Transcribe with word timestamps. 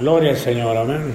Gloria 0.00 0.30
al 0.30 0.36
Señor, 0.36 0.76
amén. 0.76 1.12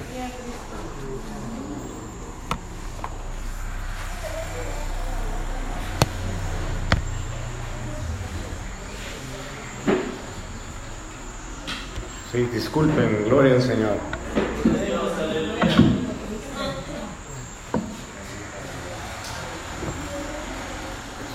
Sí, 12.30 12.46
disculpen, 12.52 13.24
gloria 13.24 13.54
al 13.54 13.62
Señor. 13.62 13.96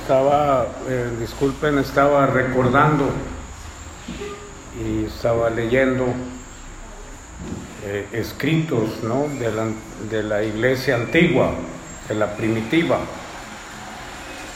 Estaba, 0.04 0.68
eh, 0.88 1.10
disculpen, 1.20 1.80
estaba 1.80 2.28
recordando 2.28 3.06
y 4.84 5.06
estaba 5.06 5.50
leyendo 5.50 6.14
eh, 7.92 8.06
escritos 8.12 9.02
¿no? 9.02 9.26
de, 9.40 10.22
la, 10.22 10.44
iglesia 10.44 10.94
antigua, 10.94 11.56
de 12.08 12.14
la 12.14 12.36
primitiva. 12.36 13.00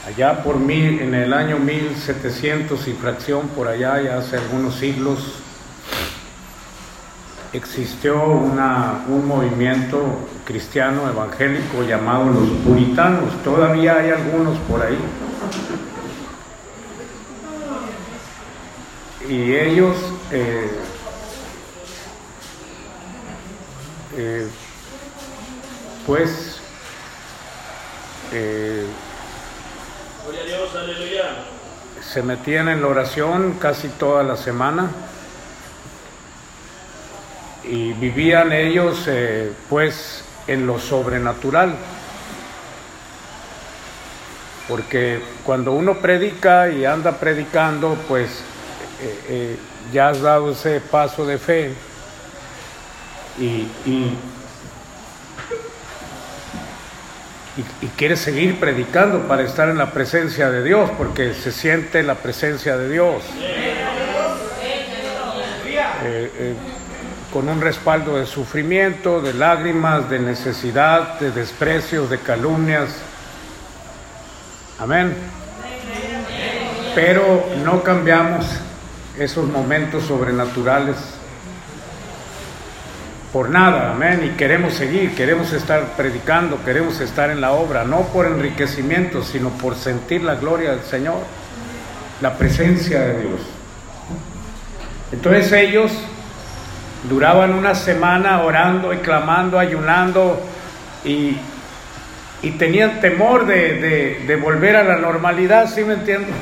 Allá 0.06 0.44
por 0.44 0.60
mil, 0.60 1.00
en 1.00 1.14
el 1.14 1.32
año 1.32 1.58
1700 1.58 2.86
y 2.86 2.92
fracción, 2.92 3.48
por 3.48 3.66
allá, 3.66 4.00
ya 4.00 4.18
hace 4.18 4.36
algunos 4.36 4.76
siglos, 4.76 5.40
existió 7.52 8.22
una, 8.24 9.04
un 9.08 9.26
movimiento 9.26 10.28
cristiano 10.44 11.08
evangélico 11.08 11.82
llamado 11.82 12.26
los 12.26 12.48
puritanos. 12.64 13.42
Todavía 13.42 13.96
hay 13.96 14.10
algunos 14.10 14.56
por 14.68 14.80
ahí. 14.80 14.98
Y 19.28 19.54
ellos 19.56 19.96
eh, 20.30 20.70
eh, 24.16 24.48
pues 26.06 26.60
eh, 28.32 28.86
se 32.00 32.22
metían 32.22 32.68
en 32.68 32.80
la 32.80 32.86
oración 32.88 33.56
casi 33.60 33.88
toda 33.88 34.22
la 34.22 34.36
semana 34.36 34.90
y 37.64 37.92
vivían 37.94 38.52
ellos 38.52 39.04
eh, 39.08 39.52
pues 39.68 40.22
en 40.46 40.66
lo 40.66 40.78
sobrenatural. 40.78 41.74
Porque 44.68 45.20
cuando 45.44 45.72
uno 45.72 45.98
predica 45.98 46.70
y 46.70 46.84
anda 46.84 47.18
predicando, 47.18 47.98
pues 48.08 48.30
ya 49.92 50.08
has 50.08 50.22
dado 50.22 50.52
ese 50.52 50.80
paso 50.80 51.26
de 51.26 51.36
fe 51.36 51.74
y, 53.38 53.68
y, 53.86 54.16
quieres 57.96 58.20
seguir 58.20 58.58
predicando 58.58 59.28
para 59.28 59.42
estar 59.42 59.68
en 59.68 59.78
la 59.78 59.92
presencia 59.92 60.50
de 60.50 60.64
Dios, 60.64 60.90
porque 60.98 61.34
se 61.34 61.52
siente 61.52 62.02
la 62.02 62.16
presencia 62.16 62.76
de 62.76 62.90
Dios. 62.90 63.22
Eh, 66.06 66.30
eh, 66.36 66.54
con 67.32 67.48
un 67.48 67.60
respaldo 67.60 68.16
de 68.16 68.26
sufrimiento, 68.26 69.20
de 69.20 69.34
lágrimas, 69.34 70.08
de 70.08 70.20
necesidad, 70.20 71.18
de 71.18 71.32
desprecios, 71.32 72.08
de 72.08 72.18
calumnias. 72.18 72.90
Amén. 74.78 75.16
Pero 76.94 77.44
no 77.64 77.82
cambiamos 77.82 78.46
esos 79.18 79.48
momentos 79.48 80.04
sobrenaturales 80.04 80.96
por 83.34 83.50
nada, 83.50 83.90
amén. 83.90 84.20
Y 84.24 84.36
queremos 84.36 84.74
seguir, 84.74 85.12
queremos 85.16 85.52
estar 85.52 85.96
predicando, 85.96 86.62
queremos 86.64 87.00
estar 87.00 87.30
en 87.30 87.40
la 87.40 87.50
obra, 87.50 87.82
no 87.82 88.02
por 88.02 88.26
enriquecimiento, 88.26 89.24
sino 89.24 89.48
por 89.48 89.74
sentir 89.74 90.22
la 90.22 90.36
gloria 90.36 90.70
del 90.70 90.84
Señor, 90.84 91.18
la 92.20 92.34
presencia 92.34 93.00
de 93.00 93.20
Dios. 93.22 93.40
Entonces 95.10 95.50
ellos 95.50 95.90
duraban 97.10 97.54
una 97.54 97.74
semana 97.74 98.40
orando 98.40 98.94
y 98.94 98.98
clamando, 98.98 99.58
ayunando 99.58 100.40
y, 101.04 101.36
y 102.40 102.50
tenían 102.52 103.00
temor 103.00 103.46
de, 103.46 104.20
de, 104.28 104.36
volver 104.36 104.76
a 104.76 104.84
la 104.84 104.96
normalidad, 104.96 105.68
¿sí 105.68 105.82
me 105.82 105.94
entiendo? 105.94 106.28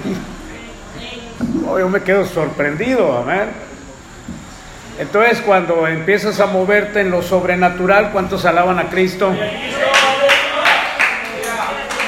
Oh, 1.66 1.78
yo 1.78 1.88
me 1.88 2.02
quedo 2.02 2.26
sorprendido, 2.26 3.16
amén. 3.16 3.48
Entonces 5.02 5.40
cuando 5.40 5.88
empiezas 5.88 6.38
a 6.38 6.46
moverte 6.46 7.00
en 7.00 7.10
lo 7.10 7.22
sobrenatural, 7.22 8.12
¿cuántos 8.12 8.44
alaban 8.44 8.78
a 8.78 8.88
Cristo? 8.88 9.34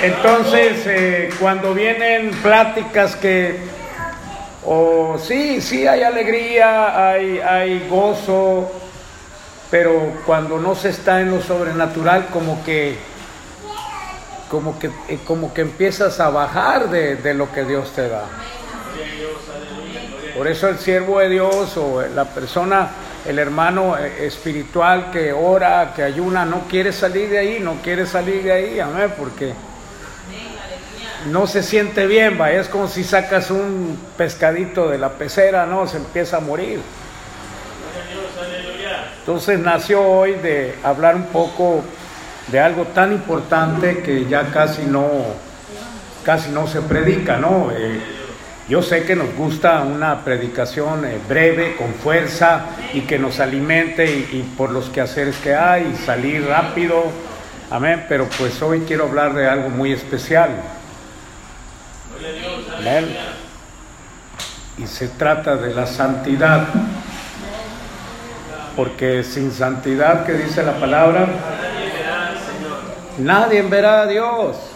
Entonces 0.00 0.86
eh, 0.86 1.28
cuando 1.40 1.74
vienen 1.74 2.30
pláticas 2.40 3.16
que 3.16 3.58
o 4.64 5.18
sí, 5.18 5.60
sí 5.60 5.88
hay 5.88 6.04
alegría, 6.04 7.08
hay, 7.10 7.40
hay 7.40 7.88
gozo, 7.90 8.70
pero 9.72 10.12
cuando 10.24 10.60
no 10.60 10.76
se 10.76 10.90
está 10.90 11.20
en 11.20 11.32
lo 11.32 11.42
sobrenatural, 11.42 12.26
como 12.26 12.62
que, 12.62 12.96
como 14.48 14.78
que, 14.78 14.92
como 15.26 15.52
que 15.52 15.62
empiezas 15.62 16.20
a 16.20 16.30
bajar 16.30 16.90
de 16.90 17.34
lo 17.34 17.50
que 17.50 17.64
Dios 17.64 17.90
te 17.90 18.08
da. 18.08 18.26
Por 20.36 20.48
eso 20.48 20.68
el 20.68 20.78
siervo 20.78 21.20
de 21.20 21.28
Dios 21.28 21.76
o 21.76 22.02
la 22.02 22.24
persona, 22.24 22.88
el 23.24 23.38
hermano 23.38 23.96
espiritual 23.96 25.10
que 25.12 25.32
ora, 25.32 25.92
que 25.94 26.02
ayuna, 26.02 26.44
no 26.44 26.62
quiere 26.68 26.92
salir 26.92 27.30
de 27.30 27.38
ahí, 27.38 27.60
no 27.60 27.74
quiere 27.82 28.04
salir 28.04 28.42
de 28.42 28.52
ahí, 28.52 28.80
amén, 28.80 29.14
porque 29.16 29.54
no 31.30 31.46
se 31.46 31.62
siente 31.62 32.06
bien, 32.06 32.36
va, 32.38 32.50
es 32.50 32.68
como 32.68 32.88
si 32.88 33.04
sacas 33.04 33.50
un 33.50 33.98
pescadito 34.16 34.88
de 34.88 34.98
la 34.98 35.10
pecera, 35.10 35.66
no, 35.66 35.86
se 35.86 35.98
empieza 35.98 36.38
a 36.38 36.40
morir. 36.40 36.80
Entonces 39.20 39.58
nació 39.58 40.02
hoy 40.02 40.34
de 40.34 40.74
hablar 40.82 41.14
un 41.14 41.26
poco 41.26 41.82
de 42.48 42.60
algo 42.60 42.84
tan 42.86 43.12
importante 43.12 44.02
que 44.02 44.26
ya 44.26 44.50
casi 44.50 44.82
no, 44.82 45.06
casi 46.24 46.50
no 46.50 46.66
se 46.66 46.82
predica, 46.82 47.38
¿no? 47.38 47.70
Eh, 47.70 48.13
yo 48.66 48.80
sé 48.80 49.02
que 49.04 49.14
nos 49.14 49.34
gusta 49.34 49.82
una 49.82 50.24
predicación 50.24 51.04
eh, 51.04 51.18
breve, 51.28 51.76
con 51.76 51.92
fuerza 51.92 52.64
y 52.94 53.02
que 53.02 53.18
nos 53.18 53.38
alimente 53.38 54.06
y, 54.06 54.42
por 54.56 54.70
los 54.70 54.88
quehaceres 54.88 55.36
que 55.36 55.54
hay, 55.54 55.94
salir 56.06 56.46
rápido, 56.46 57.04
amén, 57.70 58.06
pero 58.08 58.26
pues 58.38 58.62
hoy 58.62 58.84
quiero 58.86 59.04
hablar 59.04 59.34
de 59.34 59.46
algo 59.46 59.68
muy 59.68 59.92
especial. 59.92 60.50
Amén. 62.78 63.14
Y 64.78 64.86
se 64.86 65.08
trata 65.08 65.56
de 65.56 65.74
la 65.74 65.86
santidad. 65.86 66.66
Porque 68.74 69.22
sin 69.22 69.52
santidad, 69.52 70.24
que 70.24 70.32
dice 70.32 70.62
la 70.62 70.72
palabra, 70.80 71.28
nadie 73.18 73.62
verá 73.62 74.02
a 74.02 74.06
Dios. 74.06 74.73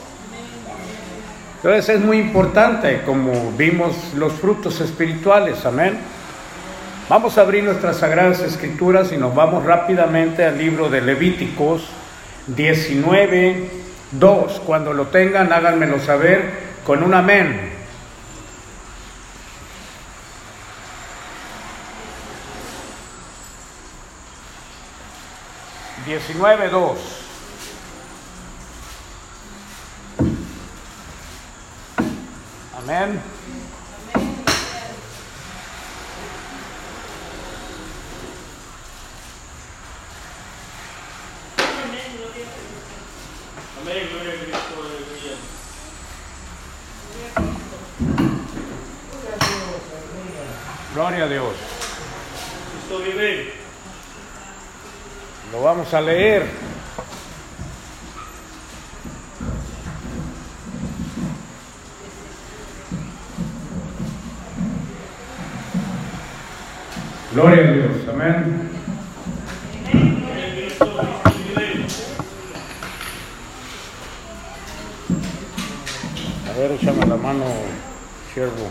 Entonces 1.58 1.96
es 1.96 2.00
muy 2.00 2.19
importante, 2.19 3.02
como 3.04 3.50
vimos 3.52 4.14
los 4.14 4.32
frutos 4.34 4.80
espirituales, 4.80 5.66
amén. 5.66 5.98
Vamos 7.08 7.36
a 7.36 7.41
abrir 7.41 7.64
nuestras 7.64 7.96
sagradas 7.96 8.41
escrituras 8.41 9.10
y 9.12 9.16
nos 9.16 9.34
vamos 9.34 9.64
rápidamente 9.64 10.44
al 10.44 10.56
libro 10.56 10.88
de 10.88 11.00
Levíticos 11.00 11.88
19, 12.47 13.70
2. 14.12 14.60
Cuando 14.64 14.92
lo 14.92 15.08
tengan, 15.08 15.52
háganmelo 15.52 15.98
saber 15.98 16.52
con 16.86 17.02
un 17.02 17.12
amén. 17.12 17.72
Diecinueve 26.06 26.68
dos. 26.68 27.28
Amén. 32.88 33.20
Amén, 43.82 44.08
gloria 50.94 51.24
a 51.24 51.28
Dios. 51.28 51.56
Lo 55.52 55.62
vamos 55.62 55.92
a 55.92 56.00
leer. 56.00 56.46
Gloria 67.33 67.69
a 67.69 67.72
Dios, 67.72 67.91
amén. 68.09 68.71
A 76.48 76.59
ver, 76.59 76.72
échame 76.72 77.07
la 77.07 77.16
mano, 77.16 77.45
siervo. 78.33 78.71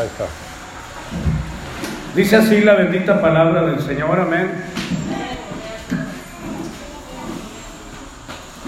Ahí 0.00 0.06
está. 0.06 0.26
Dice 2.16 2.36
así 2.36 2.60
la 2.62 2.74
bendita 2.74 3.20
palabra 3.20 3.62
del 3.66 3.80
Señor, 3.82 4.18
amén. 4.18 4.50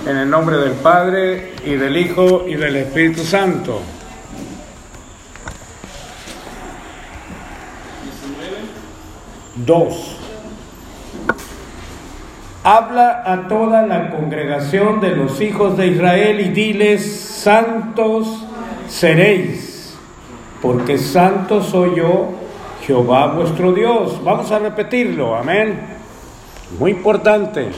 En 0.06 0.16
el 0.16 0.30
nombre 0.30 0.58
del 0.58 0.74
Padre 0.74 1.54
y 1.64 1.74
del 1.74 1.96
Hijo 1.96 2.44
y 2.46 2.54
del 2.54 2.76
Espíritu 2.76 3.24
Santo. 3.24 3.82
2. 9.64 10.18
Habla 12.64 13.22
a 13.26 13.48
toda 13.48 13.86
la 13.86 14.10
congregación 14.10 15.00
de 15.00 15.16
los 15.16 15.40
hijos 15.40 15.76
de 15.76 15.88
Israel 15.88 16.40
y 16.40 16.50
diles, 16.50 17.20
santos 17.20 18.46
seréis, 18.88 19.96
porque 20.60 20.96
santo 20.96 21.62
soy 21.62 21.96
yo, 21.96 22.28
Jehová 22.86 23.28
vuestro 23.28 23.72
Dios. 23.72 24.22
Vamos 24.22 24.50
a 24.52 24.60
repetirlo, 24.60 25.34
amén. 25.34 25.80
Muy 26.78 26.92
importante. 26.92 27.70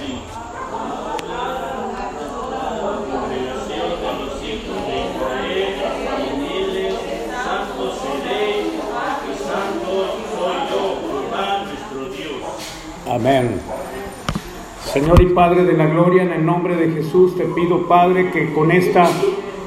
Amén. 13.14 13.61
Señor 14.93 15.22
y 15.22 15.26
Padre 15.26 15.64
de 15.64 15.75
la 15.75 15.87
Gloria, 15.87 16.25
en 16.25 16.32
el 16.32 16.44
nombre 16.44 16.75
de 16.75 16.90
Jesús 16.90 17.37
te 17.37 17.44
pido, 17.44 17.87
Padre, 17.87 18.32
que 18.32 18.52
con 18.52 18.72
esta 18.72 19.08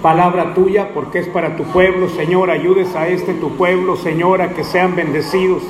palabra 0.01 0.53
tuya, 0.53 0.89
porque 0.93 1.19
es 1.19 1.29
para 1.29 1.55
tu 1.55 1.63
pueblo, 1.63 2.09
Señor, 2.09 2.51
ayudes 2.51 2.93
a 2.93 3.07
este 3.07 3.33
tu 3.35 3.55
pueblo, 3.55 3.95
Señor, 3.95 4.41
a 4.41 4.49
que 4.49 4.65
sean 4.65 4.97
bendecidos, 4.97 5.63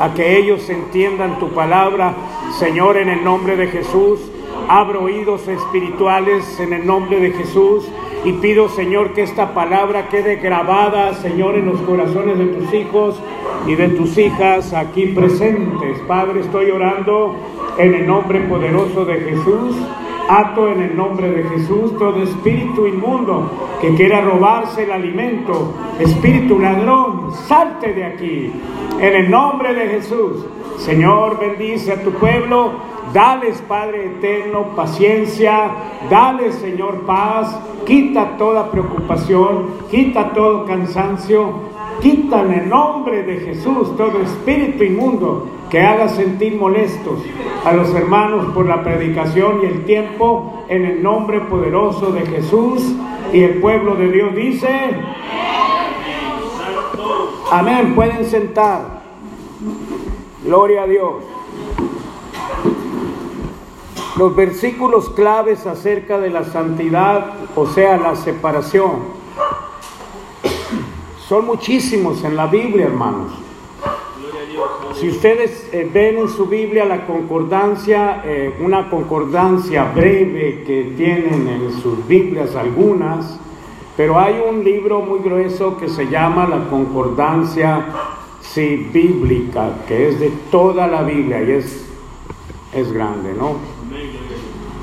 a 0.00 0.12
que 0.12 0.36
ellos 0.36 0.68
entiendan 0.68 1.38
tu 1.38 1.48
palabra, 1.54 2.14
Señor, 2.58 2.98
en 2.98 3.08
el 3.08 3.24
nombre 3.24 3.56
de 3.56 3.68
Jesús. 3.68 4.20
Abro 4.68 5.04
oídos 5.04 5.48
espirituales 5.48 6.60
en 6.60 6.74
el 6.74 6.86
nombre 6.86 7.20
de 7.20 7.30
Jesús 7.30 7.86
y 8.24 8.32
pido, 8.34 8.68
Señor, 8.68 9.14
que 9.14 9.22
esta 9.22 9.52
palabra 9.52 10.08
quede 10.08 10.36
grabada, 10.36 11.14
Señor, 11.14 11.56
en 11.56 11.66
los 11.66 11.80
corazones 11.80 12.38
de 12.38 12.46
tus 12.46 12.72
hijos 12.72 13.20
y 13.66 13.74
de 13.74 13.88
tus 13.88 14.16
hijas 14.16 14.72
aquí 14.72 15.06
presentes. 15.06 15.98
Padre, 16.06 16.40
estoy 16.40 16.70
orando 16.70 17.34
en 17.78 17.94
el 17.94 18.06
nombre 18.06 18.40
poderoso 18.42 19.04
de 19.04 19.20
Jesús. 19.20 19.76
Ato 20.28 20.68
en 20.68 20.80
el 20.82 20.96
nombre 20.96 21.30
de 21.30 21.42
Jesús 21.42 21.98
todo 21.98 22.22
espíritu 22.22 22.86
inmundo 22.86 23.50
que 23.80 23.92
quiera 23.96 24.20
robarse 24.20 24.84
el 24.84 24.92
alimento, 24.92 25.74
espíritu 25.98 26.60
ladrón, 26.60 27.32
salte 27.48 27.92
de 27.92 28.04
aquí. 28.04 28.52
En 29.00 29.14
el 29.14 29.28
nombre 29.28 29.74
de 29.74 29.88
Jesús, 29.88 30.46
Señor, 30.78 31.40
bendice 31.40 31.92
a 31.92 32.02
tu 32.02 32.12
pueblo. 32.12 32.91
Dales, 33.12 33.62
Padre 33.68 34.06
eterno, 34.06 34.74
paciencia. 34.74 35.70
Dales, 36.08 36.54
Señor, 36.56 37.02
paz. 37.06 37.58
Quita 37.86 38.36
toda 38.38 38.70
preocupación. 38.70 39.66
Quita 39.90 40.30
todo 40.30 40.64
cansancio. 40.64 41.72
Quita 42.00 42.42
en 42.42 42.52
el 42.52 42.68
nombre 42.68 43.22
de 43.22 43.36
Jesús 43.40 43.96
todo 43.96 44.20
espíritu 44.22 44.82
inmundo 44.82 45.46
que 45.70 45.80
haga 45.80 46.08
sentir 46.08 46.56
molestos 46.56 47.20
a 47.64 47.72
los 47.72 47.94
hermanos 47.94 48.52
por 48.52 48.66
la 48.66 48.82
predicación 48.82 49.60
y 49.62 49.66
el 49.66 49.84
tiempo 49.84 50.64
en 50.68 50.84
el 50.84 51.02
nombre 51.02 51.40
poderoso 51.40 52.12
de 52.12 52.26
Jesús. 52.26 52.94
Y 53.32 53.42
el 53.42 53.60
pueblo 53.60 53.94
de 53.94 54.10
Dios 54.10 54.34
dice, 54.34 54.68
amén, 57.50 57.94
pueden 57.94 58.24
sentar. 58.24 59.02
Gloria 60.44 60.82
a 60.82 60.86
Dios. 60.86 61.31
Los 64.16 64.36
versículos 64.36 65.08
claves 65.10 65.66
acerca 65.66 66.18
de 66.18 66.28
la 66.28 66.44
santidad, 66.44 67.32
o 67.56 67.66
sea, 67.66 67.96
la 67.96 68.14
separación, 68.14 69.22
son 71.26 71.46
muchísimos 71.46 72.22
en 72.22 72.36
la 72.36 72.46
Biblia, 72.46 72.86
hermanos. 72.86 73.32
Si 75.00 75.08
ustedes 75.08 75.66
eh, 75.72 75.88
ven 75.90 76.18
en 76.18 76.28
su 76.28 76.44
Biblia 76.44 76.84
la 76.84 77.06
concordancia, 77.06 78.22
eh, 78.24 78.54
una 78.60 78.90
concordancia 78.90 79.84
breve 79.84 80.62
que 80.66 80.92
tienen 80.94 81.48
en 81.48 81.72
sus 81.80 82.06
Biblias 82.06 82.54
algunas, 82.54 83.40
pero 83.96 84.18
hay 84.18 84.42
un 84.46 84.62
libro 84.62 85.00
muy 85.00 85.20
grueso 85.20 85.78
que 85.78 85.88
se 85.88 86.06
llama 86.08 86.46
la 86.46 86.68
concordancia 86.68 87.86
bíblica, 88.92 89.70
que 89.88 90.10
es 90.10 90.20
de 90.20 90.30
toda 90.50 90.86
la 90.86 91.02
Biblia 91.02 91.42
y 91.42 91.52
es, 91.52 91.86
es 92.74 92.92
grande, 92.92 93.32
¿no? 93.32 93.71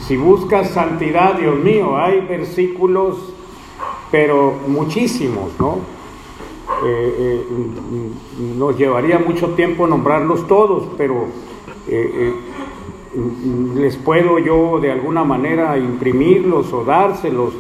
Si 0.09 0.17
buscas 0.17 0.71
santidad, 0.71 1.35
Dios 1.35 1.59
mío, 1.59 1.95
hay 1.95 2.21
versículos, 2.21 3.31
pero 4.09 4.55
muchísimos, 4.65 5.51
¿no? 5.59 5.77
Eh, 6.83 7.43
eh, 7.45 7.45
nos 8.57 8.75
llevaría 8.75 9.19
mucho 9.19 9.49
tiempo 9.49 9.85
nombrarlos 9.85 10.47
todos, 10.47 10.87
pero 10.97 11.27
eh, 11.87 12.33
les 13.75 13.97
puedo 13.97 14.39
yo 14.39 14.79
de 14.79 14.91
alguna 14.91 15.23
manera 15.23 15.77
imprimirlos 15.77 16.73
o 16.73 16.83
dárselos. 16.83 17.53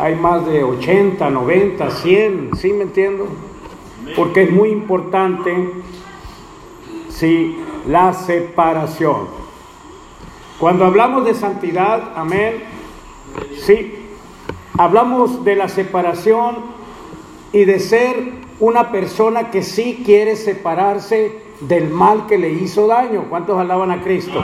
hay 0.00 0.16
más 0.16 0.44
de 0.46 0.64
80, 0.64 1.30
90, 1.30 1.90
100, 1.92 2.50
¿sí 2.56 2.72
me 2.72 2.82
entiendo? 2.82 3.28
Porque 4.16 4.42
es 4.42 4.50
muy 4.50 4.70
importante, 4.70 5.74
sí, 7.08 7.56
la 7.86 8.12
separación. 8.14 9.43
Cuando 10.64 10.86
hablamos 10.86 11.26
de 11.26 11.34
santidad, 11.34 12.12
amén, 12.16 12.62
sí, 13.66 13.96
hablamos 14.78 15.44
de 15.44 15.56
la 15.56 15.68
separación 15.68 16.56
y 17.52 17.66
de 17.66 17.78
ser 17.78 18.32
una 18.60 18.90
persona 18.90 19.50
que 19.50 19.62
sí 19.62 20.02
quiere 20.06 20.36
separarse 20.36 21.42
del 21.60 21.90
mal 21.90 22.24
que 22.26 22.38
le 22.38 22.48
hizo 22.48 22.86
daño. 22.86 23.26
¿Cuántos 23.28 23.58
alaban 23.58 23.90
a 23.90 24.00
Cristo? 24.02 24.42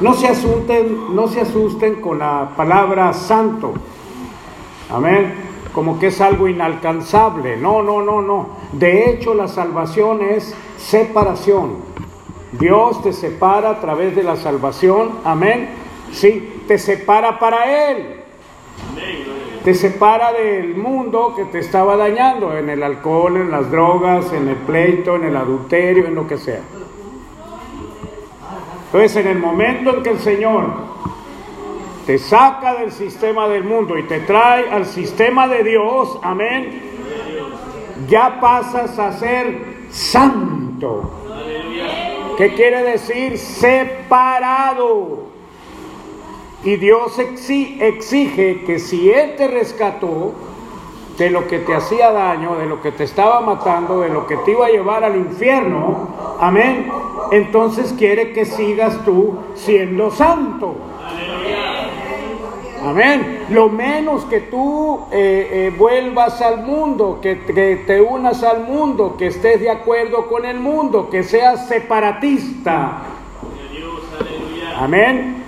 No 0.00 0.14
se 0.14 0.26
asusten, 0.26 1.14
no 1.14 1.28
se 1.28 1.42
asusten 1.42 2.00
con 2.00 2.18
la 2.18 2.50
palabra 2.56 3.12
santo. 3.12 3.74
Amén. 4.90 5.34
Como 5.72 6.00
que 6.00 6.08
es 6.08 6.20
algo 6.20 6.48
inalcanzable. 6.48 7.58
No, 7.58 7.80
no, 7.84 8.02
no, 8.02 8.20
no. 8.22 8.48
De 8.72 9.08
hecho, 9.08 9.34
la 9.34 9.46
salvación 9.46 10.20
es 10.20 10.52
separación. 10.78 11.97
Dios 12.52 13.02
te 13.02 13.12
separa 13.12 13.70
a 13.70 13.80
través 13.80 14.16
de 14.16 14.22
la 14.22 14.36
salvación. 14.36 15.20
Amén. 15.24 15.68
Sí, 16.12 16.62
te 16.66 16.78
separa 16.78 17.38
para 17.38 17.90
Él. 17.90 18.20
Te 19.64 19.74
separa 19.74 20.32
del 20.32 20.76
mundo 20.76 21.34
que 21.36 21.44
te 21.44 21.58
estaba 21.58 21.96
dañando, 21.96 22.56
en 22.56 22.70
el 22.70 22.82
alcohol, 22.82 23.36
en 23.36 23.50
las 23.50 23.70
drogas, 23.70 24.32
en 24.32 24.48
el 24.48 24.56
pleito, 24.56 25.16
en 25.16 25.24
el 25.24 25.36
adulterio, 25.36 26.06
en 26.06 26.14
lo 26.14 26.26
que 26.26 26.38
sea. 26.38 26.62
Entonces, 28.86 29.16
en 29.16 29.26
el 29.26 29.38
momento 29.38 29.94
en 29.94 30.02
que 30.02 30.10
el 30.10 30.18
Señor 30.18 30.64
te 32.06 32.18
saca 32.18 32.76
del 32.76 32.90
sistema 32.90 33.46
del 33.48 33.64
mundo 33.64 33.98
y 33.98 34.04
te 34.04 34.20
trae 34.20 34.70
al 34.70 34.86
sistema 34.86 35.46
de 35.46 35.62
Dios, 35.62 36.18
amén, 36.22 36.80
ya 38.08 38.40
pasas 38.40 38.98
a 38.98 39.12
ser 39.12 39.88
santo. 39.90 41.27
¿Qué 42.38 42.54
quiere 42.54 42.84
decir 42.84 43.36
separado? 43.36 45.24
Y 46.62 46.76
Dios 46.76 47.18
exige 47.18 48.62
que 48.64 48.78
si 48.78 49.10
Él 49.10 49.34
te 49.36 49.48
rescató 49.48 50.34
de 51.18 51.30
lo 51.30 51.48
que 51.48 51.58
te 51.58 51.74
hacía 51.74 52.12
daño, 52.12 52.54
de 52.54 52.66
lo 52.66 52.80
que 52.80 52.92
te 52.92 53.02
estaba 53.02 53.40
matando, 53.40 54.02
de 54.02 54.10
lo 54.10 54.28
que 54.28 54.36
te 54.36 54.52
iba 54.52 54.66
a 54.66 54.70
llevar 54.70 55.02
al 55.02 55.16
infierno, 55.16 56.10
amén, 56.38 56.88
entonces 57.32 57.92
quiere 57.98 58.32
que 58.32 58.44
sigas 58.44 59.04
tú 59.04 59.36
siendo 59.56 60.12
santo. 60.12 60.76
Amén. 62.82 63.46
Lo 63.50 63.68
menos 63.68 64.24
que 64.26 64.40
tú 64.40 65.00
eh, 65.10 65.48
eh, 65.50 65.74
vuelvas 65.76 66.40
al 66.40 66.64
mundo, 66.64 67.18
que, 67.20 67.34
te 67.34 68.00
unas 68.00 68.42
al 68.42 68.64
mundo, 68.64 69.16
que 69.18 69.28
estés 69.28 69.60
de 69.60 69.70
acuerdo 69.70 70.28
con 70.28 70.44
el 70.44 70.60
mundo, 70.60 71.08
que 71.10 71.22
seas 71.22 71.66
separatista. 71.66 73.02
Amén. 74.76 75.42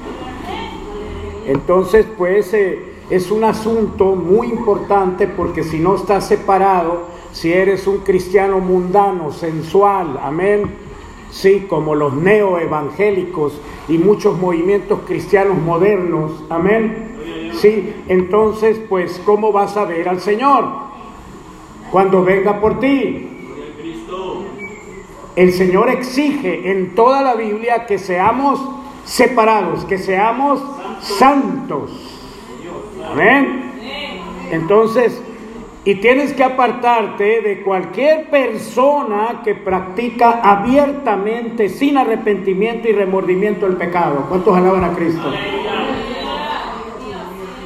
Entonces, 1.47 2.07
pues 2.19 2.53
eh, 2.53 2.95
es 3.11 3.31
un 3.31 3.45
asunto 3.45 4.17
muy 4.17 4.49
importante 4.49 5.27
porque 5.29 5.63
si 5.63 5.79
no 5.79 5.97
estás 5.97 6.27
separado, 6.27 7.09
si 7.33 7.53
eres 7.53 7.87
un 7.87 7.99
cristiano 7.99 8.59
mundano, 8.59 9.31
sensual, 9.31 10.19
amén, 10.23 10.71
sí, 11.31 11.67
como 11.69 11.95
los 11.95 12.15
neoevangélicos 12.15 13.61
y 13.89 13.99
muchos 13.99 14.39
movimientos 14.39 15.01
cristianos 15.07 15.59
modernos, 15.59 16.45
amén, 16.49 17.10
Sí, 17.61 17.95
entonces, 18.09 18.81
pues, 18.88 19.21
¿cómo 19.26 19.52
vas 19.52 19.76
a 19.76 19.85
ver 19.85 20.09
al 20.09 20.21
Señor? 20.21 20.64
Cuando 21.90 22.25
venga 22.25 22.59
por 22.59 22.81
ti. 22.81 23.26
El 25.37 25.52
Señor 25.52 25.90
exige 25.90 26.71
en 26.71 26.95
toda 26.95 27.23
la 27.23 27.35
Biblia 27.35 27.85
que 27.87 27.99
seamos 27.99 28.61
separados, 29.05 29.85
que 29.85 29.99
seamos 29.99 30.62
santos. 31.02 31.90
Amén. 33.11 33.73
Entonces, 34.50 35.21
y 35.85 35.97
tienes 35.97 36.33
que 36.33 36.45
apartarte 36.45 37.43
de 37.43 37.62
cualquier 37.62 38.31
persona 38.31 39.43
que 39.45 39.55
practica 39.55 40.40
abiertamente, 40.43 41.69
sin 41.69 41.99
arrepentimiento 41.99 42.88
y 42.88 42.93
remordimiento 42.93 43.67
el 43.67 43.76
pecado. 43.76 44.26
¿Cuántos 44.29 44.57
alaban 44.57 44.85
a 44.85 44.93
Cristo? 44.95 45.31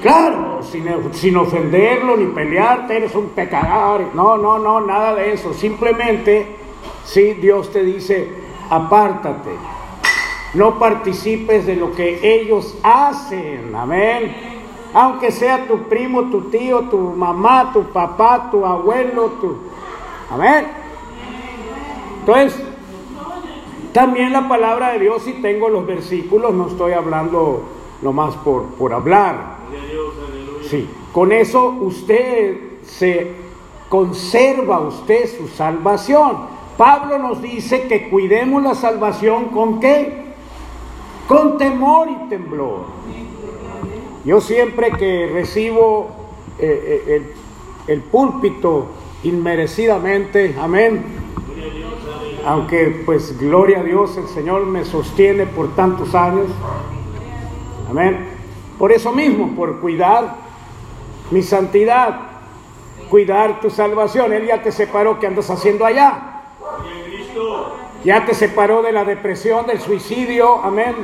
Claro, 0.05 0.61
sin, 1.13 1.35
ofenderlo 1.39 2.19
ni 2.19 2.27
pelearte, 2.27 2.95
eres 2.95 3.15
un 3.15 3.31
pecador. 3.31 4.11
No, 4.13 4.37
no, 4.37 4.59
no, 4.59 4.83
nada 4.83 5.15
de 5.15 5.33
eso. 5.33 5.55
Simplemente, 5.55 6.57
si 7.07 7.33
Dios 7.33 7.73
te 7.73 7.83
dice, 7.83 8.29
apártate. 8.69 9.49
No 10.53 10.79
participes 10.79 11.65
de 11.65 11.77
lo 11.77 11.95
que 11.95 12.21
ellos 12.23 12.77
hacen. 12.83 13.75
Amén. 13.75 14.37
Aunque 14.93 15.33
sea 15.33 15.67
tu 15.67 15.85
primo, 15.85 16.25
tu 16.25 16.51
tío, 16.51 16.81
tu 16.91 16.99
mamá, 16.99 17.71
tu 17.73 17.85
papá, 17.85 18.51
tu 18.51 18.67
abuelo, 18.67 19.29
tu... 19.41 19.57
Amén. 20.31 20.67
Entonces, 22.21 22.63
también 23.95 24.35
la 24.35 24.47
palabra 24.47 24.91
de 24.91 24.99
Dios, 24.99 25.23
si 25.23 25.33
tengo 25.41 25.71
los 25.71 25.87
versículos, 25.87 26.53
no 26.53 26.67
estoy 26.67 26.93
hablando 26.93 27.63
nomás 28.03 28.35
por, 28.37 28.67
por 28.75 28.93
hablar. 28.93 29.54
Sí, 30.69 30.89
con 31.13 31.33
eso 31.33 31.69
usted 31.69 32.57
se 32.85 33.33
conserva 33.89 34.81
usted 34.81 35.29
su 35.39 35.49
salvación. 35.49 36.55
Pablo 36.77 37.19
nos 37.19 37.41
dice 37.41 37.87
que 37.87 38.09
cuidemos 38.09 38.63
la 38.63 38.75
salvación 38.75 39.47
con 39.47 39.79
qué? 39.79 40.25
Con 41.29 41.59
temor 41.59 42.09
y 42.11 42.29
temblor. 42.29 42.87
Yo 44.25 44.41
siempre 44.41 44.91
que 44.93 45.31
recibo 45.33 46.09
eh, 46.59 47.05
eh, 47.07 47.33
el, 47.87 47.95
el 47.95 48.01
púlpito 48.03 48.87
inmerecidamente, 49.23 50.57
amén. 50.61 51.05
Aunque 52.47 53.03
pues 53.07 53.39
gloria 53.39 53.81
a 53.81 53.83
Dios, 53.85 54.17
el 54.17 54.29
Señor 54.29 54.67
me 54.67 54.85
sostiene 54.85 55.47
por 55.47 55.75
tantos 55.75 56.15
años. 56.15 56.47
Amén. 57.89 58.34
Por 58.79 58.93
eso 58.93 59.13
mismo, 59.13 59.55
por 59.55 59.81
cuidar 59.81 60.37
mi 61.31 61.43
santidad, 61.43 62.21
cuidar 63.09 63.61
tu 63.61 63.71
salvación. 63.71 64.33
Él 64.33 64.47
ya 64.47 64.63
te 64.63 64.73
separó, 64.73 65.19
¿qué 65.19 65.27
andas 65.27 65.51
haciendo 65.51 65.85
allá? 65.87 66.43
Ya 68.05 68.27
te 68.27 68.35
separó 68.35 68.83
de 68.83 68.93
la 68.93 69.05
depresión, 69.05 69.67
del 69.67 69.81
suicidio, 69.81 70.63
amén. 70.63 70.95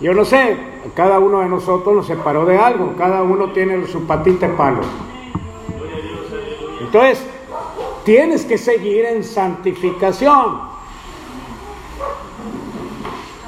Yo 0.00 0.14
no 0.14 0.24
sé, 0.24 0.56
cada 0.94 1.18
uno 1.18 1.40
de 1.40 1.48
nosotros 1.48 1.94
nos 1.94 2.06
separó 2.06 2.46
de 2.46 2.56
algo, 2.58 2.94
cada 2.96 3.22
uno 3.22 3.52
tiene 3.52 3.86
su 3.86 4.06
patita 4.06 4.48
de 4.48 4.54
palo. 4.54 4.80
Entonces, 6.80 7.22
tienes 8.04 8.46
que 8.46 8.56
seguir 8.56 9.04
en 9.04 9.22
santificación. 9.22 10.69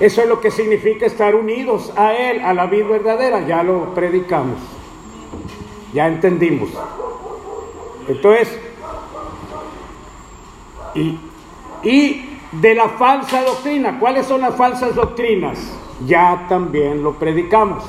Eso 0.03 0.21
es 0.21 0.29
lo 0.29 0.41
que 0.41 0.51
significa 0.51 1.07
estar 1.07 1.37
unidos 1.37 1.93
a 1.97 2.13
Él, 2.13 2.41
a 2.41 2.53
la 2.53 2.67
vida 2.67 2.89
verdadera. 2.89 3.47
Ya 3.47 3.63
lo 3.63 3.95
predicamos. 3.95 4.59
Ya 5.95 6.09
entendimos. 6.09 6.71
Entonces, 8.09 8.59
y, 10.97 11.21
y 11.85 12.39
de 12.51 12.75
la 12.75 12.89
falsa 12.89 13.45
doctrina, 13.45 14.01
¿cuáles 14.01 14.27
son 14.27 14.41
las 14.41 14.57
falsas 14.57 14.93
doctrinas? 14.93 15.73
Ya 16.05 16.47
también 16.49 17.05
lo 17.05 17.13
predicamos. 17.13 17.85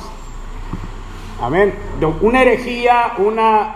Amén. 1.41 1.73
Una 2.21 2.43
herejía, 2.43 3.13
una 3.17 3.75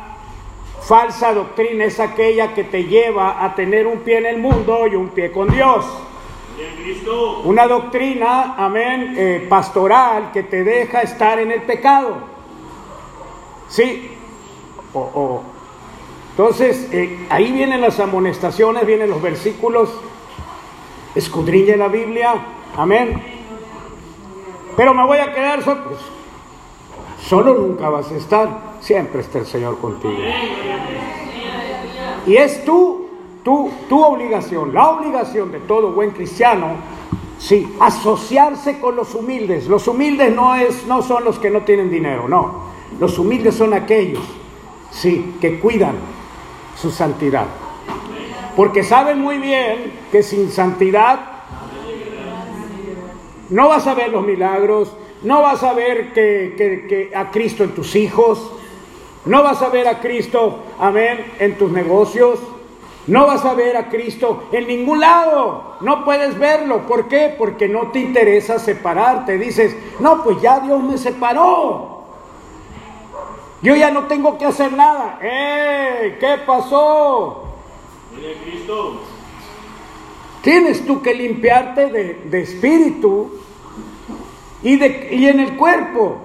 falsa 0.82 1.34
doctrina 1.34 1.86
es 1.86 2.00
aquella 2.00 2.54
que 2.54 2.66
te 2.66 2.84
lleva 2.84 3.44
a 3.44 3.56
tener 3.56 3.88
un 3.88 4.02
pie 4.02 4.20
en 4.20 4.28
el 4.28 4.38
mundo 4.38 4.86
y 4.86 4.96
un 4.96 5.10
pie 5.10 5.32
con 5.32 5.50
Dios. 5.50 5.84
Una 7.44 7.68
doctrina, 7.68 8.56
amén, 8.58 9.14
eh, 9.18 9.46
pastoral 9.50 10.32
que 10.32 10.44
te 10.44 10.64
deja 10.64 11.02
estar 11.02 11.40
en 11.40 11.52
el 11.52 11.62
pecado. 11.64 12.18
Sí. 13.70 14.12
O, 14.94 15.00
o. 15.00 15.44
Entonces, 16.32 16.90
eh, 16.92 17.26
ahí 17.30 17.52
vienen 17.52 17.82
las 17.82 18.00
amonestaciones, 18.00 18.86
vienen 18.86 19.10
los 19.10 19.22
versículos. 19.22 19.90
Escudriñe 21.16 21.78
la 21.78 21.88
Biblia. 21.88 22.36
Amén. 22.76 23.22
Pero 24.76 24.94
me 24.94 25.06
voy 25.06 25.18
a 25.18 25.34
quedar 25.34 25.64
solo. 25.64 25.84
Pues, 25.86 26.00
solo 27.28 27.54
nunca 27.54 27.90
vas 27.90 28.12
a 28.12 28.16
estar. 28.16 28.50
Siempre 28.82 29.22
está 29.22 29.40
el 29.40 29.48
Señor 29.48 29.80
contigo. 29.80 30.14
Y 32.28 32.36
es 32.36 32.64
tú 32.66 33.07
tu, 33.48 33.72
tu 33.88 34.04
obligación, 34.04 34.74
la 34.74 34.90
obligación 34.90 35.54
de 35.54 35.62
todo 35.62 35.94
buen 35.94 36.12
cristiano, 36.12 36.72
sí, 37.40 37.74
asociarse 37.80 38.78
con 38.78 38.98
los 38.98 39.16
humildes. 39.16 39.68
Los 39.68 39.88
humildes 39.88 40.36
no, 40.36 40.54
es, 40.56 40.86
no 40.86 41.02
son 41.02 41.24
los 41.24 41.40
que 41.40 41.50
no 41.50 41.62
tienen 41.62 41.90
dinero, 41.90 42.28
no. 42.28 42.64
Los 43.00 43.18
humildes 43.18 43.56
son 43.56 43.74
aquellos, 43.74 44.22
sí, 44.92 45.36
que 45.40 45.62
cuidan 45.62 45.96
su 46.76 46.92
santidad. 46.92 47.46
Porque 48.58 48.84
saben 48.84 49.22
muy 49.22 49.38
bien 49.38 49.94
que 50.12 50.24
sin 50.24 50.52
santidad 50.52 51.18
no 53.50 53.70
vas 53.70 53.88
a 53.88 53.94
ver 53.94 54.12
los 54.12 54.26
milagros, 54.26 54.92
no 55.24 55.42
vas 55.42 55.64
a 55.64 55.72
ver 55.72 56.12
que, 56.12 56.54
que, 56.58 56.86
que 56.86 57.16
a 57.16 57.32
Cristo 57.32 57.64
en 57.64 57.72
tus 57.72 57.96
hijos, 57.96 58.52
no 59.24 59.42
vas 59.42 59.62
a 59.62 59.70
ver 59.70 59.88
a 59.88 60.02
Cristo, 60.02 60.64
amén, 60.80 61.32
en 61.40 61.58
tus 61.58 61.72
negocios. 61.72 62.40
No 63.08 63.26
vas 63.26 63.46
a 63.46 63.54
ver 63.54 63.78
a 63.78 63.90
Cristo 63.90 64.50
en 64.52 64.68
ningún 64.68 65.00
lado. 65.00 65.78
No 65.80 66.04
puedes 66.04 66.38
verlo. 66.38 66.86
¿Por 66.86 67.08
qué? 67.08 67.34
Porque 67.38 67.70
no 67.70 67.92
te 67.92 68.00
interesa 68.00 68.60
separarte. 68.60 69.38
Dices, 69.38 69.76
no, 70.00 70.24
pues 70.24 70.42
ya 70.42 70.60
Dios 70.60 70.84
me 70.84 70.98
separó. 70.98 72.04
Yo 73.62 73.76
ya 73.76 73.92
no 73.92 74.04
tengo 74.04 74.38
que 74.38 74.46
hacer 74.46 74.74
nada. 74.74 75.20
¡Eh! 75.22 76.18
¿Qué 76.20 76.38
pasó? 76.46 77.46
Cristo. 78.44 79.02
Tienes 80.42 80.86
tú 80.86 81.02
que 81.02 81.14
limpiarte 81.14 81.88
de, 81.88 82.14
de 82.26 82.42
espíritu 82.42 83.32
y, 84.64 84.76
de, 84.76 85.10
y 85.12 85.28
en 85.28 85.40
el 85.40 85.56
cuerpo. 85.56 86.18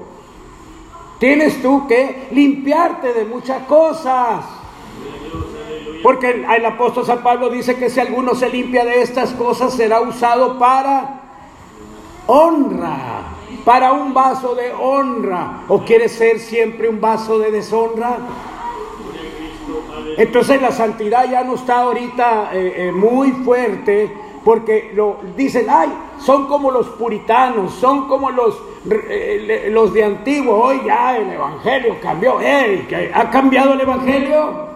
Tienes 1.19 1.63
tú 1.63 1.87
que 1.87 2.29
limpiarte 2.33 3.13
de 3.13 3.25
muchas 3.25 3.63
cosas. 3.67 4.45
Porque 6.03 6.45
el, 6.49 6.67
apóstol 6.67 7.07
San 7.07 7.23
Pablo 7.23 7.49
dice 7.49 7.77
que 7.77 7.89
si 7.89 8.01
alguno 8.01 8.35
se 8.35 8.49
limpia 8.49 8.85
de 8.85 9.03
estas 9.03 9.33
cosas 9.33 9.75
será 9.75 10.01
usado 10.01 10.59
para 10.59 11.21
honra, 12.27 13.23
para 13.65 13.93
un 13.93 14.13
vaso 14.13 14.55
de 14.55 14.73
honra. 14.73 15.63
¿O 15.69 15.81
quiere 15.81 16.09
ser 16.09 16.41
siempre 16.41 16.89
un 16.89 17.01
vaso 17.01 17.39
de 17.39 17.51
deshonra? 17.51 18.19
Entonces 20.17 20.61
la 20.61 20.73
santidad 20.73 21.31
ya 21.31 21.45
no 21.45 21.55
está 21.55 21.83
ahorita 21.83 22.51
eh, 22.53 22.89
eh, 22.89 22.93
muy 22.93 23.31
fuerte 23.33 24.13
porque 24.45 24.91
lo 24.95 25.19
dicen, 25.37 25.67
ay, 25.71 25.89
son 26.19 26.49
como 26.49 26.73
los 26.73 26.89
puritanos, 26.89 27.75
son 27.75 28.09
como 28.09 28.31
los, 28.31 28.61
eh, 28.91 29.69
los 29.71 29.93
de 29.95 30.03
antiguo, 30.03 30.57
hoy 30.57 30.81
ya 30.85 31.17
el 31.17 31.31
evangelio 31.31 31.97
cambió, 32.03 32.39
¿ha 33.15 33.31
cambiado 33.31 33.75
el 33.75 33.83
evangelio? 33.83 34.72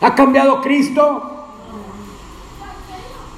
¿Ha 0.00 0.14
cambiado 0.14 0.60
Cristo? 0.60 1.38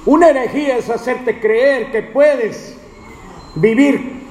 Una 0.05 0.29
herejía 0.29 0.77
es 0.77 0.89
hacerte 0.89 1.39
creer 1.39 1.91
que 1.91 2.01
puedes 2.01 2.77
vivir 3.55 4.21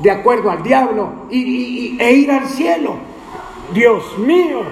de 0.00 0.10
acuerdo 0.10 0.50
al 0.50 0.62
diablo 0.62 1.26
y, 1.30 1.96
e 2.00 2.12
ir 2.12 2.30
al 2.30 2.46
cielo. 2.46 2.96
Dios 3.72 4.18
mío, 4.18 4.62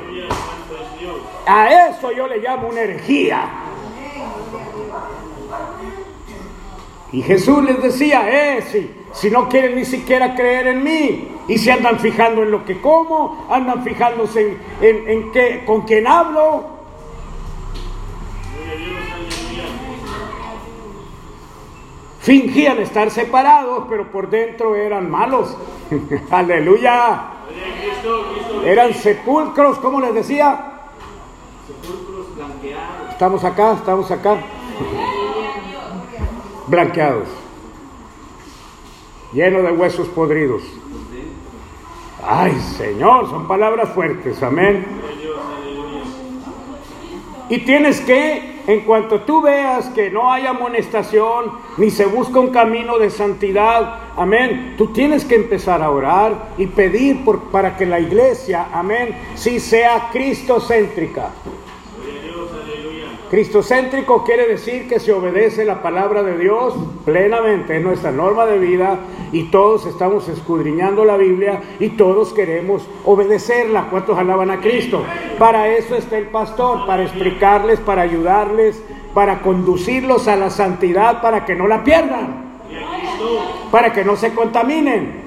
a 1.46 1.88
eso 1.88 2.12
yo 2.12 2.26
le 2.28 2.38
llamo 2.38 2.68
una 2.68 2.80
herejía. 2.80 3.48
Y 7.12 7.22
Jesús 7.22 7.62
les 7.62 7.80
decía, 7.80 8.24
eh, 8.28 8.62
si, 8.62 8.90
si 9.12 9.30
no 9.30 9.48
quieren 9.48 9.76
ni 9.76 9.84
siquiera 9.84 10.34
creer 10.34 10.66
en 10.66 10.82
mí, 10.82 11.28
y 11.46 11.58
se 11.58 11.70
andan 11.70 12.00
fijando 12.00 12.42
en 12.42 12.50
lo 12.50 12.64
que 12.64 12.80
como, 12.80 13.46
andan 13.50 13.84
fijándose 13.84 14.56
en, 14.80 15.08
en, 15.08 15.32
qué, 15.32 15.62
con 15.64 15.82
quién 15.82 16.08
hablo, 16.08 16.73
fingían 22.24 22.78
estar 22.78 23.10
separados, 23.10 23.84
pero 23.88 24.10
por 24.10 24.30
dentro 24.30 24.74
eran 24.74 25.10
malos. 25.10 25.56
Aleluya. 26.30 27.26
Eran 28.64 28.94
sepulcros, 28.94 29.78
¿cómo 29.78 30.00
les 30.00 30.14
decía? 30.14 30.72
Sepulcros 31.66 32.34
blanqueados. 32.34 33.10
Estamos 33.10 33.44
acá, 33.44 33.74
estamos 33.74 34.10
acá. 34.10 34.38
Blanqueados. 36.66 37.28
Llenos 39.34 39.62
de 39.62 39.72
huesos 39.72 40.08
podridos. 40.08 40.62
Ay, 42.26 42.58
Señor, 42.78 43.28
son 43.28 43.46
palabras 43.46 43.90
fuertes, 43.90 44.42
amén. 44.42 44.86
Y 47.50 47.58
tienes 47.58 48.00
que, 48.00 48.53
en 48.66 48.80
cuanto 48.80 49.20
tú 49.20 49.42
veas 49.42 49.86
que 49.90 50.10
no 50.10 50.32
hay 50.32 50.46
amonestación, 50.46 51.52
ni 51.76 51.90
se 51.90 52.06
busca 52.06 52.40
un 52.40 52.50
camino 52.50 52.98
de 52.98 53.10
santidad, 53.10 53.98
amén, 54.16 54.74
tú 54.78 54.88
tienes 54.88 55.24
que 55.24 55.34
empezar 55.34 55.82
a 55.82 55.90
orar 55.90 56.50
y 56.56 56.66
pedir 56.66 57.24
por, 57.24 57.50
para 57.50 57.76
que 57.76 57.86
la 57.86 58.00
iglesia, 58.00 58.68
amén, 58.72 59.14
sí 59.34 59.60
sea 59.60 60.08
cristocéntrica. 60.12 61.30
Cristocéntrico 63.34 64.22
quiere 64.22 64.46
decir 64.46 64.88
que 64.88 65.00
se 65.00 65.12
obedece 65.12 65.64
la 65.64 65.82
palabra 65.82 66.22
de 66.22 66.38
Dios 66.38 66.72
plenamente, 67.04 67.78
es 67.78 67.82
nuestra 67.82 68.12
norma 68.12 68.46
de 68.46 68.60
vida 68.60 69.00
y 69.32 69.50
todos 69.50 69.86
estamos 69.86 70.28
escudriñando 70.28 71.04
la 71.04 71.16
Biblia 71.16 71.60
y 71.80 71.88
todos 71.88 72.32
queremos 72.32 72.86
obedecerla. 73.04 73.88
¿Cuántos 73.90 74.16
alaban 74.16 74.52
a 74.52 74.60
Cristo? 74.60 75.02
Para 75.36 75.66
eso 75.66 75.96
está 75.96 76.16
el 76.16 76.28
pastor, 76.28 76.86
para 76.86 77.02
explicarles, 77.02 77.80
para 77.80 78.02
ayudarles, 78.02 78.80
para 79.12 79.40
conducirlos 79.40 80.28
a 80.28 80.36
la 80.36 80.50
santidad, 80.50 81.20
para 81.20 81.44
que 81.44 81.56
no 81.56 81.66
la 81.66 81.82
pierdan, 81.82 82.60
para 83.72 83.92
que 83.92 84.04
no 84.04 84.14
se 84.14 84.32
contaminen. 84.32 85.24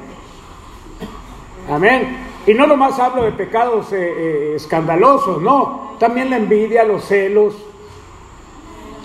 Amén. 1.70 2.26
Y 2.48 2.54
no 2.54 2.68
nomás 2.68 2.98
hablo 3.00 3.24
de 3.24 3.34
pecados 3.34 3.92
eh, 3.92 3.98
eh, 4.00 4.54
escandalosos, 4.56 5.42
no, 5.42 5.98
también 6.00 6.30
la 6.30 6.38
envidia, 6.38 6.86
los 6.86 7.04
celos 7.04 7.68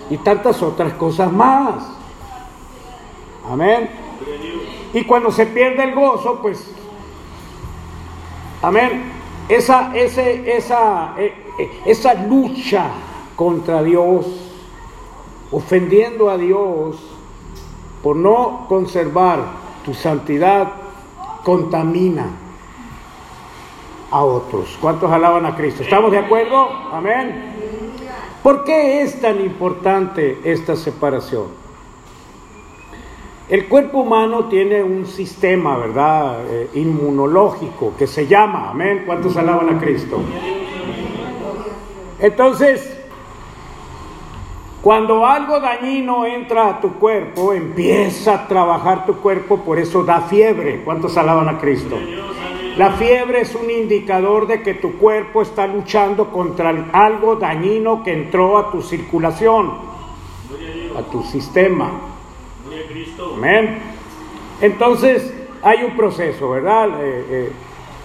y 0.09 0.17
tantas 0.17 0.61
otras 0.61 0.93
cosas 0.93 1.31
más. 1.31 1.75
Amén. 3.49 3.89
Y 4.93 5.03
cuando 5.03 5.31
se 5.31 5.45
pierde 5.47 5.83
el 5.83 5.95
gozo, 5.95 6.39
pues, 6.41 6.65
amén, 8.61 9.11
esa, 9.49 9.95
ese, 9.95 10.55
esa, 10.55 11.13
eh, 11.17 11.33
eh, 11.59 11.81
esa 11.85 12.13
lucha 12.13 12.91
contra 13.35 13.83
Dios, 13.83 14.25
ofendiendo 15.51 16.29
a 16.29 16.37
Dios 16.37 16.97
por 18.01 18.15
no 18.15 18.65
conservar 18.69 19.39
tu 19.83 19.93
santidad, 19.93 20.71
contamina 21.43 22.27
a 24.11 24.23
otros. 24.23 24.77
¿Cuántos 24.79 25.11
alaban 25.11 25.45
a 25.45 25.55
Cristo? 25.55 25.83
¿Estamos 25.83 26.11
de 26.11 26.19
acuerdo? 26.19 26.69
Amén. 26.91 27.62
¿Por 28.43 28.65
qué 28.65 29.01
es 29.01 29.21
tan 29.21 29.39
importante 29.39 30.37
esta 30.43 30.75
separación? 30.75 31.45
El 33.47 33.69
cuerpo 33.69 33.99
humano 33.99 34.49
tiene 34.49 34.83
un 34.83 35.05
sistema, 35.05 35.77
¿verdad? 35.77 36.39
Eh, 36.49 36.69
inmunológico 36.73 37.93
que 37.97 38.05
se 38.05 38.27
llama, 38.27 38.69
amén. 38.69 39.03
¿Cuántos 39.05 39.37
alaban 39.37 39.73
a 39.73 39.79
Cristo? 39.79 40.19
Entonces, 42.19 42.97
cuando 44.81 45.25
algo 45.25 45.61
dañino 45.61 46.25
entra 46.25 46.67
a 46.67 46.81
tu 46.81 46.95
cuerpo, 46.95 47.53
empieza 47.53 48.33
a 48.33 48.47
trabajar 48.49 49.05
tu 49.05 49.15
cuerpo, 49.21 49.59
por 49.59 49.79
eso 49.79 50.03
da 50.03 50.19
fiebre. 50.19 50.81
¿Cuántos 50.83 51.15
alaban 51.15 51.47
a 51.47 51.57
Cristo? 51.59 51.97
La 52.77 52.91
fiebre 52.93 53.41
es 53.41 53.53
un 53.53 53.69
indicador 53.69 54.47
de 54.47 54.63
que 54.63 54.73
tu 54.73 54.93
cuerpo 54.93 55.41
está 55.43 55.67
luchando 55.67 56.31
contra 56.31 56.69
algo 56.91 57.35
dañino 57.35 58.03
que 58.03 58.13
entró 58.13 58.57
a 58.57 58.71
tu 58.71 58.81
circulación, 58.81 59.73
a 60.97 61.01
tu 61.03 61.23
sistema. 61.23 61.91
Amén. 63.35 63.79
Entonces 64.59 65.33
hay 65.61 65.83
un 65.83 65.95
proceso, 65.95 66.49
¿verdad? 66.49 66.89
Eh, 67.01 67.25
eh, 67.29 67.51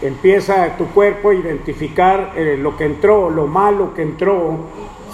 empieza 0.02 0.76
tu 0.76 0.87
cuerpo 0.88 1.31
a 1.31 1.35
identificar 1.35 2.33
eh, 2.37 2.57
lo 2.61 2.76
que 2.76 2.85
entró, 2.85 3.31
lo 3.31 3.46
malo 3.46 3.94
que 3.94 4.02
entró, 4.02 4.59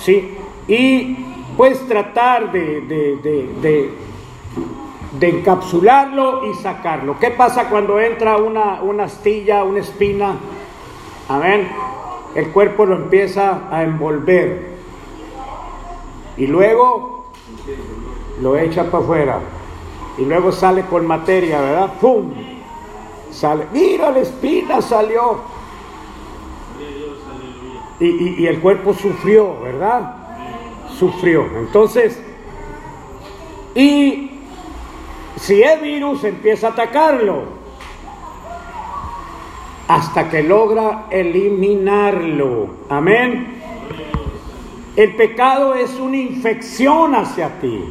¿sí? 0.00 0.36
Y 0.66 1.16
puedes 1.56 1.86
tratar 1.86 2.52
de, 2.52 3.90
encapsularlo 5.20 6.50
y 6.50 6.54
sacarlo. 6.54 7.18
¿Qué 7.18 7.30
pasa 7.30 7.68
cuando 7.68 8.00
entra 8.00 8.36
una, 8.36 8.82
una 8.82 9.04
astilla, 9.04 9.64
una 9.64 9.80
espina? 9.80 10.34
Amén. 11.28 11.68
El 12.34 12.50
cuerpo 12.50 12.84
lo 12.84 12.96
empieza 12.96 13.68
a 13.70 13.82
envolver 13.84 14.74
y 16.36 16.46
luego 16.46 17.26
lo 18.40 18.56
echa 18.56 18.90
para 18.90 19.04
afuera 19.04 19.38
y 20.18 20.24
luego 20.24 20.50
sale 20.50 20.82
con 20.82 21.06
materia, 21.06 21.60
¿verdad? 21.60 21.92
¡Pum! 22.00 22.32
Sale, 23.30 23.66
mira 23.72 24.10
la 24.10 24.20
espina 24.20 24.80
salió. 24.80 25.54
Y, 28.00 28.42
y, 28.42 28.46
el 28.46 28.60
cuerpo 28.60 28.92
sufrió, 28.92 29.60
¿verdad? 29.60 30.16
Sufrió. 30.98 31.46
Entonces, 31.56 32.20
y 33.74 34.33
si 35.36 35.62
es 35.62 35.80
virus, 35.82 36.24
empieza 36.24 36.68
a 36.68 36.70
atacarlo 36.70 37.64
hasta 39.88 40.30
que 40.30 40.42
logra 40.42 41.06
eliminarlo. 41.10 42.68
Amén. 42.88 43.62
El 44.96 45.16
pecado 45.16 45.74
es 45.74 45.98
una 45.98 46.16
infección 46.16 47.14
hacia 47.14 47.60
ti 47.60 47.84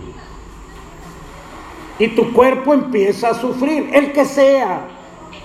y 1.99 2.07
tu 2.09 2.33
cuerpo 2.33 2.73
empieza 2.73 3.29
a 3.29 3.33
sufrir, 3.33 3.89
el 3.93 4.11
que 4.11 4.25
sea, 4.25 4.87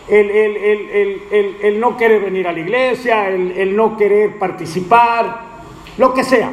el, 0.09 1.79
no 1.79 1.97
querer 1.97 2.23
venir 2.23 2.49
a 2.49 2.53
la 2.53 2.61
iglesia, 2.61 3.29
el, 3.29 3.77
no 3.77 3.97
querer 3.97 4.39
participar, 4.39 5.43
lo 5.99 6.15
que 6.15 6.25
sea. 6.25 6.51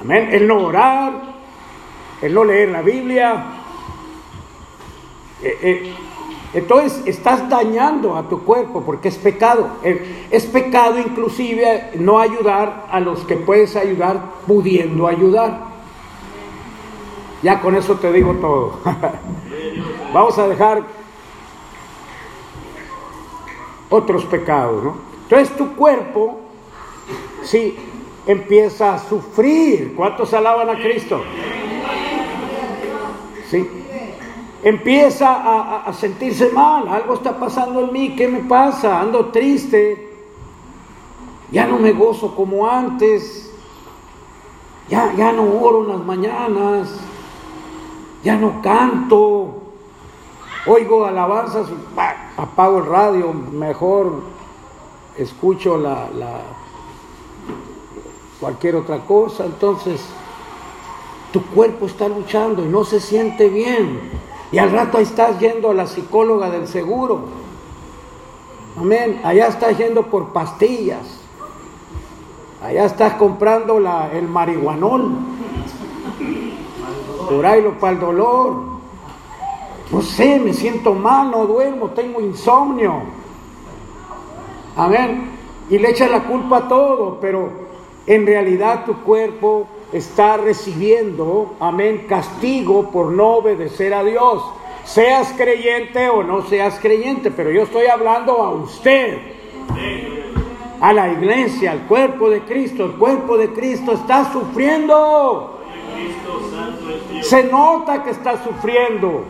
Amén. 0.00 0.28
El 0.32 0.46
no 0.48 0.66
orar, 0.66 1.31
el 2.22 2.32
no 2.32 2.44
leer 2.44 2.70
la 2.70 2.82
Biblia. 2.82 3.44
Eh, 5.42 5.58
eh, 5.62 5.94
entonces 6.54 7.02
estás 7.06 7.48
dañando 7.48 8.16
a 8.16 8.28
tu 8.28 8.42
cuerpo 8.42 8.82
porque 8.82 9.08
es 9.08 9.16
pecado. 9.16 9.68
Es 10.30 10.46
pecado 10.46 10.98
inclusive 10.98 11.90
no 11.98 12.18
ayudar 12.18 12.86
a 12.90 13.00
los 13.00 13.20
que 13.20 13.36
puedes 13.36 13.74
ayudar 13.76 14.20
pudiendo 14.46 15.08
ayudar. 15.08 15.72
Ya 17.42 17.60
con 17.60 17.74
eso 17.74 17.96
te 17.96 18.12
digo 18.12 18.34
todo. 18.34 18.78
Vamos 20.12 20.38
a 20.38 20.46
dejar 20.46 20.82
otros 23.88 24.24
pecados, 24.26 24.84
¿no? 24.84 24.94
Entonces 25.24 25.56
tu 25.56 25.74
cuerpo, 25.74 26.38
sí, 27.42 27.76
empieza 28.26 28.94
a 28.94 28.98
sufrir. 28.98 29.94
¿Cuántos 29.96 30.32
alaban 30.34 30.70
a 30.70 30.74
Cristo? 30.74 31.22
Empieza 34.62 35.28
a, 35.28 35.82
a, 35.84 35.92
sentirse 35.92 36.50
mal, 36.50 36.86
algo 36.88 37.14
está 37.14 37.36
pasando 37.36 37.84
en 37.84 37.92
mí, 37.92 38.14
¿qué 38.16 38.28
me 38.28 38.40
pasa? 38.40 39.00
Ando 39.00 39.26
triste, 39.26 40.16
ya 41.50 41.66
no 41.66 41.78
me 41.78 41.92
gozo 41.92 42.34
como 42.34 42.68
antes, 42.68 43.52
ya, 44.88 45.12
ya 45.14 45.32
no 45.32 45.42
oro 45.42 45.82
en 45.82 45.88
las 45.88 46.06
mañanas, 46.06 46.88
ya 48.22 48.36
no 48.36 48.62
canto, 48.62 49.62
oigo 50.66 51.04
alabanzas, 51.04 51.66
apago 52.36 52.78
el 52.78 52.86
radio, 52.86 53.32
mejor 53.32 54.22
escucho 55.16 55.76
la, 55.76 56.08
cualquier 58.40 58.76
otra 58.76 58.98
cosa. 59.00 59.44
Entonces, 59.44 60.04
tu 61.32 61.44
cuerpo 61.46 61.86
está 61.86 62.08
luchando 62.08 62.64
y 62.64 62.68
no 62.68 62.84
se 62.84 63.00
siente 63.00 63.48
bien. 63.48 64.00
Y 64.50 64.58
al 64.58 64.70
rato 64.70 64.98
ahí 64.98 65.04
estás 65.04 65.38
yendo 65.40 65.70
a 65.70 65.74
la 65.74 65.86
psicóloga 65.86 66.50
del 66.50 66.68
seguro. 66.68 67.20
Amén. 68.78 69.20
Allá 69.24 69.48
estás 69.48 69.78
yendo 69.78 70.04
por 70.04 70.32
pastillas. 70.32 71.20
Allá 72.62 72.84
estás 72.84 73.14
comprando 73.14 73.78
el 73.78 74.28
marihuanol 74.28 75.32
lo 77.40 77.78
para 77.78 77.92
el 77.92 78.00
dolor. 78.00 78.72
No 79.90 80.02
sé, 80.02 80.38
me 80.38 80.52
siento 80.52 80.94
mal, 80.94 81.30
no 81.30 81.46
duermo, 81.46 81.90
tengo 81.90 82.20
insomnio. 82.20 83.02
Amén. 84.76 85.30
Y 85.68 85.78
le 85.78 85.90
echa 85.90 86.08
la 86.08 86.24
culpa 86.24 86.58
a 86.58 86.68
todo, 86.68 87.18
pero 87.20 87.50
en 88.06 88.26
realidad 88.26 88.84
tu 88.84 89.02
cuerpo 89.02 89.66
está 89.92 90.36
recibiendo, 90.36 91.54
amén, 91.60 92.06
castigo 92.08 92.90
por 92.90 93.12
no 93.12 93.36
obedecer 93.36 93.92
a 93.94 94.02
Dios. 94.02 94.42
Seas 94.84 95.32
creyente 95.36 96.08
o 96.08 96.22
no 96.22 96.42
seas 96.46 96.78
creyente, 96.80 97.30
pero 97.30 97.50
yo 97.50 97.62
estoy 97.62 97.86
hablando 97.86 98.42
a 98.42 98.50
usted, 98.50 99.18
a 100.80 100.92
la 100.92 101.12
iglesia, 101.12 101.72
al 101.72 101.86
cuerpo 101.86 102.28
de 102.28 102.40
Cristo. 102.40 102.84
El 102.84 102.92
cuerpo 102.92 103.36
de 103.36 103.52
Cristo 103.52 103.92
está 103.92 104.32
sufriendo. 104.32 105.60
Se 107.22 107.44
nota 107.44 108.02
que 108.02 108.10
está 108.10 108.42
sufriendo. 108.42 109.24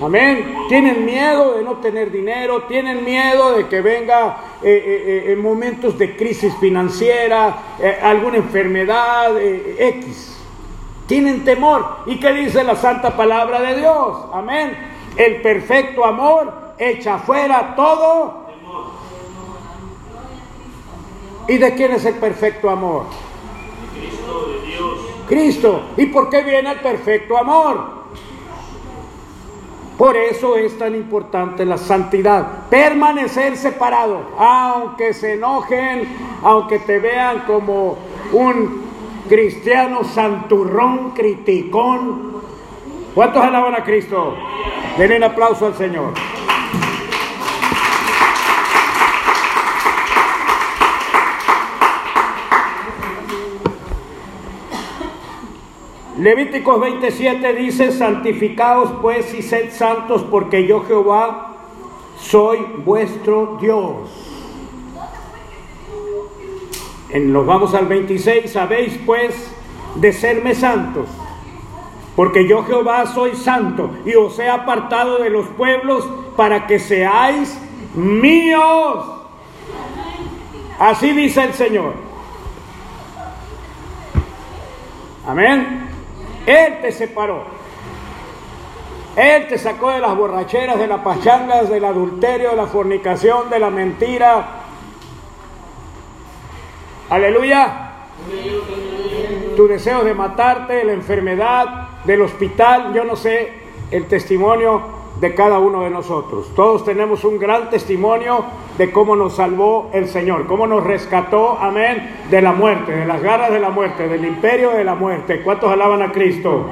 Amén. 0.00 0.54
Tienen 0.68 1.04
miedo 1.04 1.54
de 1.54 1.64
no 1.64 1.78
tener 1.78 2.12
dinero, 2.12 2.62
tienen 2.62 3.04
miedo 3.04 3.56
de 3.56 3.66
que 3.66 3.80
venga 3.80 4.36
eh, 4.62 4.70
eh, 4.70 5.24
eh, 5.26 5.32
en 5.32 5.42
momentos 5.42 5.98
de 5.98 6.16
crisis 6.16 6.54
financiera, 6.60 7.76
alguna 8.02 8.36
enfermedad 8.36 9.36
X. 9.40 10.36
Tienen 11.06 11.44
temor. 11.44 11.84
¿Y 12.06 12.20
qué 12.20 12.32
dice 12.32 12.62
la 12.62 12.76
santa 12.76 13.16
palabra 13.16 13.60
de 13.60 13.78
Dios? 13.78 14.16
Amén. 14.32 14.76
El 15.16 15.42
perfecto 15.42 16.04
amor 16.04 16.74
echa 16.78 17.18
fuera 17.18 17.74
todo. 17.74 18.46
¿Y 21.48 21.56
de 21.56 21.74
quién 21.74 21.92
es 21.92 22.04
el 22.04 22.14
perfecto 22.16 22.68
amor? 22.70 23.06
Cristo, 23.98 24.48
de 24.48 24.66
Dios. 24.66 24.98
Cristo. 25.26 25.82
¿Y 25.96 26.06
por 26.06 26.28
qué 26.28 26.42
viene 26.42 26.70
el 26.70 26.80
perfecto 26.80 27.36
amor? 27.36 27.97
Por 29.98 30.16
eso 30.16 30.56
es 30.56 30.78
tan 30.78 30.94
importante 30.94 31.64
la 31.64 31.76
santidad. 31.76 32.68
Permanecer 32.70 33.56
separado, 33.56 34.20
aunque 34.38 35.12
se 35.12 35.34
enojen, 35.34 36.08
aunque 36.44 36.78
te 36.78 37.00
vean 37.00 37.40
como 37.48 37.98
un 38.32 38.86
cristiano 39.28 40.04
santurrón, 40.04 41.10
criticón. 41.10 42.38
¿Cuántos 43.12 43.42
alaban 43.42 43.74
a 43.74 43.82
Cristo? 43.82 44.36
Denle 44.96 45.16
un 45.16 45.24
aplauso 45.24 45.66
al 45.66 45.74
Señor. 45.74 46.12
Levíticos 56.18 56.80
27 56.80 57.54
dice, 57.54 57.92
santificaos 57.92 58.90
pues 59.00 59.32
y 59.34 59.42
sed 59.42 59.70
santos 59.72 60.26
porque 60.28 60.66
yo 60.66 60.84
Jehová 60.84 61.54
soy 62.18 62.58
vuestro 62.84 63.56
Dios. 63.60 64.10
En, 67.10 67.32
nos 67.32 67.46
vamos 67.46 67.72
al 67.72 67.86
26, 67.86 68.50
sabéis 68.50 68.98
pues 69.06 69.32
de 69.94 70.12
serme 70.12 70.56
santos, 70.56 71.06
porque 72.16 72.48
yo 72.48 72.64
Jehová 72.64 73.06
soy 73.06 73.36
santo 73.36 73.90
y 74.04 74.16
os 74.16 74.36
he 74.40 74.48
apartado 74.48 75.18
de 75.18 75.30
los 75.30 75.46
pueblos 75.50 76.04
para 76.36 76.66
que 76.66 76.80
seáis 76.80 77.56
míos. 77.94 79.06
Así 80.80 81.12
dice 81.12 81.44
el 81.44 81.54
Señor. 81.54 81.94
Amén. 85.24 85.87
Él 86.48 86.80
te 86.80 86.92
separó. 86.92 87.44
Él 89.14 89.48
te 89.48 89.58
sacó 89.58 89.90
de 89.90 89.98
las 89.98 90.16
borracheras, 90.16 90.78
de 90.78 90.86
las 90.86 91.00
pachangas, 91.00 91.68
del 91.68 91.84
adulterio, 91.84 92.50
de 92.50 92.56
la 92.56 92.66
fornicación, 92.66 93.50
de 93.50 93.58
la 93.58 93.68
mentira. 93.68 94.48
Aleluya. 97.10 97.90
Tu 99.56 99.68
deseo 99.68 100.02
de 100.04 100.14
matarte, 100.14 100.72
de 100.72 100.84
la 100.84 100.92
enfermedad, 100.94 101.88
del 102.04 102.22
hospital, 102.22 102.94
yo 102.94 103.04
no 103.04 103.14
sé 103.14 103.52
el 103.90 104.06
testimonio 104.06 104.97
de 105.20 105.34
cada 105.34 105.58
uno 105.58 105.82
de 105.82 105.90
nosotros. 105.90 106.46
Todos 106.54 106.84
tenemos 106.84 107.24
un 107.24 107.38
gran 107.38 107.70
testimonio 107.70 108.44
de 108.76 108.92
cómo 108.92 109.16
nos 109.16 109.34
salvó 109.34 109.90
el 109.92 110.08
Señor, 110.08 110.46
cómo 110.46 110.66
nos 110.66 110.84
rescató, 110.84 111.58
amén, 111.60 112.16
de 112.30 112.40
la 112.40 112.52
muerte, 112.52 112.92
de 112.92 113.06
las 113.06 113.20
garras 113.20 113.50
de 113.50 113.58
la 113.58 113.70
muerte, 113.70 114.08
del 114.08 114.24
imperio 114.24 114.70
de 114.70 114.84
la 114.84 114.94
muerte. 114.94 115.42
¿Cuántos 115.42 115.72
alaban 115.72 116.02
a 116.02 116.12
Cristo? 116.12 116.66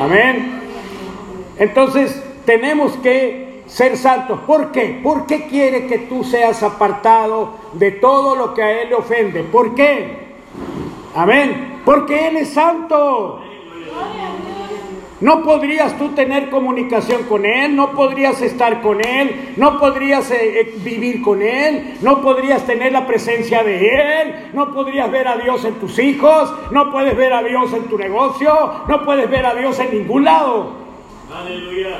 Amén. 0.00 0.60
Entonces 1.58 2.22
tenemos 2.46 2.96
que 2.98 3.62
ser 3.66 3.96
santos. 3.96 4.40
¿Por 4.46 4.72
qué? 4.72 5.00
¿Por 5.02 5.26
qué 5.26 5.46
quiere 5.46 5.86
que 5.86 5.98
tú 5.98 6.24
seas 6.24 6.62
apartado 6.62 7.50
de 7.74 7.92
todo 7.92 8.34
lo 8.34 8.54
que 8.54 8.62
a 8.62 8.82
Él 8.82 8.88
le 8.88 8.94
ofende? 8.94 9.42
¿Por 9.42 9.74
qué? 9.74 10.30
Amén. 11.14 11.80
Porque 11.84 12.28
Él 12.28 12.38
es 12.38 12.50
santo. 12.50 13.40
No 15.20 15.42
podrías 15.42 15.98
tú 15.98 16.08
tener 16.10 16.48
comunicación 16.48 17.24
con 17.24 17.44
Él, 17.44 17.76
no 17.76 17.92
podrías 17.92 18.40
estar 18.40 18.80
con 18.80 19.04
Él, 19.04 19.52
no 19.58 19.78
podrías 19.78 20.30
eh, 20.30 20.60
eh, 20.60 20.74
vivir 20.82 21.20
con 21.20 21.42
Él, 21.42 21.98
no 22.00 22.22
podrías 22.22 22.64
tener 22.64 22.92
la 22.92 23.06
presencia 23.06 23.62
de 23.62 23.88
Él, 23.88 24.50
no 24.54 24.72
podrías 24.72 25.10
ver 25.10 25.28
a 25.28 25.36
Dios 25.36 25.62
en 25.66 25.74
tus 25.74 25.98
hijos, 25.98 26.50
no 26.70 26.90
puedes 26.90 27.14
ver 27.14 27.34
a 27.34 27.42
Dios 27.42 27.70
en 27.74 27.84
tu 27.84 27.98
negocio, 27.98 28.54
no 28.88 29.04
puedes 29.04 29.28
ver 29.28 29.44
a 29.44 29.54
Dios 29.54 29.78
en 29.78 29.98
ningún 29.98 30.24
lado. 30.24 30.72
Aleluya. 31.34 31.98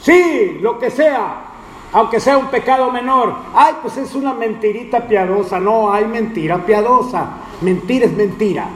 Sí, 0.00 0.58
lo 0.60 0.76
que 0.76 0.90
sea, 0.90 1.44
aunque 1.92 2.18
sea 2.18 2.36
un 2.36 2.46
pecado 2.46 2.90
menor. 2.90 3.32
Ay, 3.54 3.74
pues 3.80 3.96
es 3.96 4.14
una 4.16 4.34
mentirita 4.34 5.06
piadosa. 5.06 5.60
No, 5.60 5.92
hay 5.92 6.04
mentira 6.04 6.58
piadosa. 6.66 7.28
Mentira 7.60 8.06
es 8.06 8.12
mentira. 8.12 8.68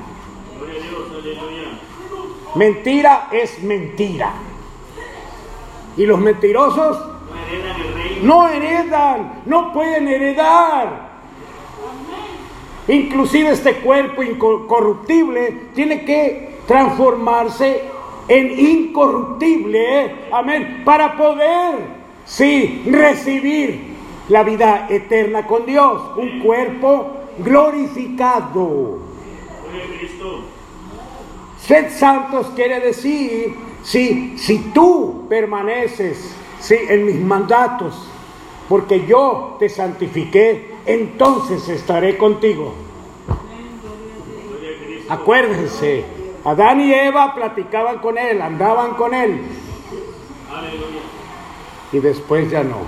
Mentira 2.54 3.28
es 3.32 3.62
mentira. 3.62 4.32
Y 5.96 6.06
los 6.06 6.18
mentirosos 6.18 6.98
no 8.22 8.48
heredan, 8.48 9.42
no 9.46 9.72
pueden 9.72 10.08
heredar. 10.08 11.12
Inclusive 12.88 13.50
este 13.50 13.76
cuerpo 13.76 14.22
incorruptible 14.22 15.68
tiene 15.74 16.04
que 16.04 16.58
transformarse 16.66 17.82
en 18.28 18.58
incorruptible, 18.58 20.28
amén, 20.32 20.82
para 20.84 21.16
poder, 21.16 21.78
sí, 22.24 22.82
recibir 22.86 23.92
la 24.28 24.42
vida 24.42 24.86
eterna 24.88 25.46
con 25.46 25.66
Dios, 25.66 26.02
un 26.16 26.40
cuerpo 26.40 27.16
glorificado. 27.38 28.98
Sed 31.66 31.90
santos 31.90 32.48
quiere 32.56 32.80
decir, 32.80 33.54
si, 33.84 34.36
si 34.36 34.58
tú 34.74 35.26
permaneces 35.28 36.34
sí, 36.58 36.76
en 36.88 37.06
mis 37.06 37.20
mandatos, 37.20 38.08
porque 38.68 39.06
yo 39.06 39.56
te 39.58 39.68
santifiqué, 39.68 40.74
entonces 40.86 41.68
estaré 41.68 42.16
contigo. 42.16 42.74
Acuérdense, 45.08 46.04
Adán 46.44 46.80
y 46.80 46.92
Eva 46.92 47.34
platicaban 47.34 47.98
con 47.98 48.18
él, 48.18 48.42
andaban 48.42 48.94
con 48.94 49.14
él. 49.14 49.42
Y 51.92 51.98
después 51.98 52.50
ya 52.50 52.64
no. 52.64 52.78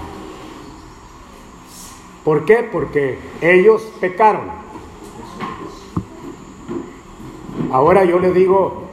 ¿Por 2.24 2.44
qué? 2.44 2.68
Porque 2.72 3.18
ellos 3.40 3.82
pecaron. 4.00 4.63
Ahora 7.70 8.04
yo 8.04 8.18
le 8.18 8.32
digo, 8.32 8.84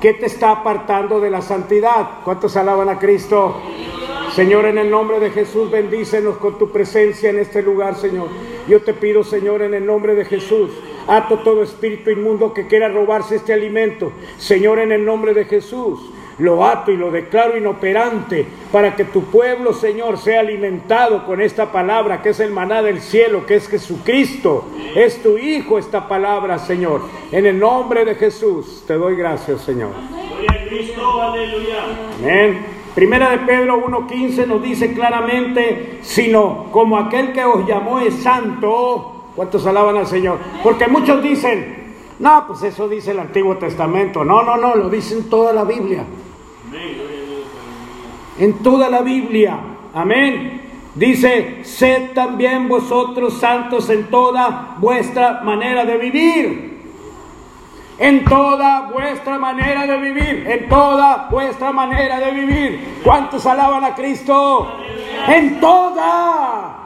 ¿qué 0.00 0.14
te 0.14 0.26
está 0.26 0.50
apartando 0.50 1.20
de 1.20 1.30
la 1.30 1.42
santidad? 1.42 2.20
¿Cuántos 2.24 2.56
alaban 2.56 2.88
a 2.88 2.98
Cristo? 2.98 3.56
Señor, 4.34 4.66
en 4.66 4.78
el 4.78 4.90
nombre 4.90 5.18
de 5.18 5.30
Jesús, 5.30 5.70
bendícenos 5.70 6.36
con 6.36 6.58
tu 6.58 6.70
presencia 6.70 7.30
en 7.30 7.38
este 7.38 7.62
lugar, 7.62 7.96
Señor. 7.96 8.28
Yo 8.68 8.82
te 8.82 8.94
pido, 8.94 9.24
Señor, 9.24 9.62
en 9.62 9.74
el 9.74 9.84
nombre 9.86 10.14
de 10.14 10.24
Jesús, 10.24 10.70
ato 11.06 11.38
todo 11.38 11.62
espíritu 11.62 12.10
inmundo 12.10 12.52
que 12.52 12.66
quiera 12.66 12.88
robarse 12.88 13.36
este 13.36 13.52
alimento. 13.52 14.12
Señor, 14.36 14.78
en 14.78 14.92
el 14.92 15.04
nombre 15.04 15.34
de 15.34 15.46
Jesús, 15.46 15.98
lo 16.38 16.64
ato 16.64 16.92
y 16.92 16.96
lo 16.96 17.10
declaro 17.10 17.56
inoperante 17.56 18.46
para 18.70 18.94
que 18.94 19.04
tu 19.04 19.24
pueblo, 19.24 19.72
Señor, 19.72 20.18
sea 20.18 20.40
alimentado 20.40 21.24
con 21.26 21.40
esta 21.40 21.72
palabra 21.72 22.22
que 22.22 22.30
es 22.30 22.40
el 22.40 22.52
maná 22.52 22.82
del 22.82 23.00
cielo, 23.00 23.44
que 23.44 23.56
es 23.56 23.68
Jesucristo. 23.68 24.66
Es 24.94 25.22
tu 25.22 25.36
Hijo 25.36 25.78
esta 25.78 26.06
palabra, 26.06 26.58
Señor. 26.58 27.02
En 27.32 27.46
el 27.46 27.58
nombre 27.58 28.04
de 28.04 28.14
Jesús 28.14 28.84
te 28.86 28.94
doy 28.94 29.16
gracias, 29.16 29.62
Señor. 29.62 29.90
Amén. 32.20 32.66
Primera 32.94 33.30
de 33.30 33.38
Pedro 33.38 33.84
1.15 33.86 34.46
nos 34.46 34.62
dice 34.62 34.92
claramente, 34.92 35.98
sino 36.02 36.66
como 36.72 36.98
aquel 36.98 37.32
que 37.32 37.44
os 37.44 37.66
llamó 37.66 38.00
es 38.00 38.14
santo. 38.14 39.30
¿Cuántos 39.36 39.66
alaban 39.66 39.96
al 39.96 40.06
Señor? 40.06 40.38
Porque 40.64 40.88
muchos 40.88 41.22
dicen, 41.22 41.94
no, 42.18 42.44
pues 42.48 42.62
eso 42.64 42.88
dice 42.88 43.12
el 43.12 43.20
Antiguo 43.20 43.56
Testamento. 43.56 44.24
No, 44.24 44.42
no, 44.42 44.56
no, 44.56 44.74
lo 44.74 44.88
dice 44.88 45.14
en 45.14 45.30
toda 45.30 45.52
la 45.52 45.62
Biblia 45.64 46.04
en 48.38 48.62
toda 48.62 48.88
la 48.88 49.02
Biblia. 49.02 49.58
Amén. 49.94 50.62
Dice, 50.94 51.60
sed 51.64 52.12
también 52.12 52.68
vosotros 52.68 53.38
santos 53.38 53.88
en 53.90 54.08
toda 54.10 54.76
vuestra 54.78 55.42
manera 55.42 55.84
de 55.84 55.96
vivir. 55.98 56.68
en 57.98 58.24
toda 58.24 58.90
vuestra 58.92 59.38
manera 59.38 59.84
de 59.84 59.96
vivir, 59.98 60.46
en 60.48 60.68
toda 60.68 61.26
vuestra 61.30 61.72
manera 61.72 62.20
de 62.20 62.30
vivir. 62.30 63.00
¿Cuántos 63.02 63.44
alaban 63.44 63.84
a 63.84 63.94
Cristo? 63.94 64.68
En 65.26 65.58
toda. 65.58 66.76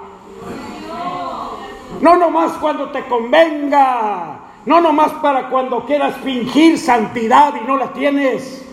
No 2.01 2.17
nomás 2.17 2.53
cuando 2.53 2.89
te 2.89 3.05
convenga, 3.05 4.39
no 4.65 4.81
nomás 4.81 5.13
para 5.13 5.49
cuando 5.51 5.85
quieras 5.85 6.17
fingir 6.25 6.79
santidad 6.79 7.55
y 7.63 7.67
no 7.67 7.77
la 7.77 7.93
tienes. 7.93 8.72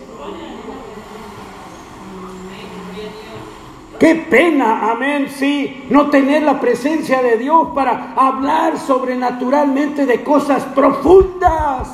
Qué 4.00 4.14
pena, 4.14 4.90
amén, 4.92 5.28
sí, 5.28 5.84
no 5.90 6.08
tener 6.08 6.42
la 6.42 6.58
presencia 6.58 7.20
de 7.20 7.36
Dios 7.36 7.68
para 7.74 8.14
hablar 8.16 8.78
sobrenaturalmente 8.78 10.06
de 10.06 10.24
cosas 10.24 10.64
profundas. 10.74 11.86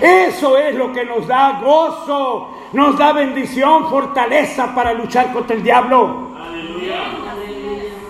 Eso 0.00 0.58
es 0.58 0.74
lo 0.74 0.92
que 0.92 1.04
nos 1.04 1.24
da 1.28 1.60
gozo, 1.62 2.50
nos 2.72 2.98
da 2.98 3.12
bendición, 3.12 3.88
fortaleza 3.88 4.74
para 4.74 4.92
luchar 4.92 5.32
contra 5.32 5.54
el 5.54 5.62
diablo. 5.62 6.32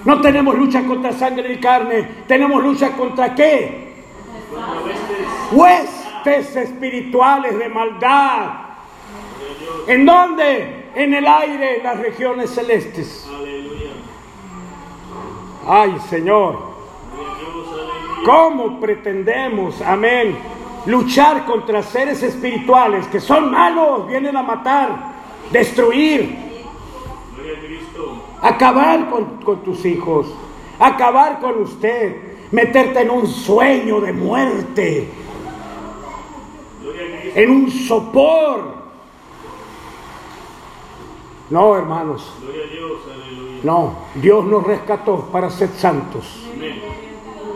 No 0.07 0.21
tenemos 0.23 0.55
lucha 0.55 0.87
contra 0.87 1.13
sangre 1.13 1.53
y 1.53 1.61
carne, 1.61 2.09
tenemos 2.27 2.63
lucha 2.63 2.93
contra 2.93 3.35
qué? 3.35 3.97
Huestes 5.53 6.57
espirituales 6.57 7.59
de 7.59 7.69
maldad. 7.69 8.69
¿En 9.87 10.07
dónde? 10.07 10.88
En 10.99 11.15
el 11.15 11.29
aire, 11.29 11.77
en 11.77 11.85
las 11.85 11.97
regiones 12.01 12.51
celestes. 12.51 13.25
Ay, 15.65 15.97
Señor. 16.11 16.59
¿Cómo 18.25 18.81
pretendemos, 18.81 19.81
amén, 19.81 20.37
luchar 20.87 21.45
contra 21.47 21.85
seres 21.85 22.21
espirituales 22.25 23.07
que 23.07 23.21
son 23.21 23.49
malos, 23.49 24.09
vienen 24.09 24.37
a 24.37 24.43
matar, 24.43 24.91
destruir, 25.53 26.37
acabar 28.43 29.09
con, 29.09 29.63
tus 29.63 29.85
hijos, 29.87 30.35
acabar 30.81 31.39
con 31.39 31.63
usted, 31.63 32.17
meterte 32.51 33.03
en 33.03 33.11
un 33.11 33.29
sueño 33.29 34.01
de 34.01 34.13
muerte, 34.13 35.09
en 37.37 37.51
un 37.53 37.71
sopor. 37.71 38.78
No, 41.51 41.77
hermanos. 41.77 42.33
No, 43.63 43.97
Dios 44.15 44.45
nos 44.45 44.65
rescató 44.65 45.29
para 45.33 45.51
ser 45.51 45.69
santos 45.71 46.49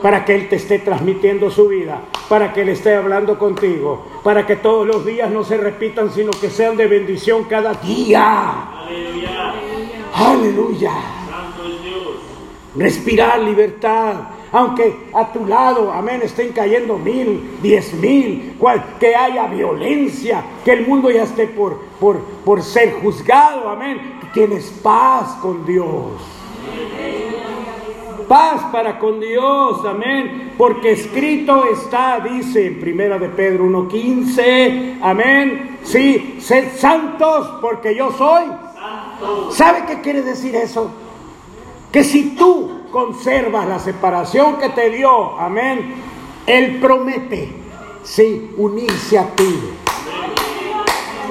para 0.03 0.25
que 0.25 0.35
Él 0.35 0.49
te 0.49 0.57
esté 0.57 0.81
transmitiendo 0.81 1.49
su 1.49 1.69
vida, 1.69 2.03
para 2.29 2.53
que 2.53 2.63
Él 2.63 2.71
esté 2.71 2.97
hablando 2.97 3.39
contigo, 3.39 4.05
para 4.25 4.45
que 4.45 4.57
todos 4.57 4.85
los 4.85 5.07
días 5.07 5.31
no 5.31 5.45
se 5.45 5.57
repitan, 5.57 6.11
sino 6.11 6.33
que 6.33 6.51
sean 6.51 6.77
de 6.77 6.89
bendición 6.89 7.45
cada 7.45 7.73
día. 7.75 8.81
Aleluya. 8.81 9.55
Aleluya. 10.13 10.93
Respirar 12.75 13.39
libertad. 13.41 14.15
Aunque 14.53 15.09
a 15.15 15.33
tu 15.33 15.47
lado, 15.47 15.91
amén, 15.91 16.21
estén 16.23 16.53
cayendo 16.53 16.99
mil, 16.99 17.59
diez 17.63 17.93
mil, 17.95 18.57
que 19.01 19.17
haya 19.17 19.47
violencia, 19.47 20.45
que 20.65 20.73
el 20.73 20.87
mundo 20.87 21.11
ya 21.11 21.23
esté 21.23 21.47
por, 21.47 21.79
por, 21.99 22.21
por 22.45 22.63
ser 22.63 22.93
juzgado, 23.03 23.69
amén. 23.69 24.21
Tienes 24.35 24.71
paz 24.83 25.37
con 25.41 25.65
Dios 25.67 26.21
paz 28.33 28.63
para 28.73 28.99
con 28.99 29.21
Dios, 29.21 29.85
amén, 29.85 30.53
porque 30.57 30.93
escrito 30.93 31.65
está, 31.71 32.19
dice 32.21 32.67
en 32.67 32.81
Primera 32.81 33.19
de 33.19 33.29
Pedro 33.29 33.67
1.15, 33.67 35.01
amén, 35.03 35.79
sí, 35.83 36.39
sed 36.41 36.69
santos 36.77 37.59
porque 37.61 37.95
yo 37.95 38.11
soy. 38.13 38.45
¿Sabe 39.51 39.85
qué 39.87 40.01
quiere 40.01 40.23
decir 40.23 40.57
eso? 40.57 40.91
Que 41.93 42.03
si 42.03 42.35
tú 42.35 42.82
conservas 42.93 43.67
la 43.67 43.79
separación 43.81 44.59
que 44.59 44.69
te 44.69 44.91
dio, 44.91 45.39
amén, 45.41 45.95
Él 46.47 46.79
promete, 46.81 47.51
sí, 48.05 48.55
unirse 48.57 49.19
a 49.19 49.27
ti. 49.35 49.59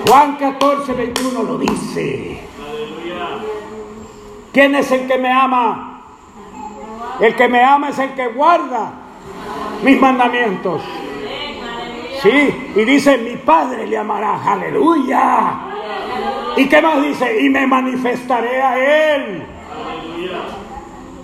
Juan 0.08 0.36
14, 0.36 0.94
21 0.94 1.44
lo 1.44 1.58
dice. 1.58 2.42
¿Quién 4.52 4.76
es 4.76 4.92
el 4.92 5.08
que 5.08 5.18
me 5.18 5.32
ama? 5.32 6.02
El 7.22 7.36
que 7.36 7.48
me 7.48 7.64
ama 7.64 7.90
es 7.90 8.00
el 8.00 8.14
que 8.16 8.28
guarda 8.28 8.94
mis 9.84 10.02
mandamientos. 10.02 10.82
Sí, 12.22 12.72
y 12.76 12.84
dice, 12.84 13.18
mi 13.18 13.38
Padre 13.38 13.88
le 13.88 13.98
amará. 13.98 14.42
Aleluya. 14.52 15.54
¿Y 16.58 16.68
qué 16.68 16.82
más 16.82 17.02
dice? 17.02 17.42
Y 17.42 17.50
me 17.50 17.66
manifestaré 17.66 18.62
a 18.62 19.16
Él. 19.16 19.44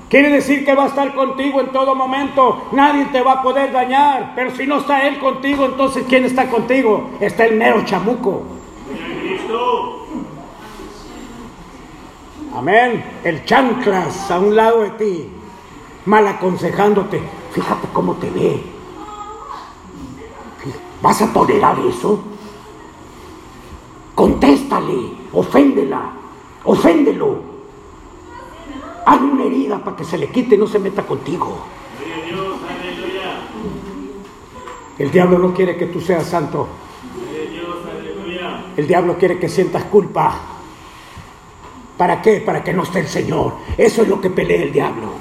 Quiere 0.10 0.30
decir 0.30 0.64
que 0.64 0.74
va 0.74 0.86
a 0.86 0.88
estar 0.88 1.14
contigo 1.14 1.60
en 1.60 1.68
todo 1.72 1.94
momento. 1.94 2.70
Nadie 2.72 3.06
te 3.06 3.22
va 3.22 3.34
a 3.34 3.42
poder 3.42 3.72
dañar. 3.72 4.34
Pero 4.36 4.52
si 4.52 4.66
no 4.66 4.78
está 4.78 5.06
Él 5.08 5.20
contigo, 5.20 5.66
entonces 5.66 6.06
¿quién 6.08 6.24
está 6.26 6.50
contigo? 6.50 7.12
Está 7.20 7.46
el 7.46 7.58
mero 7.58 7.84
chamuco. 7.84 8.44
Amén. 12.56 13.04
El 13.24 13.44
chanclas 13.46 14.32
a 14.32 14.40
un 14.40 14.56
lado 14.56 14.82
de 14.82 14.90
ti 14.92 15.30
mal 16.06 16.26
aconsejándote. 16.26 17.22
Fíjate 17.52 17.88
cómo 17.92 18.16
te 18.16 18.30
ve. 18.30 18.64
¿Vas 21.02 21.22
a 21.22 21.32
tolerar 21.32 21.78
eso? 21.80 22.20
Contéstale, 24.16 25.12
oféndela, 25.32 26.12
oféndelo. 26.64 27.57
Haz 29.08 29.22
una 29.22 29.46
herida 29.46 29.82
para 29.82 29.96
que 29.96 30.04
se 30.04 30.18
le 30.18 30.28
quite 30.28 30.56
y 30.56 30.58
no 30.58 30.68
se 30.68 30.80
meta 30.80 31.04
contigo. 31.04 31.60
El 35.00 35.12
diablo 35.12 35.40
no 35.40 35.54
quiere 35.54 35.78
que 35.78 35.86
tú 35.86 36.02
seas 36.02 36.26
santo. 36.26 36.68
El 38.76 38.86
diablo 38.86 39.18
quiere 39.18 39.40
que 39.40 39.48
sientas 39.48 39.86
culpa. 39.86 40.38
¿Para 41.98 42.22
qué? 42.22 42.42
Para 42.42 42.62
que 42.62 42.74
no 42.74 42.84
esté 42.84 43.00
el 43.00 43.08
Señor. 43.08 43.54
Eso 43.78 44.02
es 44.02 44.10
lo 44.10 44.20
que 44.20 44.30
pelea 44.30 44.64
el 44.64 44.74
diablo. 44.74 45.14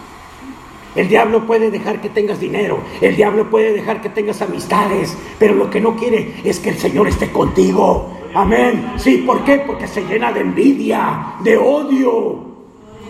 El 0.97 1.09
diablo 1.09 1.47
puede 1.47 1.71
dejar 1.71 2.01
que 2.01 2.09
tengas 2.09 2.41
dinero, 2.41 2.81
el 3.01 3.15
diablo 3.15 3.49
puede 3.51 3.73
dejar 3.73 4.01
que 4.01 4.09
tengas 4.09 4.43
amistades, 4.43 5.17
pero 5.39 5.55
lo 5.55 5.71
que 5.71 5.81
no 5.81 5.95
quiere 5.95 6.41
es 6.43 6.59
que 6.59 6.71
el 6.71 6.79
Señor 6.79 7.07
esté 7.07 7.31
contigo. 7.31 8.19
Amén. 8.35 8.95
Sí, 8.97 9.19
¿por 9.19 9.45
qué? 9.45 9.59
Porque 9.59 9.87
se 9.87 10.03
llena 10.05 10.33
de 10.33 10.41
envidia, 10.41 11.35
de 11.45 11.57
odio. 11.57 12.56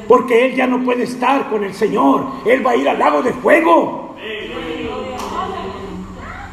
Porque 0.08 0.46
él 0.46 0.56
ya 0.56 0.66
no 0.66 0.82
puede 0.84 1.04
estar 1.04 1.48
con 1.48 1.64
el 1.64 1.74
Señor. 1.74 2.26
Él 2.44 2.64
va 2.66 2.72
a 2.72 2.76
ir 2.76 2.88
al 2.88 2.98
lago 2.98 3.22
de 3.22 3.32
fuego. 3.32 4.14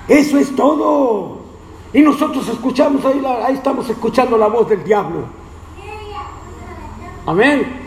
Eso 0.07 0.37
es 0.37 0.55
todo. 0.55 1.37
Y 1.93 2.01
nosotros 2.01 2.47
escuchamos, 2.49 3.05
ahí, 3.05 3.23
ahí 3.45 3.53
estamos 3.53 3.87
escuchando 3.89 4.37
la 4.37 4.47
voz 4.47 4.67
del 4.69 4.83
diablo. 4.83 5.25
Amén. 7.25 7.81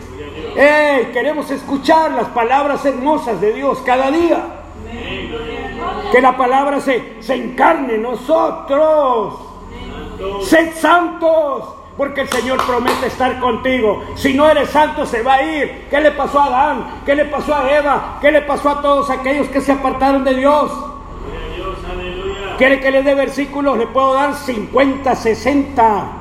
Queremos 1.13 1.51
escuchar 1.51 2.11
las 2.11 2.29
palabras 2.29 2.83
hermosas 2.85 3.39
de 3.39 3.53
Dios 3.53 3.79
cada 3.85 4.09
día. 4.09 4.63
Que 6.11 6.21
la 6.21 6.35
palabra 6.35 6.79
se, 6.79 7.21
se 7.21 7.35
encarne 7.35 7.95
en 7.95 8.01
nosotros. 8.01 9.35
Sed 10.43 10.73
santos, 10.73 11.65
porque 11.97 12.21
el 12.21 12.29
Señor 12.29 12.63
promete 12.65 13.07
estar 13.07 13.39
contigo. 13.39 14.03
Si 14.15 14.33
no 14.33 14.47
eres 14.47 14.69
santo, 14.69 15.05
se 15.05 15.23
va 15.23 15.35
a 15.35 15.43
ir. 15.43 15.87
¿Qué 15.89 15.99
le 15.99 16.11
pasó 16.11 16.39
a 16.39 16.45
Adán? 16.45 17.01
¿Qué 17.05 17.15
le 17.15 17.25
pasó 17.25 17.55
a 17.55 17.75
Eva? 17.75 18.19
¿Qué 18.21 18.31
le 18.31 18.43
pasó 18.43 18.69
a 18.69 18.81
todos 18.81 19.09
aquellos 19.09 19.47
que 19.47 19.61
se 19.61 19.71
apartaron 19.71 20.23
de 20.23 20.35
Dios? 20.35 20.71
¿Quiere 22.57 22.79
que 22.79 22.91
le 22.91 23.03
dé 23.03 23.15
versículos? 23.15 23.77
Le 23.77 23.87
puedo 23.87 24.13
dar 24.13 24.35
50, 24.35 25.15
60. 25.15 26.13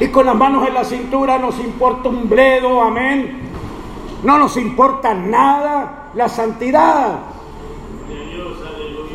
y 0.00 0.08
con 0.08 0.26
las 0.26 0.36
manos 0.36 0.66
en 0.66 0.74
la 0.74 0.84
cintura 0.84 1.38
nos 1.38 1.58
importa 1.58 2.08
un 2.08 2.28
bledo, 2.28 2.82
amén. 2.82 3.50
No 4.22 4.38
nos 4.38 4.56
importa 4.56 5.14
nada 5.14 6.10
la 6.14 6.28
santidad. 6.28 7.18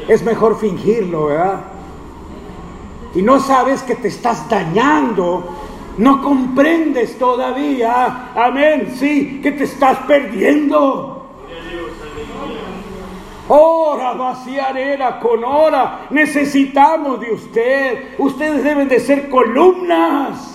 Es 0.07 0.23
mejor 0.23 0.59
fingirlo, 0.59 1.27
¿verdad? 1.27 1.72
Y 3.15 3.21
no 3.21 3.39
sabes 3.39 3.83
que 3.83 3.95
te 3.95 4.07
estás 4.07 4.49
dañando, 4.49 5.55
no 5.97 6.21
comprendes 6.21 7.17
todavía, 7.17 8.31
amén, 8.35 8.93
sí, 8.97 9.39
que 9.41 9.51
te 9.51 9.65
estás 9.65 9.99
perdiendo. 10.07 11.27
Hora 13.47 14.13
vaciarera 14.13 15.19
con 15.19 15.43
hora. 15.43 16.07
Necesitamos 16.09 17.19
de 17.19 17.31
usted. 17.33 18.15
Ustedes 18.17 18.63
deben 18.63 18.87
de 18.87 18.99
ser 19.01 19.29
columnas 19.29 20.53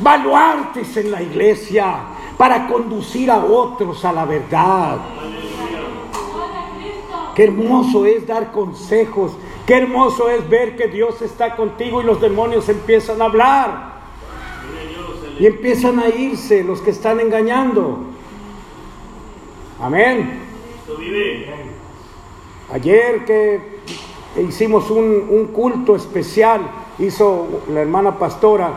Baluartes 0.00 0.96
en 0.96 1.10
la 1.10 1.20
iglesia 1.20 1.96
para 2.36 2.68
conducir 2.68 3.30
a 3.30 3.44
otros 3.44 4.04
a 4.04 4.12
la 4.12 4.24
verdad. 4.24 4.98
Qué 7.34 7.44
hermoso 7.44 8.06
es 8.06 8.26
dar 8.26 8.52
consejos. 8.52 9.32
Qué 9.68 9.74
hermoso 9.74 10.30
es 10.30 10.48
ver 10.48 10.76
que 10.76 10.88
Dios 10.88 11.20
está 11.20 11.54
contigo 11.54 12.00
y 12.00 12.04
los 12.06 12.22
demonios 12.22 12.70
empiezan 12.70 13.20
a 13.20 13.26
hablar. 13.26 13.98
Y 15.38 15.44
empiezan 15.44 15.98
a 15.98 16.08
irse 16.08 16.64
los 16.64 16.80
que 16.80 16.88
están 16.88 17.20
engañando. 17.20 17.98
Amén. 19.78 20.40
Ayer 22.72 23.26
que 23.26 23.60
hicimos 24.40 24.90
un, 24.90 25.50
culto 25.52 25.96
especial, 25.96 26.62
hizo 26.98 27.62
la 27.68 27.82
hermana 27.82 28.18
pastora 28.18 28.72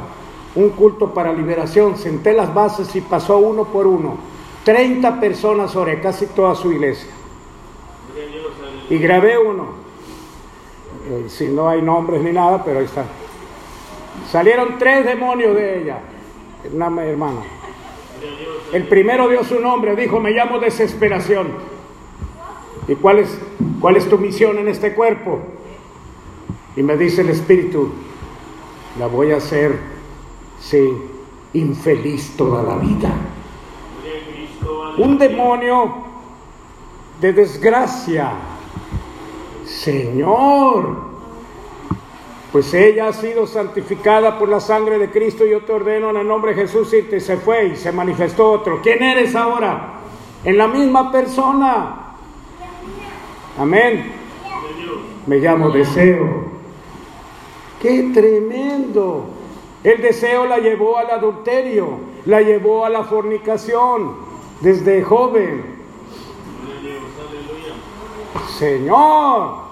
un 0.56 0.72
culto 0.72 1.14
para 1.14 1.32
liberación, 1.32 1.98
senté 1.98 2.34
las 2.34 2.54
bases 2.54 2.94
y 2.98 3.00
pasó 3.00 3.38
uno 3.38 3.64
por 3.64 3.88
uno. 3.88 4.18
30 4.66 5.22
personas 5.22 5.74
oré, 5.74 6.02
casi 6.02 6.26
toda 6.26 6.54
su 6.54 6.70
iglesia. 6.70 7.10
Y 8.90 8.98
grabé 8.98 9.38
uno. 9.38 9.81
Eh, 11.10 11.26
si 11.28 11.48
no 11.48 11.68
hay 11.68 11.82
nombres 11.82 12.22
ni 12.22 12.32
nada, 12.32 12.64
pero 12.64 12.80
ahí 12.80 12.86
está. 12.86 13.06
Salieron 14.30 14.78
tres 14.78 15.06
demonios 15.06 15.56
de 15.56 15.82
ella, 15.82 16.00
una 16.74 17.04
hermana. 17.04 17.42
El 18.72 18.88
primero 18.88 19.28
dio 19.28 19.44
su 19.44 19.60
nombre, 19.60 19.96
dijo, 19.96 20.20
me 20.20 20.32
llamo 20.32 20.60
desesperación. 20.60 21.48
¿Y 22.88 22.96
cuál 22.96 23.20
es, 23.20 23.38
cuál 23.80 23.96
es 23.98 24.08
tu 24.08 24.18
misión 24.18 24.58
en 24.58 24.68
este 24.68 24.94
cuerpo? 24.94 25.40
Y 26.76 26.84
me 26.84 26.98
dice 26.98 27.22
el 27.22 27.30
Espíritu, 27.30 27.92
la 29.00 29.08
voy 29.08 29.32
a 29.32 29.38
hacer, 29.38 29.78
sí, 30.60 30.94
infeliz 31.54 32.36
toda 32.38 32.64
la 32.64 32.78
vida. 32.78 33.12
Un 34.98 35.18
demonio 35.18 35.94
de 37.20 37.34
desgracia. 37.34 38.34
Señor, 39.82 40.96
pues 42.52 42.72
ella 42.76 43.08
ha 43.08 43.14
sido 43.14 43.48
santificada 43.48 44.38
por 44.38 44.48
la 44.48 44.60
sangre 44.60 45.00
de 45.00 45.10
Cristo. 45.10 45.44
Yo 45.44 45.62
te 45.62 45.74
ordeno 45.74 46.12
en 46.12 46.18
el 46.18 46.28
nombre 46.28 46.54
de 46.54 46.62
Jesús 46.62 46.94
y 46.94 47.20
se 47.20 47.38
fue 47.38 47.70
y 47.70 47.76
se 47.76 47.92
manifestó 47.92 48.52
otro. 48.52 48.80
¿Quién 48.84 49.02
eres 49.02 49.36
ahora? 49.36 49.94
En 50.44 50.56
la 50.56 50.68
misma 50.68 51.12
persona. 51.12 52.14
Amén. 53.58 54.12
Me 55.26 55.38
llamo 55.38 55.72
deseo. 55.72 56.46
Qué 57.82 58.12
tremendo. 58.14 59.26
El 59.84 60.00
deseo 60.00 60.46
la 60.46 60.60
llevó 60.60 61.00
al 61.00 61.10
adulterio, 61.10 61.88
la 62.26 62.42
llevó 62.42 62.86
a 62.86 62.90
la 62.92 63.04
fornicación 63.04 64.16
desde 64.62 65.02
joven. 65.02 65.82
Señor. 68.60 69.71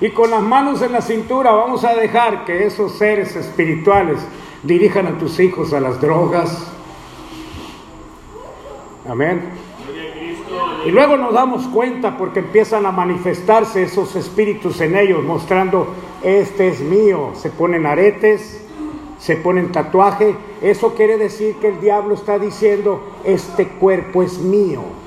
Y 0.00 0.10
con 0.10 0.30
las 0.30 0.42
manos 0.42 0.80
en 0.82 0.92
la 0.92 1.00
cintura 1.00 1.50
vamos 1.50 1.84
a 1.84 1.94
dejar 1.94 2.44
que 2.44 2.66
esos 2.66 2.92
seres 2.92 3.34
espirituales 3.34 4.20
dirijan 4.62 5.06
a 5.08 5.18
tus 5.18 5.40
hijos 5.40 5.72
a 5.72 5.80
las 5.80 6.00
drogas. 6.00 6.70
Amén. 9.08 9.42
Y 10.86 10.90
luego 10.90 11.16
nos 11.16 11.34
damos 11.34 11.66
cuenta 11.68 12.16
porque 12.16 12.38
empiezan 12.38 12.86
a 12.86 12.92
manifestarse 12.92 13.82
esos 13.82 14.14
espíritus 14.14 14.80
en 14.80 14.96
ellos, 14.96 15.24
mostrando, 15.24 15.88
este 16.22 16.68
es 16.68 16.80
mío. 16.80 17.32
Se 17.34 17.50
ponen 17.50 17.84
aretes, 17.84 18.64
se 19.18 19.34
ponen 19.34 19.72
tatuaje. 19.72 20.36
Eso 20.62 20.94
quiere 20.94 21.18
decir 21.18 21.56
que 21.56 21.68
el 21.68 21.80
diablo 21.80 22.14
está 22.14 22.38
diciendo, 22.38 23.02
este 23.24 23.66
cuerpo 23.66 24.22
es 24.22 24.38
mío 24.38 24.97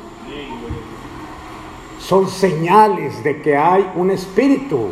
son 2.12 2.28
señales 2.28 3.24
de 3.24 3.42
que 3.42 3.56
hay 3.56 3.90
un 3.96 4.12
espíritu. 4.12 4.90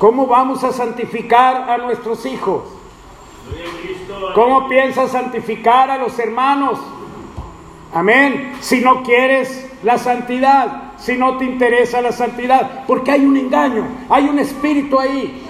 ¿Cómo 0.00 0.26
vamos 0.26 0.64
a 0.64 0.72
santificar 0.72 1.70
a 1.70 1.78
nuestros 1.78 2.26
hijos? 2.26 2.64
¿Cómo 4.34 4.68
piensas 4.68 5.12
santificar 5.12 5.88
a 5.88 5.98
los 5.98 6.18
hermanos? 6.18 6.80
Amén. 7.94 8.54
Si 8.58 8.80
no 8.80 9.04
quieres 9.04 9.70
la 9.84 9.96
santidad, 9.96 10.94
si 10.98 11.16
no 11.16 11.36
te 11.38 11.44
interesa 11.44 12.02
la 12.02 12.10
santidad, 12.10 12.84
porque 12.88 13.12
hay 13.12 13.24
un 13.24 13.36
engaño, 13.36 13.86
hay 14.08 14.24
un 14.24 14.40
espíritu 14.40 14.98
ahí. 14.98 15.46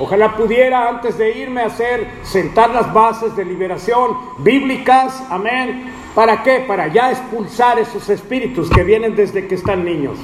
Ojalá 0.00 0.34
pudiera 0.34 0.88
antes 0.88 1.16
de 1.16 1.38
irme 1.38 1.60
hacer 1.60 2.18
sentar 2.24 2.70
las 2.70 2.92
bases 2.92 3.36
de 3.36 3.44
liberación 3.44 4.18
bíblicas, 4.38 5.22
amén, 5.30 6.03
¿Para 6.14 6.42
qué? 6.44 6.64
Para 6.66 6.86
ya 6.88 7.10
expulsar 7.10 7.78
esos 7.78 8.08
espíritus 8.08 8.70
que 8.70 8.84
vienen 8.84 9.16
desde 9.16 9.48
que 9.48 9.56
están 9.56 9.84
niños. 9.84 10.16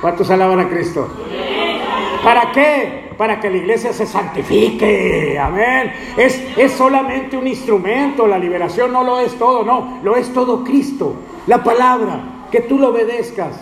¿Cuántos 0.00 0.30
alaban 0.30 0.58
a 0.58 0.68
Cristo? 0.68 1.08
¿Para 2.24 2.50
qué? 2.50 3.12
Para 3.16 3.38
que 3.38 3.50
la 3.50 3.58
iglesia 3.58 3.92
se 3.92 4.04
santifique. 4.04 5.38
Amén. 5.38 5.92
Es, 6.16 6.42
es 6.56 6.72
solamente 6.72 7.36
un 7.36 7.46
instrumento. 7.46 8.26
La 8.26 8.38
liberación 8.38 8.92
no 8.92 9.04
lo 9.04 9.20
es 9.20 9.38
todo, 9.38 9.62
no. 9.62 10.00
Lo 10.02 10.16
es 10.16 10.32
todo 10.32 10.64
Cristo. 10.64 11.14
La 11.46 11.62
palabra. 11.62 12.46
Que 12.50 12.62
tú 12.62 12.78
lo 12.78 12.88
obedezcas. 12.88 13.60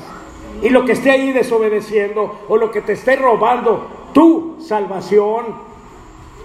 Y 0.63 0.71
lo 0.71 0.85
que 0.87 0.93
esté 0.93 1.11
ahí 1.11 1.33
desobedeciendo 1.33 2.41
o 2.49 2.57
lo 2.57 2.71
que 2.71 2.81
te 2.81 2.95
esté 2.95 3.17
robando 3.17 3.87
tu 4.15 4.57
salvación. 4.61 5.45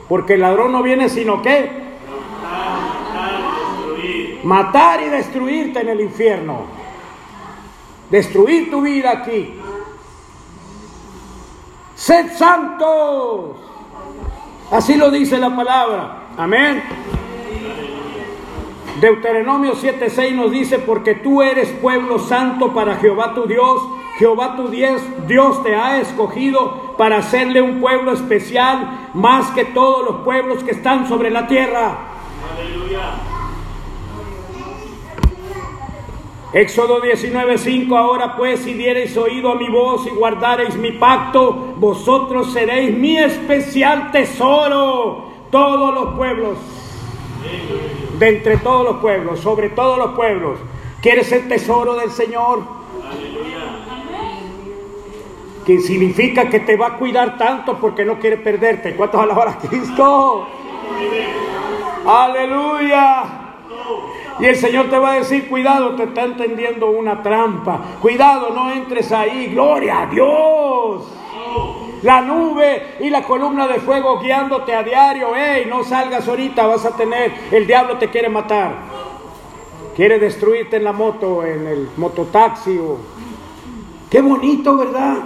Porque 0.09 0.33
el 0.33 0.41
ladrón 0.41 0.73
no 0.73 0.83
viene 0.83 1.07
sino 1.07 1.41
que 1.41 1.83
matar 4.43 5.01
y 5.01 5.09
destruirte 5.09 5.81
en 5.81 5.89
el 5.89 6.01
infierno. 6.01 6.61
Destruir 8.09 8.69
tu 8.69 8.81
vida 8.81 9.11
aquí. 9.11 9.59
Sed 11.95 12.31
santos. 12.37 13.57
Así 14.71 14.95
lo 14.95 15.09
dice 15.11 15.37
la 15.37 15.55
palabra. 15.55 16.23
Amén. 16.37 16.83
Deuteronomio 18.99 19.73
7:6 19.75 20.33
nos 20.33 20.51
dice, 20.51 20.79
porque 20.79 21.15
tú 21.15 21.41
eres 21.41 21.69
pueblo 21.69 22.19
santo 22.19 22.73
para 22.73 22.95
Jehová 22.97 23.33
tu 23.33 23.45
Dios. 23.45 23.81
Jehová 24.17 24.55
tu 24.55 24.67
Dios, 24.67 25.01
Dios 25.27 25.63
te 25.63 25.75
ha 25.75 25.99
escogido 25.99 26.95
para 26.97 27.17
hacerle 27.17 27.61
un 27.61 27.81
pueblo 27.81 28.11
especial 28.11 29.09
más 29.15 29.49
que 29.51 29.65
todos 29.65 30.05
los 30.05 30.23
pueblos 30.23 30.63
que 30.63 30.71
están 30.71 31.07
sobre 31.07 31.31
la 31.31 31.47
tierra. 31.47 32.12
Éxodo 36.53 37.01
19:5 37.01 37.97
Ahora 37.97 38.35
pues 38.37 38.59
si 38.59 38.73
diereis 38.73 39.17
oído 39.17 39.51
a 39.51 39.55
mi 39.55 39.69
voz 39.69 40.05
y 40.05 40.11
guardareis 40.11 40.75
mi 40.75 40.91
pacto, 40.91 41.73
vosotros 41.77 42.53
seréis 42.53 42.95
mi 42.95 43.17
especial 43.17 44.11
tesoro, 44.11 45.29
todos 45.49 45.93
los 45.95 46.13
pueblos, 46.15 46.57
de 48.19 48.29
entre 48.29 48.57
todos 48.57 48.85
los 48.85 48.97
pueblos, 48.97 49.39
sobre 49.39 49.69
todos 49.69 49.97
los 49.97 50.11
pueblos. 50.11 50.59
¿Quieres 51.01 51.31
el 51.31 51.47
tesoro 51.47 51.95
del 51.95 52.11
Señor? 52.11 52.61
Que 55.65 55.79
significa 55.79 56.49
que 56.49 56.59
te 56.59 56.77
va 56.77 56.87
a 56.87 56.97
cuidar 56.97 57.37
tanto 57.37 57.79
porque 57.79 58.05
no 58.05 58.19
quiere 58.19 58.37
perderte. 58.37 58.95
¿Cuántos 58.95 59.19
alaban 59.19 59.49
a 59.49 59.57
Cristo? 59.57 60.47
Aleluya. 62.05 63.52
Y 64.39 64.45
el 64.45 64.55
Señor 64.55 64.89
te 64.89 64.97
va 64.97 65.11
a 65.11 65.15
decir, 65.15 65.47
cuidado, 65.47 65.95
te 65.95 66.03
está 66.03 66.23
entendiendo 66.23 66.87
una 66.87 67.21
trampa. 67.21 67.97
Cuidado, 68.01 68.49
no 68.53 68.71
entres 68.71 69.11
ahí. 69.11 69.47
Gloria 69.47 70.01
a 70.01 70.05
Dios. 70.07 71.07
La 72.01 72.21
nube 72.21 72.97
y 72.99 73.09
la 73.09 73.23
columna 73.23 73.67
de 73.67 73.79
fuego 73.79 74.19
guiándote 74.19 74.75
a 74.75 74.83
diario. 74.83 75.35
Ey, 75.35 75.65
no 75.65 75.83
salgas 75.83 76.27
ahorita, 76.27 76.67
vas 76.67 76.85
a 76.85 76.95
tener. 76.95 77.31
El 77.51 77.65
diablo 77.65 77.97
te 77.97 78.09
quiere 78.09 78.27
matar. 78.27 78.75
Quiere 79.95 80.19
destruirte 80.19 80.77
en 80.77 80.83
la 80.83 80.91
moto, 80.91 81.45
en 81.45 81.67
el 81.67 81.89
mototaxi. 81.97 82.79
Qué 84.09 84.21
bonito, 84.21 84.77
¿verdad? 84.77 85.17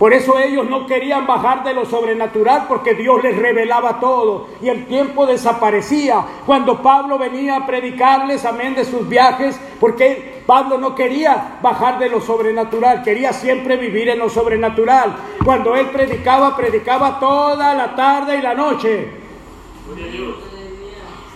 Por 0.00 0.14
eso 0.14 0.38
ellos 0.38 0.66
no 0.66 0.86
querían 0.86 1.26
bajar 1.26 1.62
de 1.62 1.74
lo 1.74 1.84
sobrenatural 1.84 2.64
porque 2.66 2.94
Dios 2.94 3.22
les 3.22 3.36
revelaba 3.36 4.00
todo 4.00 4.46
y 4.62 4.70
el 4.70 4.86
tiempo 4.86 5.26
desaparecía. 5.26 6.24
Cuando 6.46 6.80
Pablo 6.80 7.18
venía 7.18 7.56
a 7.56 7.66
predicarles, 7.66 8.46
amén, 8.46 8.74
de 8.74 8.86
sus 8.86 9.06
viajes, 9.06 9.60
porque 9.78 10.42
Pablo 10.46 10.78
no 10.78 10.94
quería 10.94 11.58
bajar 11.60 11.98
de 11.98 12.08
lo 12.08 12.22
sobrenatural, 12.22 13.02
quería 13.02 13.34
siempre 13.34 13.76
vivir 13.76 14.08
en 14.08 14.20
lo 14.20 14.30
sobrenatural. 14.30 15.14
Cuando 15.44 15.76
él 15.76 15.90
predicaba, 15.90 16.56
predicaba 16.56 17.20
toda 17.20 17.74
la 17.74 17.94
tarde 17.94 18.38
y 18.38 18.40
la 18.40 18.54
noche. 18.54 19.06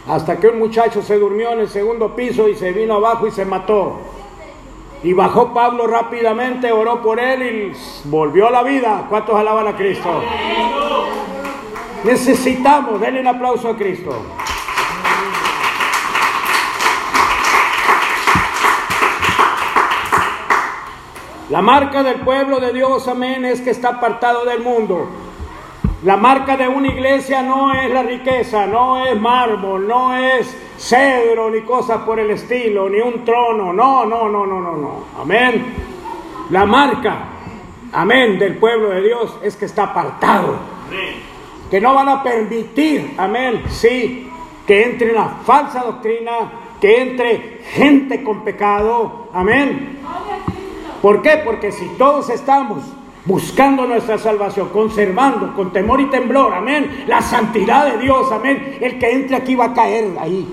Hasta 0.09 0.41
que 0.41 0.49
un 0.49 0.59
muchacho 0.59 1.03
se 1.03 1.19
durmió 1.19 1.53
en 1.53 1.61
el 1.61 1.69
segundo 1.69 2.17
piso 2.17 2.49
y 2.49 2.55
se 2.55 2.73
vino 2.73 2.95
abajo 2.95 3.27
y 3.27 3.31
se 3.31 3.45
mató. 3.45 4.14
Y 5.05 5.13
bajó 5.13 5.53
Pablo 5.53 5.87
rápidamente, 5.87 6.73
oró 6.73 7.03
por 7.03 7.21
él 7.21 7.43
y 7.43 8.09
volvió 8.09 8.49
a 8.49 8.51
la 8.51 8.63
vida. 8.63 9.05
¿Cuántos 9.11 9.39
alaban 9.39 9.69
a 9.69 9.77
Cristo? 9.77 10.23
Necesitamos, 12.05 12.99
denle 12.99 13.21
un 13.21 13.27
aplauso 13.27 13.69
a 13.69 13.77
Cristo. 13.77 14.11
La 21.51 21.61
marca 21.61 22.03
del 22.03 22.21
pueblo 22.21 22.59
de 22.59 22.73
Dios, 22.73 23.07
amén, 23.07 23.45
es 23.45 23.61
que 23.61 23.71
está 23.71 23.91
apartado 23.91 24.47
del 24.47 24.61
mundo. 24.61 25.07
La 26.03 26.17
marca 26.17 26.57
de 26.57 26.67
una 26.67 26.89
iglesia 26.89 27.43
no 27.43 27.75
es 27.75 27.91
la 27.91 28.03
riqueza, 28.03 28.67
no 28.67 29.05
es 29.05 29.21
mármol, 29.21 29.87
no 29.87 30.17
es 30.17 30.57
cedro 30.79 31.51
ni 31.51 31.63
cosas 31.63 31.99
por 31.99 32.19
el 32.19 32.31
estilo, 32.31 32.89
ni 32.89 33.01
un 33.01 33.25
trono. 33.25 33.73
No, 33.73 34.05
no, 34.05 34.29
no, 34.29 34.47
no, 34.47 34.61
no, 34.61 34.77
no. 34.77 35.05
Amén. 35.21 35.65
La 36.51 36.67
marca, 36.67 37.29
amén, 37.93 38.39
del 38.39 38.59
pueblo 38.59 38.91
de 38.91 39.03
Dios 39.03 39.39
es 39.43 39.57
que 39.57 39.65
está 39.65 39.85
apartado. 39.85 40.57
Que 41.71 41.81
no 41.81 41.95
van 41.95 42.09
a 42.09 42.23
permitir, 42.23 43.15
amén, 43.17 43.63
sí, 43.69 44.31
que 44.67 44.85
entre 44.85 45.13
la 45.13 45.29
falsa 45.45 45.83
doctrina, 45.83 46.53
que 46.81 47.01
entre 47.01 47.61
gente 47.73 48.23
con 48.23 48.45
pecado. 48.45 49.29
Amén. 49.33 49.99
¿Por 51.01 51.23
qué? 51.23 51.41
Porque 51.45 51.73
si 51.73 51.87
todos 51.97 52.31
estamos 52.31 52.85
buscando 53.25 53.87
nuestra 53.87 54.19
salvación, 54.19 54.69
conservando 54.69 55.55
con 55.55 55.73
temor 55.73 56.01
y 56.01 56.07
temblor, 56.07 56.53
amén, 56.53 57.05
la 57.07 57.23
santidad 57.23 57.91
de 57.91 57.99
Dios, 57.99 58.31
amén, 58.31 58.79
el 58.81 58.99
que 58.99 59.11
entre 59.13 59.37
aquí 59.37 59.55
va 59.55 59.67
a 59.67 59.75
caer 59.75 60.17
ahí. 60.21 60.47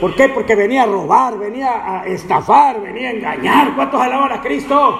¿Por 0.00 0.14
qué? 0.14 0.30
Porque 0.30 0.54
venía 0.54 0.84
a 0.84 0.86
robar, 0.86 1.38
venía 1.38 2.00
a 2.00 2.06
estafar, 2.06 2.80
venía 2.80 3.10
a 3.10 3.12
engañar. 3.12 3.74
¿Cuántos 3.74 4.00
alaban 4.00 4.32
a 4.32 4.40
Cristo? 4.40 4.98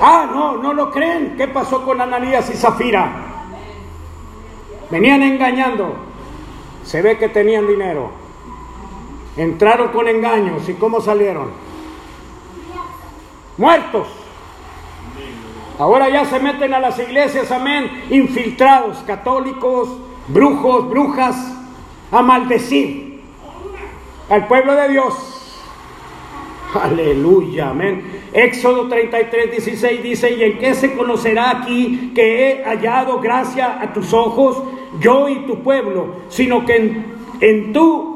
Ah, 0.00 0.28
no, 0.32 0.58
no 0.58 0.72
lo 0.72 0.90
creen. 0.92 1.34
¿Qué 1.36 1.48
pasó 1.48 1.84
con 1.84 2.00
Ananías 2.00 2.48
y 2.50 2.56
Zafira? 2.56 3.10
Venían 4.90 5.22
engañando. 5.22 5.96
Se 6.84 7.02
ve 7.02 7.18
que 7.18 7.28
tenían 7.30 7.66
dinero. 7.66 8.12
Entraron 9.36 9.88
con 9.88 10.06
engaños. 10.06 10.68
¿Y 10.68 10.74
cómo 10.74 11.00
salieron? 11.00 11.50
Muertos. 13.58 14.06
Ahora 15.80 16.08
ya 16.10 16.26
se 16.26 16.38
meten 16.38 16.74
a 16.74 16.80
las 16.80 16.96
iglesias, 17.00 17.50
amén, 17.50 18.04
infiltrados, 18.08 18.98
católicos, 18.98 19.88
brujos, 20.28 20.88
brujas, 20.88 21.56
a 22.12 22.22
maldecir 22.22 23.11
al 24.32 24.46
pueblo 24.46 24.74
de 24.74 24.88
Dios. 24.88 25.14
Aleluya, 26.74 27.68
amén. 27.68 28.22
Éxodo 28.32 28.88
33, 28.88 29.50
16 29.50 30.02
dice, 30.02 30.32
¿y 30.32 30.42
en 30.42 30.58
qué 30.58 30.74
se 30.74 30.94
conocerá 30.96 31.50
aquí 31.50 32.12
que 32.14 32.48
he 32.48 32.64
hallado 32.64 33.20
gracia 33.20 33.78
a 33.78 33.92
tus 33.92 34.14
ojos, 34.14 34.62
yo 34.98 35.28
y 35.28 35.46
tu 35.46 35.62
pueblo, 35.62 36.16
sino 36.30 36.64
que 36.64 36.76
en, 36.76 37.14
en 37.40 37.72
tú 37.74 38.08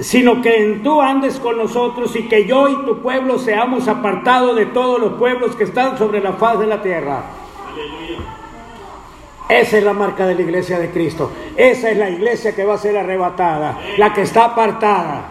sino 0.00 0.42
que 0.42 0.62
en 0.62 0.82
tú 0.84 1.00
andes 1.00 1.40
con 1.40 1.56
nosotros 1.56 2.14
y 2.14 2.28
que 2.28 2.44
yo 2.44 2.68
y 2.68 2.76
tu 2.84 3.00
pueblo 3.00 3.36
seamos 3.38 3.88
apartados 3.88 4.54
de 4.54 4.66
todos 4.66 5.00
los 5.00 5.14
pueblos 5.14 5.56
que 5.56 5.64
están 5.64 5.98
sobre 5.98 6.20
la 6.20 6.34
faz 6.34 6.60
de 6.60 6.66
la 6.68 6.80
tierra. 6.80 7.24
Esa 9.48 9.78
es 9.78 9.84
la 9.84 9.92
marca 9.92 10.26
de 10.26 10.34
la 10.34 10.42
iglesia 10.42 10.78
de 10.78 10.90
Cristo. 10.90 11.30
Esa 11.56 11.90
es 11.90 11.96
la 11.96 12.10
iglesia 12.10 12.54
que 12.54 12.64
va 12.64 12.74
a 12.74 12.78
ser 12.78 12.96
arrebatada, 12.96 13.78
la 13.96 14.12
que 14.12 14.22
está 14.22 14.44
apartada. 14.46 15.28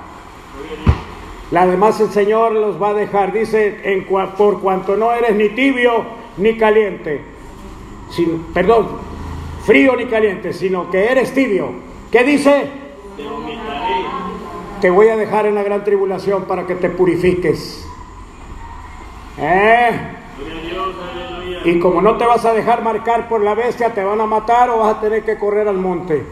La 1.52 1.66
demás 1.66 2.00
el 2.02 2.10
Señor 2.10 2.54
los 2.54 2.82
va 2.82 2.90
a 2.90 2.94
dejar, 2.94 3.32
dice, 3.32 3.80
en, 3.84 4.06
por 4.06 4.60
cuanto 4.60 4.98
no 4.98 5.14
eres 5.14 5.36
ni 5.36 5.50
tibio 5.50 6.04
ni 6.38 6.58
caliente, 6.58 7.22
sin, 8.10 8.44
perdón, 8.54 8.88
frío 9.66 9.96
ni 9.96 10.06
caliente, 10.06 10.52
sino 10.52 10.90
que 10.90 11.06
eres 11.06 11.34
tibio. 11.34 11.72
¿Qué 12.12 12.24
dice? 12.24 12.88
te 14.82 14.90
voy 14.90 15.08
a 15.10 15.16
dejar 15.16 15.46
en 15.46 15.56
la 15.56 15.64
gran 15.64 15.84
tribulación 15.84 16.46
para 16.46 16.66
que 16.68 16.76
te 16.76 16.90
purifiques. 16.90 17.88
¿Eh? 19.38 19.90
Y 21.68 21.80
como 21.80 22.02
no 22.02 22.16
te 22.16 22.26
vas 22.26 22.46
a 22.46 22.54
dejar 22.54 22.82
marcar 22.82 23.28
por 23.28 23.44
la 23.44 23.54
bestia, 23.54 23.94
te 23.94 24.02
van 24.02 24.22
a 24.22 24.26
matar 24.26 24.70
o 24.70 24.78
vas 24.80 24.96
a 24.96 25.02
tener 25.02 25.26
que 25.26 25.38
correr 25.38 25.68
al 25.68 25.78
monte. 25.78 26.26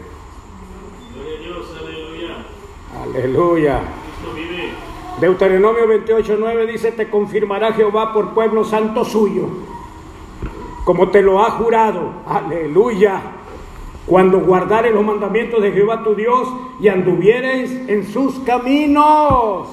Aleluya. 3.02 3.82
Deuteronomio 5.20 5.86
28, 5.86 6.36
9 6.38 6.66
dice, 6.66 6.92
te 6.92 7.10
confirmará 7.10 7.74
Jehová 7.74 8.14
por 8.14 8.32
pueblo 8.32 8.64
santo 8.64 9.04
suyo, 9.04 9.44
como 10.86 11.10
te 11.10 11.20
lo 11.20 11.44
ha 11.44 11.50
jurado. 11.50 12.12
Aleluya 12.26 13.20
cuando 14.06 14.38
guardares 14.38 14.94
los 14.94 15.04
mandamientos 15.04 15.60
de 15.60 15.72
Jehová 15.72 16.04
tu 16.04 16.14
Dios 16.14 16.48
y 16.80 16.88
anduviereis 16.88 17.72
en 17.88 18.06
sus 18.06 18.38
caminos. 18.40 19.68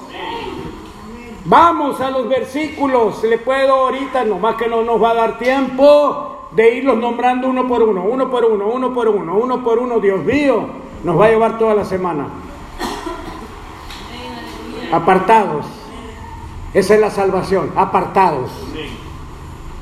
Vamos 1.46 2.00
a 2.00 2.10
los 2.10 2.26
versículos, 2.26 3.22
le 3.22 3.36
puedo 3.36 3.74
ahorita, 3.74 4.24
nomás 4.24 4.56
que 4.56 4.66
no 4.66 4.82
nos 4.82 5.02
va 5.02 5.10
a 5.10 5.14
dar 5.14 5.38
tiempo 5.38 6.48
de 6.52 6.76
irlos 6.76 6.96
nombrando 6.96 7.48
uno 7.48 7.68
por 7.68 7.82
uno, 7.82 8.02
uno 8.02 8.30
por 8.30 8.46
uno, 8.46 8.66
uno 8.66 8.94
por 8.94 9.08
uno, 9.08 9.36
uno 9.36 9.62
por 9.62 9.78
uno, 9.78 10.00
Dios 10.00 10.24
mío, 10.24 10.66
nos 11.02 11.20
va 11.20 11.26
a 11.26 11.28
llevar 11.28 11.58
toda 11.58 11.74
la 11.74 11.84
semana. 11.84 12.28
Apartados, 14.90 15.66
esa 16.72 16.94
es 16.94 17.00
la 17.00 17.10
salvación, 17.10 17.72
apartados. 17.76 18.50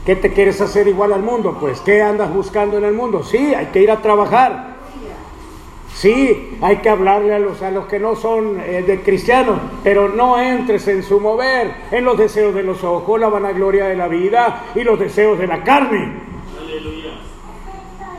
¿Qué 0.05 0.17
te 0.17 0.33
quieres 0.33 0.61
hacer 0.61 0.89
igual 0.89 1.13
al 1.13 1.23
mundo? 1.23 1.59
Pues, 1.61 1.81
¿qué 1.81 2.03
andas 2.03 2.35
buscando 2.35 2.77
en 2.77 2.85
el 2.85 2.95
mundo? 2.95 3.23
Sí, 3.23 3.55
hay 3.55 3.67
que 3.67 3.81
ir 3.81 3.91
a 3.93 4.03
trabajar. 4.03 4.72
Sí, 5.95 6.57
hay 6.61 6.77
que 6.77 6.89
hablarle 6.89 7.35
a 7.35 7.39
los, 7.39 7.63
a 7.63 7.71
los 7.71 7.87
que 7.87 7.99
no 7.99 8.17
son 8.17 8.61
eh, 8.61 8.83
de 8.83 9.03
cristianos, 9.03 9.59
pero 9.85 10.09
no 10.09 10.41
entres 10.41 10.89
en 10.89 11.03
su 11.03 11.21
mover, 11.21 11.73
en 11.91 12.05
los 12.05 12.17
deseos 12.17 12.55
de 12.55 12.63
los 12.63 12.83
ojos, 12.83 13.21
la 13.21 13.29
vanagloria 13.29 13.87
de 13.87 13.97
la 13.97 14.09
vida 14.09 14.65
y 14.75 14.83
los 14.83 14.99
deseos 14.99 15.39
de 15.39 15.47
la 15.47 15.63
carne. 15.63 16.33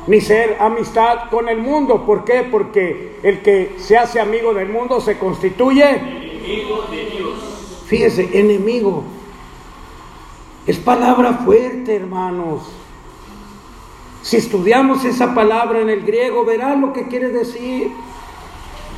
Ni 0.06 0.20
ser 0.20 0.58
amistad 0.60 1.30
con 1.32 1.48
el 1.48 1.60
mundo. 1.60 2.06
¿Por 2.06 2.26
qué? 2.26 2.46
Porque 2.50 3.16
el 3.24 3.42
que 3.42 3.76
se 3.78 3.98
hace 3.98 4.20
amigo 4.20 4.54
del 4.54 4.70
mundo 4.70 5.00
se 5.00 5.18
constituye 5.18 5.90
enemigo 6.44 6.84
de 6.92 7.06
Dios. 7.06 7.84
Fíjese, 7.88 8.30
enemigo. 8.40 9.04
Es 10.68 10.78
palabra 10.78 11.34
fuerte, 11.46 11.96
hermanos. 11.96 12.83
Si 14.24 14.38
estudiamos 14.38 15.04
esa 15.04 15.36
palabra 15.36 15.82
en 15.82 15.90
el 15.90 16.02
griego, 16.06 16.46
verán 16.46 16.80
lo 16.80 16.94
que 16.94 17.10
quiere 17.10 17.28
decir. 17.28 17.92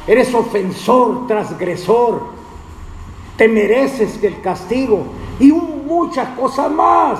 Eres 0.06 0.32
ofensor, 0.36 1.26
transgresor. 1.26 2.28
Te 3.36 3.48
mereces 3.48 4.24
el 4.24 4.40
castigo 4.40 5.08
y 5.40 5.52
muchas 5.52 6.30
cosas 6.38 6.72
más. 6.72 7.20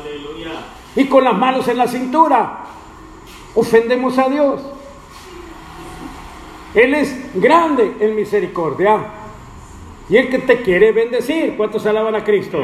Aleluya. 0.00 0.64
Y 0.94 1.06
con 1.06 1.24
las 1.24 1.36
manos 1.36 1.66
en 1.66 1.76
la 1.76 1.88
cintura, 1.88 2.64
ofendemos 3.56 4.16
a 4.16 4.28
Dios. 4.28 4.62
Él 6.72 6.94
es 6.94 7.34
grande 7.34 7.96
en 7.98 8.14
misericordia. 8.14 9.06
Y 10.08 10.16
el 10.16 10.30
que 10.30 10.38
te 10.38 10.62
quiere 10.62 10.92
bendecir. 10.92 11.56
¿Cuántos 11.56 11.84
alaban 11.84 12.14
a 12.14 12.22
Cristo? 12.22 12.58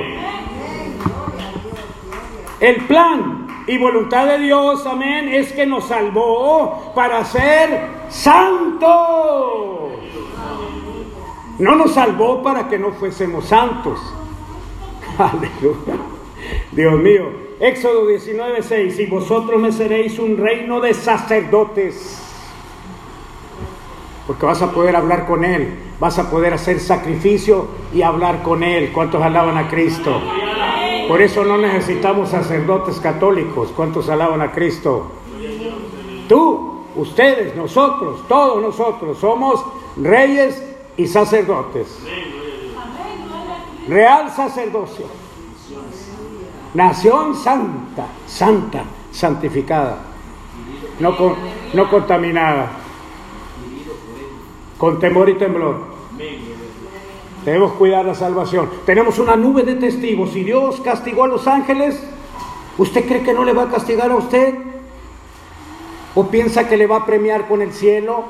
El 2.60 2.76
plan 2.86 3.43
y 3.66 3.78
voluntad 3.78 4.26
de 4.26 4.38
Dios, 4.38 4.86
amén, 4.86 5.28
es 5.28 5.52
que 5.52 5.64
nos 5.64 5.88
salvó 5.88 6.92
para 6.94 7.24
ser 7.24 7.88
santos. 8.10 8.90
No 11.58 11.76
nos 11.76 11.94
salvó 11.94 12.42
para 12.42 12.68
que 12.68 12.78
no 12.78 12.92
fuésemos 12.92 13.46
santos. 13.46 13.98
Aleluya. 15.18 15.96
Dios 16.72 17.00
mío. 17.00 17.44
Éxodo 17.60 18.06
19, 18.08 18.62
6. 18.62 18.98
Y 18.98 19.06
vosotros 19.06 19.60
me 19.60 19.72
seréis 19.72 20.18
un 20.18 20.36
reino 20.36 20.80
de 20.80 20.92
sacerdotes. 20.92 22.20
Porque 24.26 24.44
vas 24.44 24.60
a 24.62 24.72
poder 24.72 24.96
hablar 24.96 25.26
con 25.26 25.44
Él. 25.44 25.78
Vas 26.00 26.18
a 26.18 26.30
poder 26.30 26.54
hacer 26.54 26.80
sacrificio 26.80 27.68
y 27.94 28.02
hablar 28.02 28.42
con 28.42 28.62
Él. 28.62 28.90
¿Cuántos 28.92 29.22
alaban 29.22 29.56
a 29.56 29.68
Cristo? 29.68 30.20
Por 31.08 31.20
eso 31.20 31.44
no 31.44 31.58
necesitamos 31.58 32.30
sacerdotes 32.30 32.98
católicos. 32.98 33.70
¿Cuántos 33.74 34.08
alaban 34.08 34.40
a 34.40 34.52
Cristo? 34.52 35.06
Tú, 36.28 36.80
ustedes, 36.96 37.54
nosotros, 37.54 38.26
todos 38.28 38.62
nosotros 38.62 39.18
somos 39.18 39.64
reyes 39.96 40.62
y 40.96 41.06
sacerdotes. 41.06 41.98
Real 43.88 44.30
sacerdocio. 44.30 45.06
Nación 46.72 47.36
santa, 47.36 48.06
santa, 48.26 48.84
santificada. 49.12 49.98
No, 50.98 51.14
no 51.74 51.90
contaminada. 51.90 52.72
Con 54.78 54.98
temor 54.98 55.28
y 55.28 55.34
temblor. 55.34 55.94
Debemos 57.44 57.72
cuidar 57.72 58.06
la 58.06 58.14
salvación. 58.14 58.70
Tenemos 58.86 59.18
una 59.18 59.36
nube 59.36 59.62
de 59.64 59.74
testigos. 59.74 60.30
Si 60.30 60.44
Dios 60.44 60.80
castigó 60.80 61.24
a 61.24 61.28
los 61.28 61.46
ángeles, 61.46 62.02
¿usted 62.78 63.06
cree 63.06 63.22
que 63.22 63.34
no 63.34 63.44
le 63.44 63.52
va 63.52 63.64
a 63.64 63.70
castigar 63.70 64.10
a 64.10 64.16
usted? 64.16 64.54
¿O 66.14 66.28
piensa 66.28 66.68
que 66.68 66.78
le 66.78 66.86
va 66.86 66.98
a 66.98 67.06
premiar 67.06 67.46
con 67.46 67.60
el 67.60 67.72
cielo? 67.72 68.24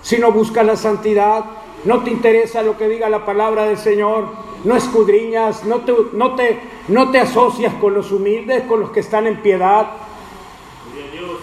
Si 0.00 0.18
no 0.18 0.32
busca 0.32 0.62
la 0.62 0.76
santidad, 0.76 1.44
no 1.84 2.02
te 2.02 2.10
interesa 2.10 2.62
lo 2.62 2.78
que 2.78 2.88
diga 2.88 3.10
la 3.10 3.26
palabra 3.26 3.64
del 3.64 3.76
Señor, 3.76 4.28
no 4.64 4.74
escudriñas, 4.74 5.64
no 5.64 5.80
te, 5.80 5.94
no 6.12 6.34
te, 6.36 6.60
no 6.88 7.10
te 7.10 7.18
asocias 7.18 7.74
con 7.74 7.92
los 7.92 8.12
humildes, 8.12 8.62
con 8.62 8.80
los 8.80 8.90
que 8.90 9.00
están 9.00 9.26
en 9.26 9.42
piedad. 9.42 9.88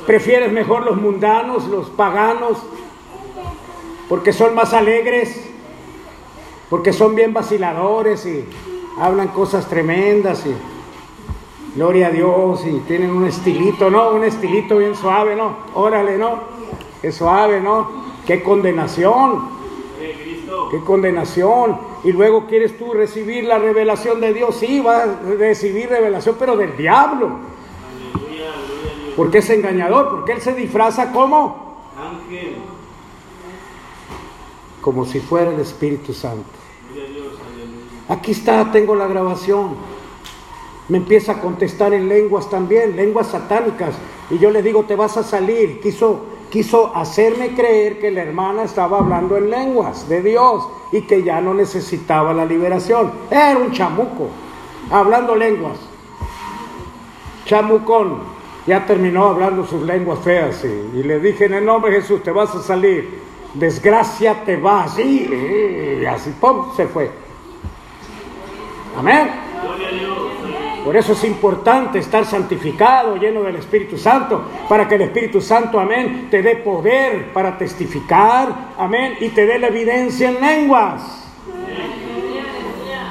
Prefieres 0.07 0.51
mejor 0.51 0.85
los 0.85 0.99
mundanos, 0.99 1.67
los 1.67 1.89
paganos, 1.91 2.57
porque 4.09 4.33
son 4.33 4.55
más 4.55 4.73
alegres, 4.73 5.52
porque 6.73 6.91
son 6.91 7.13
bien 7.13 7.33
vaciladores 7.33 8.25
y 8.25 8.45
hablan 8.99 9.27
cosas 9.27 9.69
tremendas 9.69 10.43
y 10.47 10.55
gloria 11.75 12.07
a 12.07 12.09
Dios 12.09 12.65
y 12.65 12.79
tienen 12.87 13.11
un 13.11 13.27
estilito, 13.27 13.91
¿no? 13.91 14.09
Un 14.09 14.23
estilito 14.23 14.77
bien 14.77 14.95
suave, 14.95 15.35
¿no? 15.35 15.55
Órale, 15.75 16.17
¿no? 16.17 16.39
Es 17.03 17.13
suave, 17.13 17.61
¿no? 17.61 17.91
Qué 18.25 18.41
condenación. 18.41 19.49
Qué 20.71 20.79
condenación. 20.79 21.77
Y 22.03 22.11
luego 22.11 22.47
quieres 22.47 22.75
tú 22.75 22.91
recibir 22.91 23.43
la 23.43 23.59
revelación 23.59 24.19
de 24.19 24.33
Dios. 24.33 24.55
Sí, 24.55 24.79
vas 24.79 25.03
a 25.03 25.19
recibir 25.37 25.89
revelación, 25.89 26.37
pero 26.39 26.57
del 26.57 26.75
diablo. 26.75 27.33
Porque 29.15 29.37
es 29.37 29.49
engañador, 29.51 30.09
porque 30.09 30.31
él 30.31 30.41
se 30.41 30.55
disfraza 30.55 31.11
como 31.11 31.77
ángel. 31.95 32.55
Como 34.81 35.05
si 35.05 35.19
fuera 35.19 35.51
el 35.51 35.59
Espíritu 35.59 36.15
Santo. 36.15 36.62
Aquí 38.09 38.31
está, 38.31 38.71
tengo 38.71 38.95
la 38.95 39.07
grabación. 39.07 39.75
Me 40.89 40.97
empieza 40.97 41.33
a 41.33 41.41
contestar 41.41 41.93
en 41.93 42.09
lenguas 42.09 42.49
también, 42.49 42.95
lenguas 42.95 43.27
satánicas. 43.27 43.95
Y 44.29 44.37
yo 44.37 44.51
le 44.51 44.61
digo, 44.61 44.83
te 44.83 44.95
vas 44.95 45.15
a 45.17 45.23
salir. 45.23 45.79
Quiso, 45.79 46.25
quiso 46.49 46.95
hacerme 46.95 47.55
creer 47.55 47.99
que 47.99 48.11
la 48.11 48.23
hermana 48.23 48.63
estaba 48.63 48.99
hablando 48.99 49.37
en 49.37 49.49
lenguas 49.49 50.09
de 50.09 50.21
Dios 50.21 50.67
y 50.91 51.01
que 51.01 51.23
ya 51.23 51.39
no 51.39 51.53
necesitaba 51.53 52.33
la 52.33 52.45
liberación. 52.45 53.11
Era 53.31 53.57
un 53.57 53.71
chamuco, 53.71 54.29
hablando 54.91 55.35
lenguas. 55.35 55.77
Chamucón 57.45 58.33
ya 58.65 58.85
terminó 58.85 59.25
hablando 59.25 59.65
sus 59.65 59.81
lenguas 59.83 60.19
feas 60.19 60.63
y, 60.63 61.03
le 61.03 61.19
dije 61.19 61.45
en 61.45 61.55
el 61.55 61.65
nombre 61.65 61.91
de 61.91 62.01
Jesús, 62.01 62.23
te 62.23 62.31
vas 62.31 62.55
a 62.55 62.61
salir, 62.61 63.19
desgracia 63.53 64.43
te 64.45 64.55
vas, 64.55 64.97
y, 64.99 66.05
así, 66.05 66.31
¡pum!, 66.39 66.73
se 66.75 66.87
fue. 66.87 67.22
Amén. 68.97 69.29
Por 70.83 70.97
eso 70.97 71.13
es 71.13 71.23
importante 71.23 71.99
estar 71.99 72.25
santificado, 72.25 73.15
lleno 73.15 73.43
del 73.43 73.55
Espíritu 73.55 73.97
Santo, 73.97 74.43
para 74.67 74.87
que 74.87 74.95
el 74.95 75.03
Espíritu 75.03 75.39
Santo, 75.39 75.79
amén, 75.79 76.27
te 76.29 76.41
dé 76.41 76.57
poder 76.57 77.31
para 77.31 77.57
testificar, 77.57 78.73
amén, 78.77 79.15
y 79.21 79.29
te 79.29 79.45
dé 79.45 79.59
la 79.59 79.67
evidencia 79.67 80.29
en 80.29 80.41
lenguas. 80.41 81.23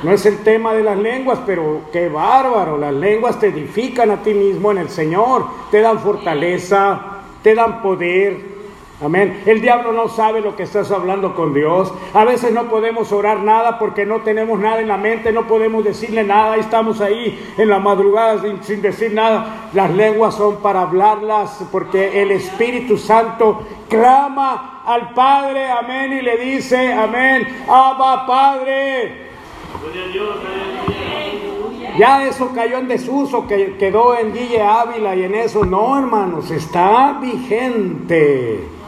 No 0.03 0.11
es 0.11 0.27
el 0.27 0.39
tema 0.39 0.75
de 0.75 0.83
las 0.83 0.99
lenguas, 0.99 1.39
pero 1.47 1.83
qué 1.93 2.09
bárbaro. 2.09 2.77
Las 2.77 2.93
lenguas 2.93 3.39
te 3.39 3.47
edifican 3.47 4.11
a 4.11 4.23
ti 4.23 4.35
mismo 4.35 4.73
en 4.73 4.79
el 4.79 4.89
Señor, 4.89 5.47
te 5.71 5.81
dan 5.81 6.01
fortaleza, 6.01 7.21
te 7.43 7.55
dan 7.55 7.81
poder. 7.81 8.62
Amén. 9.03 9.43
El 9.47 9.61
diablo 9.61 9.93
no 9.93 10.09
sabe 10.09 10.41
lo 10.41 10.55
que 10.55 10.63
estás 10.63 10.93
hablando 10.93 11.35
con 11.35 11.53
Dios. 11.53 11.93
A 12.15 12.25
veces 12.25 12.53
no 12.53 12.69
podemos 12.69 13.11
orar 13.11 13.41
nada 13.41 13.79
porque 13.81 14.07
no 14.07 14.21
tenemos 14.21 14.61
nada 14.61 14.81
en 14.81 14.87
la 14.87 14.97
mente, 14.97 15.33
no 15.33 15.49
podemos 15.49 15.83
decirle 15.83 16.23
nada. 16.23 16.57
Estamos 16.57 17.01
ahí 17.01 17.53
en 17.59 17.69
la 17.69 17.81
madrugada 17.81 18.41
sin, 18.63 18.81
decir 18.81 19.13
nada. 19.13 19.71
Las 19.73 19.91
lenguas 19.91 20.37
son 20.37 20.59
para 20.59 20.83
hablarlas 20.83 21.65
porque 21.73 22.23
el 22.23 22.31
Espíritu 22.31 22.97
Santo 22.97 23.63
clama 23.89 24.83
al 24.87 25.13
Padre, 25.15 25.69
amén, 25.69 26.13
y 26.13 26.23
le 26.23 26.37
dice, 26.37 26.93
amén, 26.93 27.65
Abba 27.69 28.25
Padre. 28.25 29.31
Ya 31.99 32.25
eso 32.27 32.53
cayó 32.55 32.79
en 32.79 32.87
desuso, 32.87 33.49
que 33.49 33.77
quedó 33.79 34.17
en 34.17 34.33
Guille 34.33 34.63
Ávila 34.63 35.17
y 35.17 35.25
en 35.25 35.35
eso. 35.35 35.65
No, 35.65 35.99
hermanos, 35.99 36.53
está 36.53 37.19
vigente. 37.21 38.82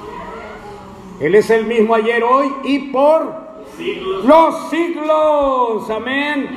Él 1.20 1.34
es 1.34 1.48
el 1.50 1.66
mismo 1.66 1.94
ayer, 1.94 2.22
hoy 2.24 2.52
y 2.64 2.90
por 2.90 3.44
los 4.24 4.70
siglos. 4.70 5.90
Amén. 5.90 6.48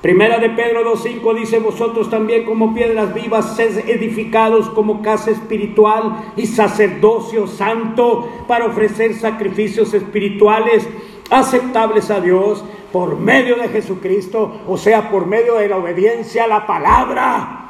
Primera 0.00 0.38
de 0.38 0.50
Pedro 0.50 0.94
2.5 0.94 1.34
dice, 1.34 1.58
vosotros 1.58 2.08
también 2.08 2.44
como 2.44 2.72
piedras 2.72 3.12
vivas, 3.12 3.56
sed 3.56 3.88
edificados 3.88 4.68
como 4.70 5.02
casa 5.02 5.32
espiritual 5.32 6.32
y 6.36 6.46
sacerdocio 6.46 7.48
santo 7.48 8.28
para 8.46 8.66
ofrecer 8.66 9.14
sacrificios 9.14 9.92
espirituales 9.94 10.88
aceptables 11.30 12.10
a 12.10 12.20
Dios 12.20 12.64
por 12.92 13.18
medio 13.18 13.56
de 13.56 13.68
Jesucristo, 13.68 14.60
o 14.66 14.78
sea, 14.78 15.10
por 15.10 15.26
medio 15.26 15.56
de 15.56 15.68
la 15.68 15.76
obediencia 15.76 16.44
a 16.44 16.48
la 16.48 16.66
palabra. 16.66 17.67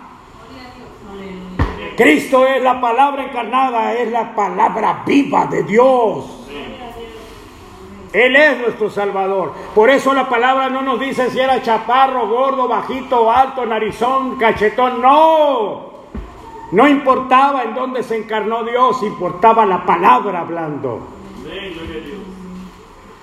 Cristo 1.99 2.47
es 2.47 2.63
la 2.63 2.81
palabra 2.81 3.25
encarnada, 3.25 3.93
es 3.93 4.09
la 4.13 4.33
palabra 4.33 5.03
viva 5.05 5.47
de 5.47 5.65
Dios. 5.65 6.47
Él 8.13 8.37
es 8.37 8.61
nuestro 8.61 8.89
Salvador. 8.89 9.53
Por 9.75 9.91
eso 9.91 10.15
la 10.15 10.29
palabra 10.29 10.69
no 10.69 10.83
nos 10.83 11.01
dice 11.01 11.29
si 11.29 11.41
era 11.41 11.61
chaparro, 11.61 12.29
gordo, 12.29 12.69
bajito, 12.69 13.29
alto, 13.29 13.67
narizón, 13.67 14.37
cachetón. 14.37 15.03
No. 15.03 15.89
No 16.71 16.87
importaba 16.87 17.65
en 17.65 17.75
dónde 17.75 18.05
se 18.05 18.17
encarnó 18.17 18.63
Dios, 18.63 19.03
importaba 19.03 19.67
la 19.67 19.85
palabra 19.85 20.43
hablando. 20.43 21.01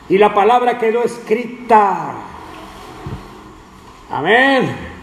Y 0.10 0.18
la 0.18 0.34
palabra 0.34 0.78
quedó 0.78 1.02
escrita. 1.02 2.14
Amén. 4.12 4.95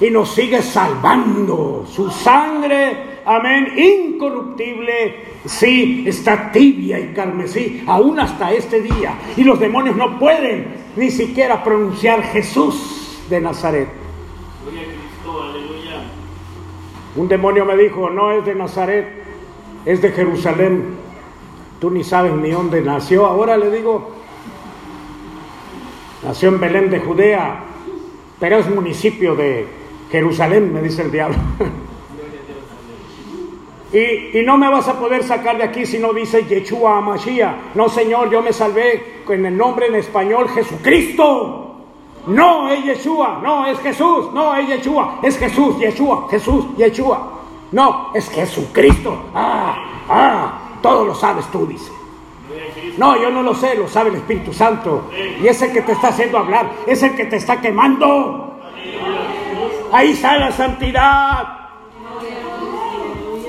Y 0.00 0.10
nos 0.10 0.34
sigue 0.34 0.62
salvando. 0.62 1.86
Su 1.88 2.10
sangre, 2.10 3.20
amén, 3.24 3.72
incorruptible, 3.76 5.16
sí, 5.44 6.04
está 6.06 6.52
tibia 6.52 6.98
y 6.98 7.12
carmesí, 7.14 7.82
aún 7.86 8.18
hasta 8.20 8.52
este 8.52 8.82
día. 8.82 9.18
Y 9.36 9.44
los 9.44 9.58
demonios 9.58 9.96
no 9.96 10.18
pueden 10.18 10.86
ni 10.96 11.10
siquiera 11.10 11.62
pronunciar 11.64 12.22
Jesús 12.22 13.18
de 13.30 13.40
Nazaret. 13.40 13.88
Un 17.16 17.28
demonio 17.28 17.64
me 17.64 17.76
dijo, 17.76 18.10
no 18.10 18.30
es 18.32 18.44
de 18.44 18.54
Nazaret, 18.54 19.06
es 19.86 20.02
de 20.02 20.10
Jerusalén. 20.12 20.96
Tú 21.80 21.90
ni 21.90 22.04
sabes 22.04 22.32
ni 22.32 22.50
dónde 22.50 22.82
nació. 22.82 23.24
Ahora 23.24 23.56
le 23.56 23.70
digo, 23.70 24.16
Nació 26.26 26.48
en 26.48 26.58
Belén 26.58 26.90
de 26.90 26.98
Judea, 26.98 27.60
pero 28.40 28.56
es 28.56 28.68
municipio 28.68 29.36
de 29.36 29.64
Jerusalén, 30.10 30.72
me 30.72 30.82
dice 30.82 31.02
el 31.02 31.10
diablo. 31.10 31.36
y, 33.92 34.42
no 34.42 34.56
me 34.56 34.68
vas 34.68 34.88
a 34.88 34.98
poder 34.98 35.24
sacar 35.24 35.56
de 35.56 35.64
aquí 35.64 35.86
si 35.86 35.98
no 35.98 36.12
dice 36.12 36.44
Yeshua 36.44 37.00
Mashiach. 37.00 37.74
No, 37.74 37.88
Señor, 37.88 38.30
yo 38.30 38.42
me 38.42 38.52
salvé 38.52 39.22
con 39.24 39.44
el 39.44 39.56
nombre 39.56 39.86
en 39.86 39.96
español 39.96 40.48
Jesucristo. 40.48 41.62
No 42.26 42.70
es 42.70 42.84
Yeshua, 42.84 43.40
no 43.42 43.66
es 43.66 43.78
Jesús, 43.78 44.32
no 44.32 44.56
es 44.56 44.68
Yeshua, 44.68 45.20
es 45.22 45.38
Jesús, 45.38 45.78
Yeshua, 45.78 46.26
Jesús, 46.28 46.76
Yeshua. 46.76 47.32
No, 47.72 48.10
es 48.14 48.28
Jesucristo. 48.30 49.16
Ah, 49.34 49.76
ah, 50.08 50.58
todo 50.82 51.04
lo 51.04 51.14
sabes 51.14 51.46
tú, 51.46 51.66
dice. 51.66 51.92
No, 52.96 53.20
yo 53.20 53.30
no 53.30 53.42
lo 53.42 53.54
sé, 53.54 53.74
lo 53.74 53.88
sabe 53.88 54.10
el 54.10 54.16
Espíritu 54.16 54.52
Santo. 54.52 55.04
Y 55.40 55.46
es 55.46 55.60
el 55.62 55.72
que 55.72 55.82
te 55.82 55.92
está 55.92 56.08
haciendo 56.08 56.38
hablar, 56.38 56.70
es 56.86 57.02
el 57.02 57.14
que 57.14 57.26
te 57.26 57.36
está 57.36 57.60
quemando. 57.60 58.56
Ahí 59.92 60.12
está 60.12 60.36
la 60.36 60.52
santidad. 60.52 61.66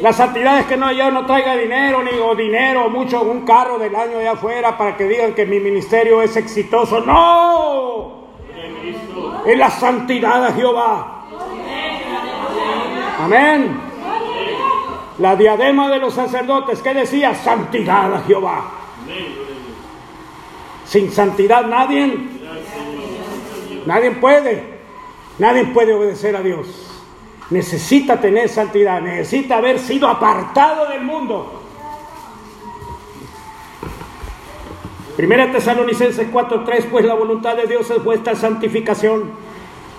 La 0.02 0.14
santidad 0.14 0.60
es 0.60 0.66
que 0.68 0.78
no, 0.78 0.92
yo 0.92 1.10
no 1.10 1.26
traiga 1.26 1.56
dinero, 1.56 2.04
ni 2.04 2.20
o 2.20 2.36
dinero, 2.36 2.90
mucho, 2.90 3.24
un 3.24 3.46
carro 3.46 3.80
del 3.80 3.96
año 3.96 4.20
allá 4.20 4.34
afuera 4.34 4.78
para 4.78 4.96
que 4.96 5.06
digan 5.06 5.34
que 5.34 5.46
mi 5.46 5.60
ministerio 5.60 6.22
es 6.22 6.36
exitoso. 6.38 7.02
No. 7.02 8.28
Es 9.46 9.58
la 9.58 9.70
santidad 9.72 10.48
de 10.48 10.54
Jehová. 10.54 11.26
Amén. 13.20 13.82
La 15.18 15.36
diadema 15.36 15.90
de 15.90 15.98
los 15.98 16.14
sacerdotes, 16.14 16.82
¿qué 16.84 16.94
decía? 16.94 17.34
Santidad 17.34 18.14
a 18.14 18.20
Jehová. 18.22 18.72
Sin 20.86 21.12
santidad 21.12 21.66
nadie, 21.66 22.18
nadie 23.86 24.12
puede, 24.12 24.77
nadie 25.40 25.66
puede 25.66 25.94
obedecer 25.94 26.36
a 26.36 26.42
Dios. 26.42 26.68
Necesita 27.50 28.20
tener 28.20 28.50
santidad, 28.50 29.02
necesita 29.02 29.58
haber 29.58 29.80
sido 29.80 30.08
apartado 30.08 30.90
del 30.90 31.02
mundo. 31.02 31.64
Primera 35.16 35.52
Tesalonicenses 35.52 36.32
4:3, 36.32 36.86
pues 36.92 37.06
la 37.06 37.14
voluntad 37.16 37.56
de 37.56 37.66
Dios 37.66 37.90
es 37.90 38.04
vuestra 38.04 38.36
santificación. 38.36 39.32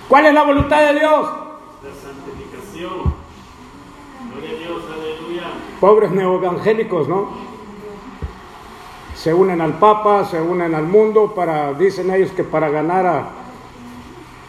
¿Cuál 0.08 0.26
es 0.26 0.34
la 0.34 0.42
voluntad 0.44 0.92
de 0.92 1.00
Dios? 1.00 1.28
La 1.82 1.94
santificación. 1.94 3.14
Gloria 4.30 4.50
a 4.50 4.58
Dios, 4.58 4.82
aleluya. 4.92 5.42
Pobres 5.80 6.10
neoevangélicos, 6.10 7.08
¿no? 7.08 7.48
se 9.18 9.34
unen 9.34 9.60
al 9.60 9.74
Papa, 9.78 10.24
se 10.24 10.40
unen 10.40 10.74
al 10.76 10.84
mundo 10.84 11.34
para, 11.34 11.74
dicen 11.74 12.10
ellos 12.10 12.30
que 12.30 12.44
para 12.44 12.70
ganar 12.70 13.06
a... 13.06 13.28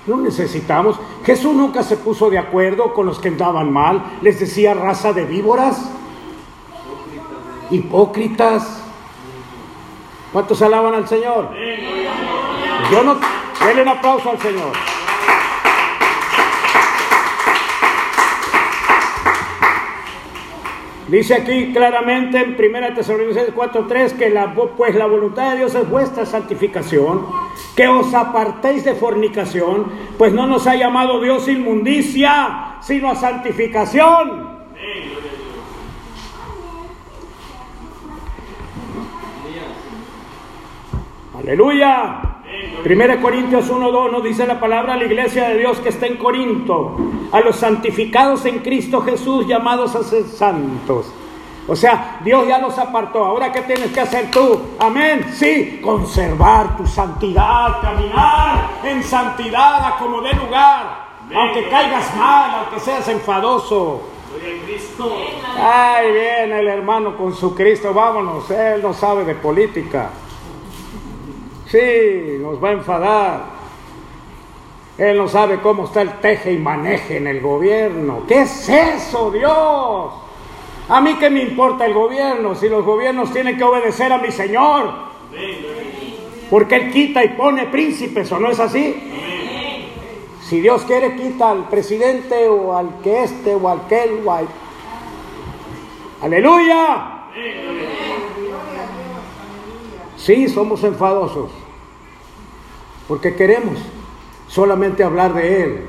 No 0.05 0.17
necesitamos. 0.17 0.99
Jesús 1.23 1.53
nunca 1.53 1.83
se 1.83 1.97
puso 1.97 2.29
de 2.29 2.37
acuerdo 2.37 2.93
con 2.93 3.05
los 3.05 3.19
que 3.19 3.27
andaban 3.27 3.71
mal. 3.71 4.17
Les 4.21 4.39
decía 4.39 4.73
raza 4.73 5.13
de 5.13 5.25
víboras, 5.25 5.89
hipócritas. 7.69 8.83
¿Cuántos 10.31 10.61
alaban 10.61 10.93
al 10.93 11.07
Señor? 11.07 11.49
Yo 12.91 13.03
no... 13.03 13.17
Denle 13.65 13.81
un 13.81 13.89
aplauso 13.89 14.29
al 14.29 14.39
Señor. 14.39 14.71
Dice 21.10 21.34
aquí 21.34 21.74
claramente 21.74 22.38
en 22.38 22.55
1 22.55 22.93
Tesalonicenses 22.93 23.55
4:3 23.55 24.14
que 24.14 24.30
la, 24.30 24.53
pues 24.53 24.93
la 24.93 25.07
voluntad 25.07 25.51
de 25.51 25.57
Dios 25.57 25.74
es 25.74 25.89
vuestra 25.89 26.24
santificación, 26.24 27.26
que 27.76 27.88
os 27.88 28.14
apartéis 28.14 28.86
de 28.86 28.93
fornicación, 28.93 29.91
pues 30.20 30.34
no 30.34 30.45
nos 30.45 30.68
ha 30.68 30.76
llamado 30.76 31.20
Dios 31.20 31.47
inmundicia, 31.47 32.76
sino 32.82 33.10
a 33.10 33.16
santificación. 33.16 34.60
Aleluya. 41.39 42.28
1 42.83 43.21
Corintios 43.21 43.69
1.2 43.69 44.11
nos 44.11 44.23
dice 44.23 44.47
la 44.47 44.59
palabra 44.59 44.93
a 44.93 44.97
la 44.97 45.05
iglesia 45.05 45.49
de 45.49 45.57
Dios 45.57 45.79
que 45.79 45.89
está 45.89 46.07
en 46.07 46.17
Corinto, 46.17 46.95
a 47.31 47.41
los 47.41 47.57
santificados 47.57 48.45
en 48.45 48.59
Cristo 48.59 49.01
Jesús, 49.01 49.45
llamados 49.47 49.95
a 49.95 50.03
ser 50.03 50.23
santos. 50.23 51.13
O 51.67 51.75
sea, 51.75 52.19
Dios 52.23 52.47
ya 52.47 52.57
los 52.57 52.75
apartó. 52.79 53.23
Ahora, 53.23 53.51
¿qué 53.51 53.61
tienes 53.61 53.91
que 53.91 54.01
hacer 54.01 54.31
tú? 54.31 54.59
Amén. 54.79 55.27
Sí, 55.33 55.79
conservar 55.83 56.75
tu 56.75 56.87
santidad, 56.87 57.79
caminar 57.81 58.69
en 58.83 59.03
santidad 59.03 59.85
a 59.85 59.97
como 59.99 60.21
dé 60.21 60.33
lugar. 60.33 61.09
Aunque 61.35 61.69
caigas 61.69 62.15
mal, 62.15 62.55
aunque 62.55 62.79
seas 62.79 63.07
enfadoso. 63.09 64.01
Ay, 65.61 66.11
viene 66.11 66.59
el 66.59 66.67
hermano 66.67 67.15
con 67.15 67.35
su 67.35 67.53
Cristo, 67.53 67.93
vámonos. 67.93 68.49
Él 68.49 68.81
no 68.81 68.93
sabe 68.93 69.23
de 69.25 69.35
política. 69.35 70.09
Sí, 71.70 72.38
nos 72.41 72.63
va 72.63 72.70
a 72.70 72.74
enfadar. 72.74 73.59
Él 74.97 75.17
no 75.17 75.28
sabe 75.28 75.59
cómo 75.61 75.86
está 75.86 76.01
el 76.01 76.20
teje 76.20 76.51
y 76.51 76.57
maneje 76.57 77.17
en 77.17 77.28
el 77.28 77.39
gobierno. 77.39 78.24
¿Qué 78.28 78.41
es 78.41 78.67
eso, 78.67 79.32
Dios? 79.32 80.13
A 80.89 80.99
mí 81.01 81.15
qué 81.20 81.30
me 81.30 81.43
importa 81.43 81.86
el 81.86 81.93
gobierno 81.93 82.55
si 82.55 82.67
los 82.67 82.84
gobiernos 82.84 83.32
tienen 83.32 83.55
que 83.55 83.63
obedecer 83.63 84.11
a 84.11 84.17
mi 84.17 84.32
Señor. 84.32 84.91
Porque 86.49 86.76
Él 86.76 86.91
quita 86.91 87.24
y 87.24 87.30
pone 87.30 87.67
príncipes, 87.67 88.32
¿o 88.32 88.39
no 88.39 88.49
es 88.49 88.59
así? 88.59 88.95
Si 90.41 90.59
Dios 90.61 90.82
quiere, 90.84 91.15
quita 91.15 91.51
al 91.51 91.70
presidente 91.70 92.47
o 92.47 92.76
al 92.76 93.01
que 93.03 93.24
este 93.24 93.53
o 93.53 93.70
al 93.70 93.86
que 93.88 94.22
o 94.26 94.32
al... 94.32 94.47
Aleluya. 96.24 97.28
Sí, 100.20 100.49
somos 100.49 100.84
enfadosos, 100.84 101.49
porque 103.07 103.36
queremos 103.36 103.80
solamente 104.47 105.03
hablar 105.03 105.34
de 105.34 105.63
Él. 105.63 105.88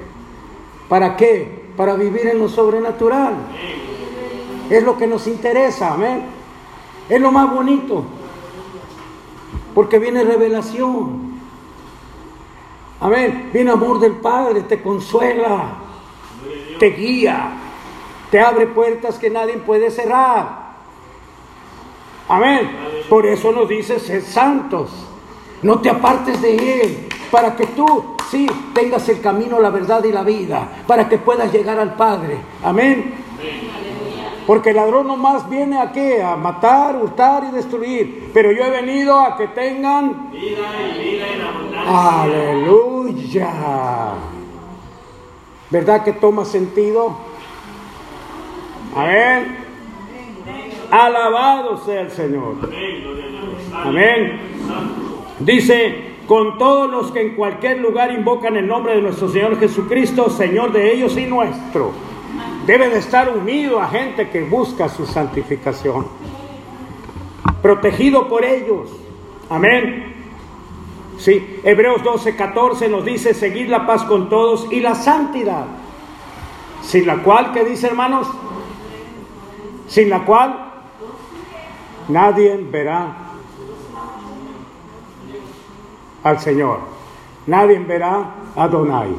¿Para 0.88 1.16
qué? 1.16 1.64
Para 1.76 1.94
vivir 1.94 2.28
en 2.28 2.38
lo 2.38 2.48
sobrenatural. 2.48 3.34
Es 4.70 4.84
lo 4.84 4.96
que 4.96 5.08
nos 5.08 5.26
interesa, 5.26 5.94
amén. 5.94 6.26
Es 7.08 7.20
lo 7.20 7.32
más 7.32 7.52
bonito, 7.52 8.04
porque 9.74 9.98
viene 9.98 10.22
revelación. 10.22 11.30
Amén. 13.00 13.50
Viene 13.52 13.72
amor 13.72 13.98
del 13.98 14.12
Padre, 14.12 14.62
te 14.62 14.80
consuela, 14.80 15.74
te 16.78 16.86
guía, 16.90 17.52
te 18.30 18.40
abre 18.40 18.68
puertas 18.68 19.18
que 19.18 19.28
nadie 19.28 19.56
puede 19.58 19.90
cerrar. 19.90 20.59
Amén. 22.30 22.70
Por 23.08 23.26
eso 23.26 23.50
nos 23.50 23.68
dice, 23.68 23.98
ser 23.98 24.22
santos. 24.22 24.90
No 25.62 25.80
te 25.80 25.90
apartes 25.90 26.40
de 26.40 26.80
Él, 26.80 27.08
para 27.30 27.54
que 27.56 27.66
tú, 27.66 28.16
sí, 28.30 28.46
tengas 28.72 29.08
el 29.08 29.20
camino, 29.20 29.60
la 29.60 29.70
verdad 29.70 30.02
y 30.04 30.12
la 30.12 30.22
vida, 30.22 30.84
para 30.86 31.08
que 31.08 31.18
puedas 31.18 31.52
llegar 31.52 31.78
al 31.78 31.96
Padre. 31.96 32.38
Amén. 32.62 33.14
Porque 34.46 34.70
el 34.70 34.76
ladrón 34.76 35.06
nomás 35.06 35.48
viene 35.50 35.78
aquí 35.78 36.14
a 36.14 36.36
matar, 36.36 36.96
hurtar 36.96 37.44
y 37.50 37.54
destruir. 37.54 38.30
Pero 38.32 38.52
yo 38.52 38.64
he 38.64 38.70
venido 38.70 39.18
a 39.18 39.36
que 39.36 39.48
tengan 39.48 40.30
vida 40.30 40.68
y 40.80 40.98
vida 40.98 41.26
en 41.28 41.42
abundancia. 41.42 42.22
Aleluya. 42.22 43.50
¿Verdad 45.68 46.02
que 46.02 46.12
toma 46.14 46.44
sentido? 46.44 47.16
Amén. 48.96 49.69
Alabado 50.90 51.76
sea 51.78 52.02
el 52.02 52.10
Señor. 52.10 52.56
Amén. 53.74 54.40
Dice, 55.38 56.10
con 56.26 56.58
todos 56.58 56.90
los 56.90 57.12
que 57.12 57.22
en 57.22 57.36
cualquier 57.36 57.78
lugar 57.78 58.12
invocan 58.12 58.56
el 58.56 58.66
nombre 58.66 58.96
de 58.96 59.02
nuestro 59.02 59.28
Señor 59.28 59.58
Jesucristo, 59.58 60.28
Señor 60.30 60.72
de 60.72 60.92
ellos 60.92 61.16
y 61.16 61.26
nuestro. 61.26 61.92
Debe 62.66 62.88
de 62.88 62.98
estar 62.98 63.30
unido 63.30 63.80
a 63.80 63.88
gente 63.88 64.28
que 64.30 64.42
busca 64.42 64.88
su 64.88 65.06
santificación. 65.06 66.06
Protegido 67.62 68.28
por 68.28 68.44
ellos. 68.44 68.90
Amén. 69.48 70.14
Sí, 71.18 71.60
Hebreos 71.64 72.02
12, 72.02 72.34
14 72.34 72.88
nos 72.88 73.04
dice, 73.04 73.34
seguid 73.34 73.68
la 73.68 73.86
paz 73.86 74.04
con 74.04 74.28
todos 74.28 74.66
y 74.70 74.80
la 74.80 74.94
santidad. 74.94 75.66
Sin 76.82 77.06
la 77.06 77.22
cual, 77.22 77.52
¿qué 77.52 77.64
dice 77.64 77.88
hermanos? 77.88 78.26
Sin 79.86 80.08
la 80.08 80.24
cual 80.24 80.69
Nadie 82.10 82.56
verá 82.56 83.16
al 86.24 86.40
Señor. 86.40 86.80
Nadie 87.46 87.78
verá 87.78 88.34
a 88.56 88.68
Donai. 88.68 89.10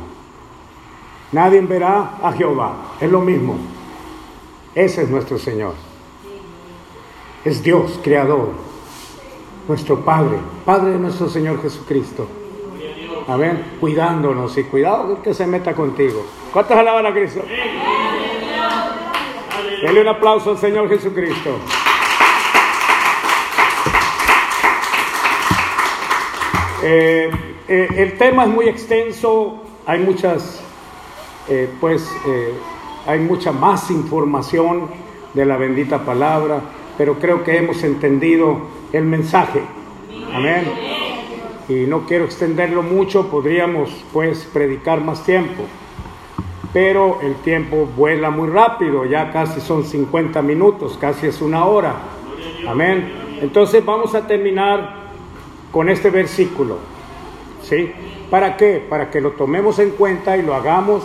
Nadie 1.32 1.62
verá 1.62 2.18
a 2.22 2.34
Jehová. 2.34 2.74
Es 3.00 3.10
lo 3.10 3.22
mismo. 3.22 3.56
Ese 4.76 5.04
es 5.04 5.10
nuestro 5.10 5.38
Señor. 5.38 5.74
Es 7.46 7.64
Dios, 7.64 8.00
creador. 8.04 8.50
Nuestro 9.68 10.04
Padre. 10.04 10.38
Padre 10.66 10.92
de 10.92 11.00
nuestro 11.00 11.30
Señor 11.30 11.62
Jesucristo. 11.62 12.28
Amén. 13.28 13.78
Cuidándonos 13.80 14.58
y 14.58 14.64
cuidado 14.66 15.22
que 15.22 15.34
se 15.34 15.48
meta 15.48 15.74
contigo. 15.74 16.26
¿Cuántos 16.52 16.76
alaban 16.76 17.06
a 17.06 17.14
Cristo? 17.14 17.42
Dele 19.82 20.02
un 20.02 20.08
aplauso 20.10 20.52
al 20.52 20.58
Señor 20.58 20.90
Jesucristo. 20.90 21.58
Eh, 26.84 27.30
eh, 27.68 27.88
el 27.98 28.18
tema 28.18 28.44
es 28.46 28.50
muy 28.50 28.68
extenso, 28.68 29.62
hay 29.86 30.00
muchas, 30.00 30.64
eh, 31.48 31.70
pues, 31.80 32.10
hay 33.06 33.20
mucha 33.20 33.52
más 33.52 33.92
información 33.92 34.88
de 35.34 35.46
la 35.46 35.58
bendita 35.58 36.04
palabra, 36.04 36.60
pero 36.98 37.20
creo 37.20 37.44
que 37.44 37.58
hemos 37.58 37.84
entendido 37.84 38.62
el 38.92 39.06
mensaje. 39.06 39.62
Amén. 40.34 40.66
Y 41.70 41.86
no 41.86 42.06
quiero 42.08 42.26
extenderlo 42.26 42.82
mucho, 42.82 43.30
podríamos, 43.30 43.90
pues, 44.12 44.50
predicar 44.52 45.02
más 45.02 45.24
tiempo. 45.24 45.64
Pero 46.74 47.20
el 47.22 47.36
tiempo 47.36 47.88
vuela 47.96 48.32
muy 48.32 48.50
rápido, 48.50 49.06
ya 49.06 49.32
casi 49.32 49.62
son 49.62 49.84
50 49.84 50.42
minutos, 50.42 50.98
casi 51.00 51.28
es 51.28 51.42
una 51.42 51.66
hora. 51.66 51.96
Amén. 52.68 53.40
Entonces 53.42 53.86
vamos 53.86 54.16
a 54.16 54.26
terminar 54.26 55.01
con 55.72 55.90
este 55.90 56.10
versículo. 56.10 56.78
¿Sí? 57.64 57.92
¿Para 58.30 58.58
qué? 58.58 58.86
Para 58.88 59.10
que 59.10 59.22
lo 59.22 59.32
tomemos 59.32 59.80
en 59.80 59.92
cuenta 59.92 60.38
y 60.38 60.42
lo 60.42 60.56
hagamos 60.56 61.04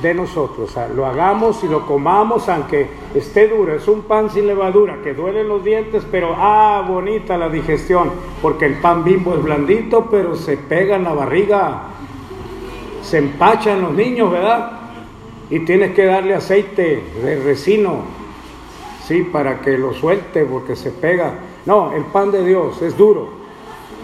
de 0.00 0.14
nosotros. 0.14 0.74
lo 0.94 1.06
hagamos 1.06 1.62
y 1.64 1.68
lo 1.68 1.86
comamos 1.86 2.48
aunque 2.48 2.88
esté 3.14 3.48
duro. 3.48 3.74
Es 3.74 3.86
un 3.88 4.02
pan 4.02 4.30
sin 4.30 4.46
levadura 4.46 4.98
que 5.02 5.14
duele 5.14 5.44
los 5.44 5.62
dientes, 5.62 6.06
pero 6.10 6.34
ah, 6.36 6.84
bonita 6.88 7.36
la 7.36 7.48
digestión. 7.48 8.10
Porque 8.40 8.66
el 8.66 8.74
pan 8.74 9.04
bimbo 9.04 9.34
es 9.34 9.42
blandito, 9.42 10.08
pero 10.10 10.34
se 10.34 10.56
pega 10.56 10.96
en 10.96 11.04
la 11.04 11.12
barriga. 11.12 11.82
Se 13.02 13.18
empachan 13.18 13.82
los 13.82 13.92
niños, 13.92 14.30
¿verdad? 14.30 14.80
Y 15.50 15.60
tienes 15.60 15.94
que 15.94 16.06
darle 16.06 16.34
aceite 16.34 17.02
de 17.22 17.42
resino, 17.42 17.96
sí, 19.06 19.22
para 19.22 19.60
que 19.60 19.76
lo 19.76 19.92
suelte 19.92 20.44
porque 20.44 20.76
se 20.76 20.90
pega. 20.90 21.34
No, 21.66 21.92
el 21.92 22.04
pan 22.04 22.30
de 22.30 22.44
Dios 22.44 22.80
es 22.82 22.96
duro. 22.96 23.28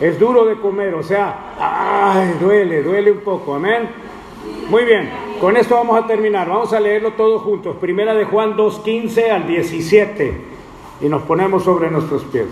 Es 0.00 0.18
duro 0.18 0.44
de 0.44 0.60
comer, 0.60 0.94
o 0.94 1.02
sea, 1.02 1.54
ay, 1.58 2.36
duele, 2.40 2.82
duele 2.82 3.10
un 3.10 3.20
poco, 3.20 3.54
amén. 3.54 3.88
Muy 4.68 4.84
bien, 4.84 5.10
con 5.40 5.56
esto 5.56 5.74
vamos 5.74 6.02
a 6.02 6.06
terminar. 6.06 6.48
Vamos 6.48 6.72
a 6.72 6.80
leerlo 6.80 7.14
todos 7.14 7.42
juntos. 7.42 7.76
Primera 7.80 8.14
de 8.14 8.24
Juan 8.24 8.56
2, 8.56 8.80
15 8.80 9.30
al 9.30 9.46
17. 9.46 10.44
Y 11.00 11.08
nos 11.08 11.22
ponemos 11.22 11.64
sobre 11.64 11.90
nuestros 11.90 12.24
pies. 12.24 12.46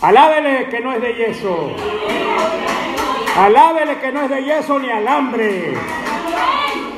Alábele 0.00 0.68
que 0.70 0.80
no 0.80 0.92
es 0.92 1.02
de 1.02 1.14
yeso. 1.14 1.70
Alábele 3.36 3.98
que 3.98 4.12
no 4.12 4.22
es 4.22 4.30
de 4.30 4.44
yeso 4.44 4.78
ni 4.78 4.90
alambre. 4.90 5.74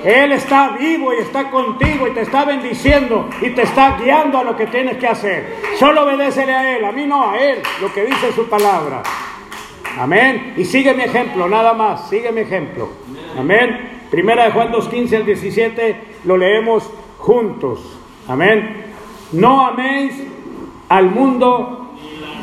Él 0.04 0.32
está 0.32 0.76
vivo 0.78 1.12
y 1.14 1.18
está 1.18 1.50
contigo 1.50 2.08
y 2.08 2.10
te 2.10 2.22
está 2.22 2.44
bendiciendo 2.44 3.28
y 3.40 3.50
te 3.50 3.62
está 3.62 3.98
guiando 3.98 4.38
a 4.38 4.44
lo 4.44 4.56
que 4.56 4.66
tienes 4.66 4.96
que 4.96 5.06
hacer. 5.06 5.56
Solo 5.78 6.04
obedécele 6.04 6.52
a 6.52 6.76
Él, 6.76 6.84
a 6.84 6.92
mí 6.92 7.06
no, 7.06 7.30
a 7.30 7.38
Él, 7.38 7.62
lo 7.80 7.92
que 7.92 8.04
dice 8.04 8.32
su 8.32 8.48
palabra. 8.48 9.02
Amén. 9.98 10.54
Y 10.56 10.64
sigue 10.64 10.94
mi 10.94 11.02
ejemplo, 11.02 11.48
nada 11.48 11.74
más, 11.74 12.08
sigue 12.08 12.32
mi 12.32 12.40
ejemplo. 12.40 12.88
Amén. 13.38 14.00
Primera 14.10 14.44
de 14.44 14.50
Juan 14.50 14.72
2, 14.72 14.88
15 14.88 15.16
al 15.16 15.26
17 15.26 16.00
lo 16.24 16.36
leemos 16.36 16.90
juntos. 17.18 17.98
Amén. 18.28 18.84
No 19.32 19.66
améis 19.66 20.14
al 20.88 21.10
mundo 21.10 21.94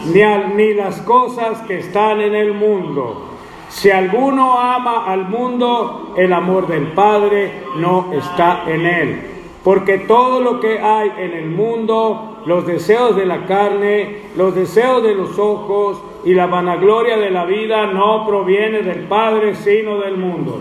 ni, 0.06 0.22
ni 0.56 0.74
las 0.74 1.02
cosas 1.02 1.62
que 1.64 1.80
están 1.80 2.22
en 2.22 2.36
el 2.36 2.54
mundo. 2.54 3.29
Si 3.70 3.92
alguno 3.92 4.60
ama 4.60 5.06
al 5.06 5.30
mundo, 5.30 6.14
el 6.18 6.34
amor 6.34 6.68
del 6.68 6.88
Padre 6.88 7.64
no 7.78 8.12
está 8.14 8.64
en 8.68 8.86
él. 8.86 9.22
Porque 9.64 10.00
todo 10.00 10.40
lo 10.40 10.60
que 10.60 10.80
hay 10.80 11.12
en 11.18 11.34
el 11.34 11.50
mundo, 11.50 12.42
los 12.46 12.66
deseos 12.66 13.16
de 13.16 13.26
la 13.26 13.46
carne, 13.46 14.24
los 14.36 14.56
deseos 14.56 15.04
de 15.04 15.14
los 15.14 15.38
ojos 15.38 16.02
y 16.24 16.34
la 16.34 16.48
vanagloria 16.48 17.18
de 17.18 17.30
la 17.30 17.46
vida 17.46 17.88
no 17.88 18.26
proviene 18.26 18.82
del 18.82 19.04
Padre, 19.04 19.56
sino 19.56 20.00
del 20.00 20.18
mundo. 20.18 20.60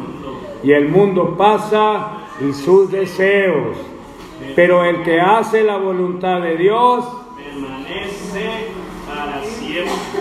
Y 0.63 0.73
el 0.73 0.89
mundo 0.89 1.37
pasa 1.39 2.19
y 2.41 2.53
sus 2.53 2.91
deseos. 2.91 3.77
Pero 4.55 4.85
el 4.85 5.03
que 5.03 5.21
hace 5.21 5.65
la 5.65 5.77
voluntad 5.79 6.41
de 6.41 6.57
Dios 6.57 7.05
permanece 7.37 8.67
para 9.07 9.43
siempre. 9.45 10.18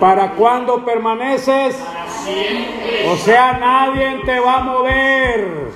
¿Para 0.00 0.32
cuándo 0.32 0.84
permaneces? 0.84 1.76
O 3.08 3.16
sea, 3.16 3.52
nadie 3.58 4.20
te 4.24 4.40
va 4.40 4.56
a 4.56 4.64
mover. 4.64 5.72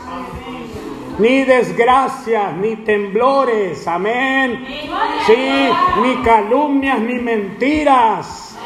Ni 1.19 1.45
desgracias, 1.45 2.53
ni 2.57 2.77
temblores, 2.77 3.87
amén. 3.89 4.67
Sí, 5.27 5.69
ni 6.03 6.17
calumnias, 6.23 6.99
ni 7.01 7.15
mentiras, 7.15 8.59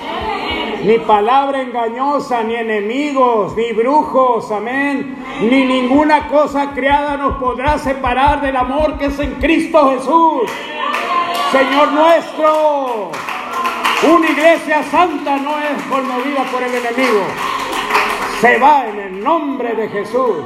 ni 0.83 0.99
palabra 0.99 1.63
engañosa, 1.63 2.43
ni 2.43 2.57
enemigos, 2.57 3.57
ni 3.57 3.73
brujos, 3.73 4.51
amén. 4.51 5.17
Ni 5.43 5.65
ninguna 5.65 6.27
cosa 6.27 6.73
creada 6.75 7.17
nos 7.17 7.37
podrá 7.37 7.79
separar 7.79 8.41
del 8.41 8.57
amor 8.57 8.99
que 8.99 9.07
es 9.07 9.19
en 9.21 9.35
Cristo 9.35 9.91
Jesús, 9.91 10.51
Señor 11.53 11.93
nuestro. 11.93 13.13
Una 14.03 14.31
iglesia 14.31 14.83
santa 14.85 15.37
no 15.37 15.59
es 15.59 15.83
conmovida 15.91 16.45
por 16.51 16.63
el 16.63 16.75
enemigo. 16.75 17.21
Se 18.41 18.57
va 18.57 18.89
en 18.89 18.99
el 18.99 19.23
nombre 19.23 19.75
de 19.75 19.89
Jesús. 19.91 20.37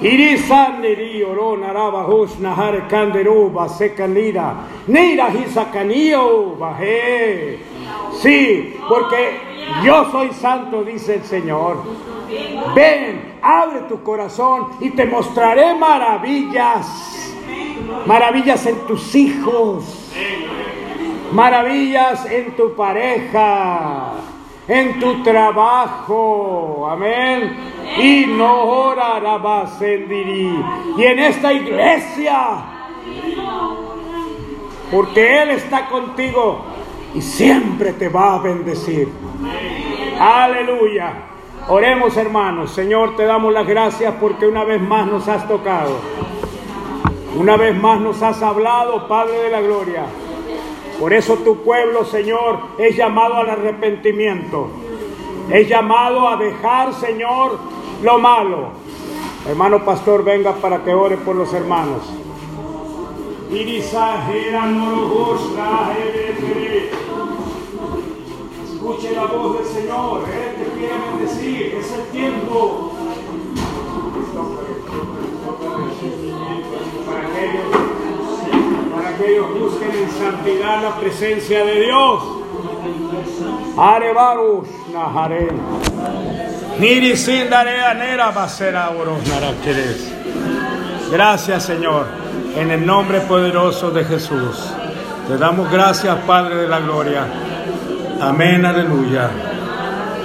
Irisandiri 0.00 1.22
oro 1.22 1.58
naraba 1.58 2.06
hus 2.06 2.38
nahar 2.38 2.88
kanderu 2.88 3.50
basekanira. 3.52 4.54
Nira 4.86 5.28
hisakanio 5.28 6.56
baje. 6.56 7.58
Sí, 8.22 8.74
porque 8.88 9.38
yo 9.84 10.10
soy 10.10 10.32
santo, 10.32 10.82
dice 10.82 11.16
el 11.16 11.24
Señor. 11.24 11.82
Ven, 12.74 13.38
abre 13.42 13.80
tu 13.80 14.02
corazón 14.02 14.68
y 14.80 14.90
te 14.90 15.04
mostraré 15.04 15.74
maravillas. 15.74 16.86
Maravillas 18.06 18.64
en 18.64 18.86
tus 18.86 19.14
hijos 19.14 20.02
maravillas 21.32 22.26
en 22.26 22.56
tu 22.56 22.74
pareja, 22.74 24.12
en 24.68 25.00
tu 25.00 25.22
trabajo, 25.22 26.88
amén. 26.90 27.72
Y 27.98 28.26
no 28.26 28.62
orarás 28.62 29.82
y 29.82 31.02
en 31.02 31.18
esta 31.18 31.52
iglesia, 31.52 32.64
porque 34.90 35.42
Él 35.42 35.50
está 35.50 35.88
contigo 35.88 36.64
y 37.14 37.20
siempre 37.20 37.92
te 37.92 38.08
va 38.08 38.36
a 38.36 38.38
bendecir. 38.38 39.08
Aleluya. 40.18 41.12
Oremos 41.68 42.16
hermanos, 42.16 42.72
Señor, 42.72 43.14
te 43.16 43.24
damos 43.24 43.52
las 43.52 43.66
gracias 43.66 44.14
porque 44.20 44.46
una 44.46 44.64
vez 44.64 44.80
más 44.80 45.06
nos 45.06 45.28
has 45.28 45.46
tocado. 45.46 45.96
Una 47.36 47.56
vez 47.56 47.80
más 47.80 48.00
nos 48.00 48.22
has 48.22 48.42
hablado, 48.42 49.06
Padre 49.06 49.38
de 49.44 49.50
la 49.50 49.60
Gloria. 49.60 50.04
Por 51.02 51.12
eso 51.12 51.34
tu 51.38 51.56
pueblo, 51.64 52.04
Señor, 52.04 52.60
es 52.78 52.96
llamado 52.96 53.34
al 53.34 53.50
arrepentimiento. 53.50 54.68
Es 55.50 55.68
llamado 55.68 56.28
a 56.28 56.36
dejar, 56.36 56.94
Señor, 56.94 57.58
lo 58.04 58.20
malo. 58.20 58.68
Hermano 59.48 59.84
pastor, 59.84 60.22
venga 60.22 60.52
para 60.52 60.84
que 60.84 60.94
ore 60.94 61.16
por 61.16 61.34
los 61.34 61.52
hermanos. 61.52 62.02
Escuche 68.72 69.10
la 69.16 69.24
voz 69.24 69.58
del 69.58 69.66
Señor, 69.66 70.22
Él 70.28 70.54
te 70.54 70.78
quiere 70.78 70.94
bendecir, 71.18 71.78
es 71.80 71.92
el 71.94 72.04
tiempo. 72.12 72.92
Para 77.04 77.26
aquellos 77.26 77.81
que 79.16 79.32
ellos 79.32 79.46
busquen 79.58 79.90
en 79.90 80.10
santidad 80.10 80.82
la 80.82 80.96
presencia 80.96 81.64
de 81.64 81.80
Dios. 81.80 82.22
Arebarus 83.76 84.68
Nahare. 84.92 85.48
Gracias, 91.10 91.64
Señor, 91.64 92.06
en 92.56 92.70
el 92.70 92.86
nombre 92.86 93.20
poderoso 93.20 93.90
de 93.90 94.04
Jesús. 94.04 94.72
Te 95.28 95.36
damos 95.36 95.70
gracias, 95.70 96.16
Padre 96.26 96.56
de 96.56 96.68
la 96.68 96.80
Gloria. 96.80 97.26
Amén, 98.20 98.64
aleluya. 98.64 99.51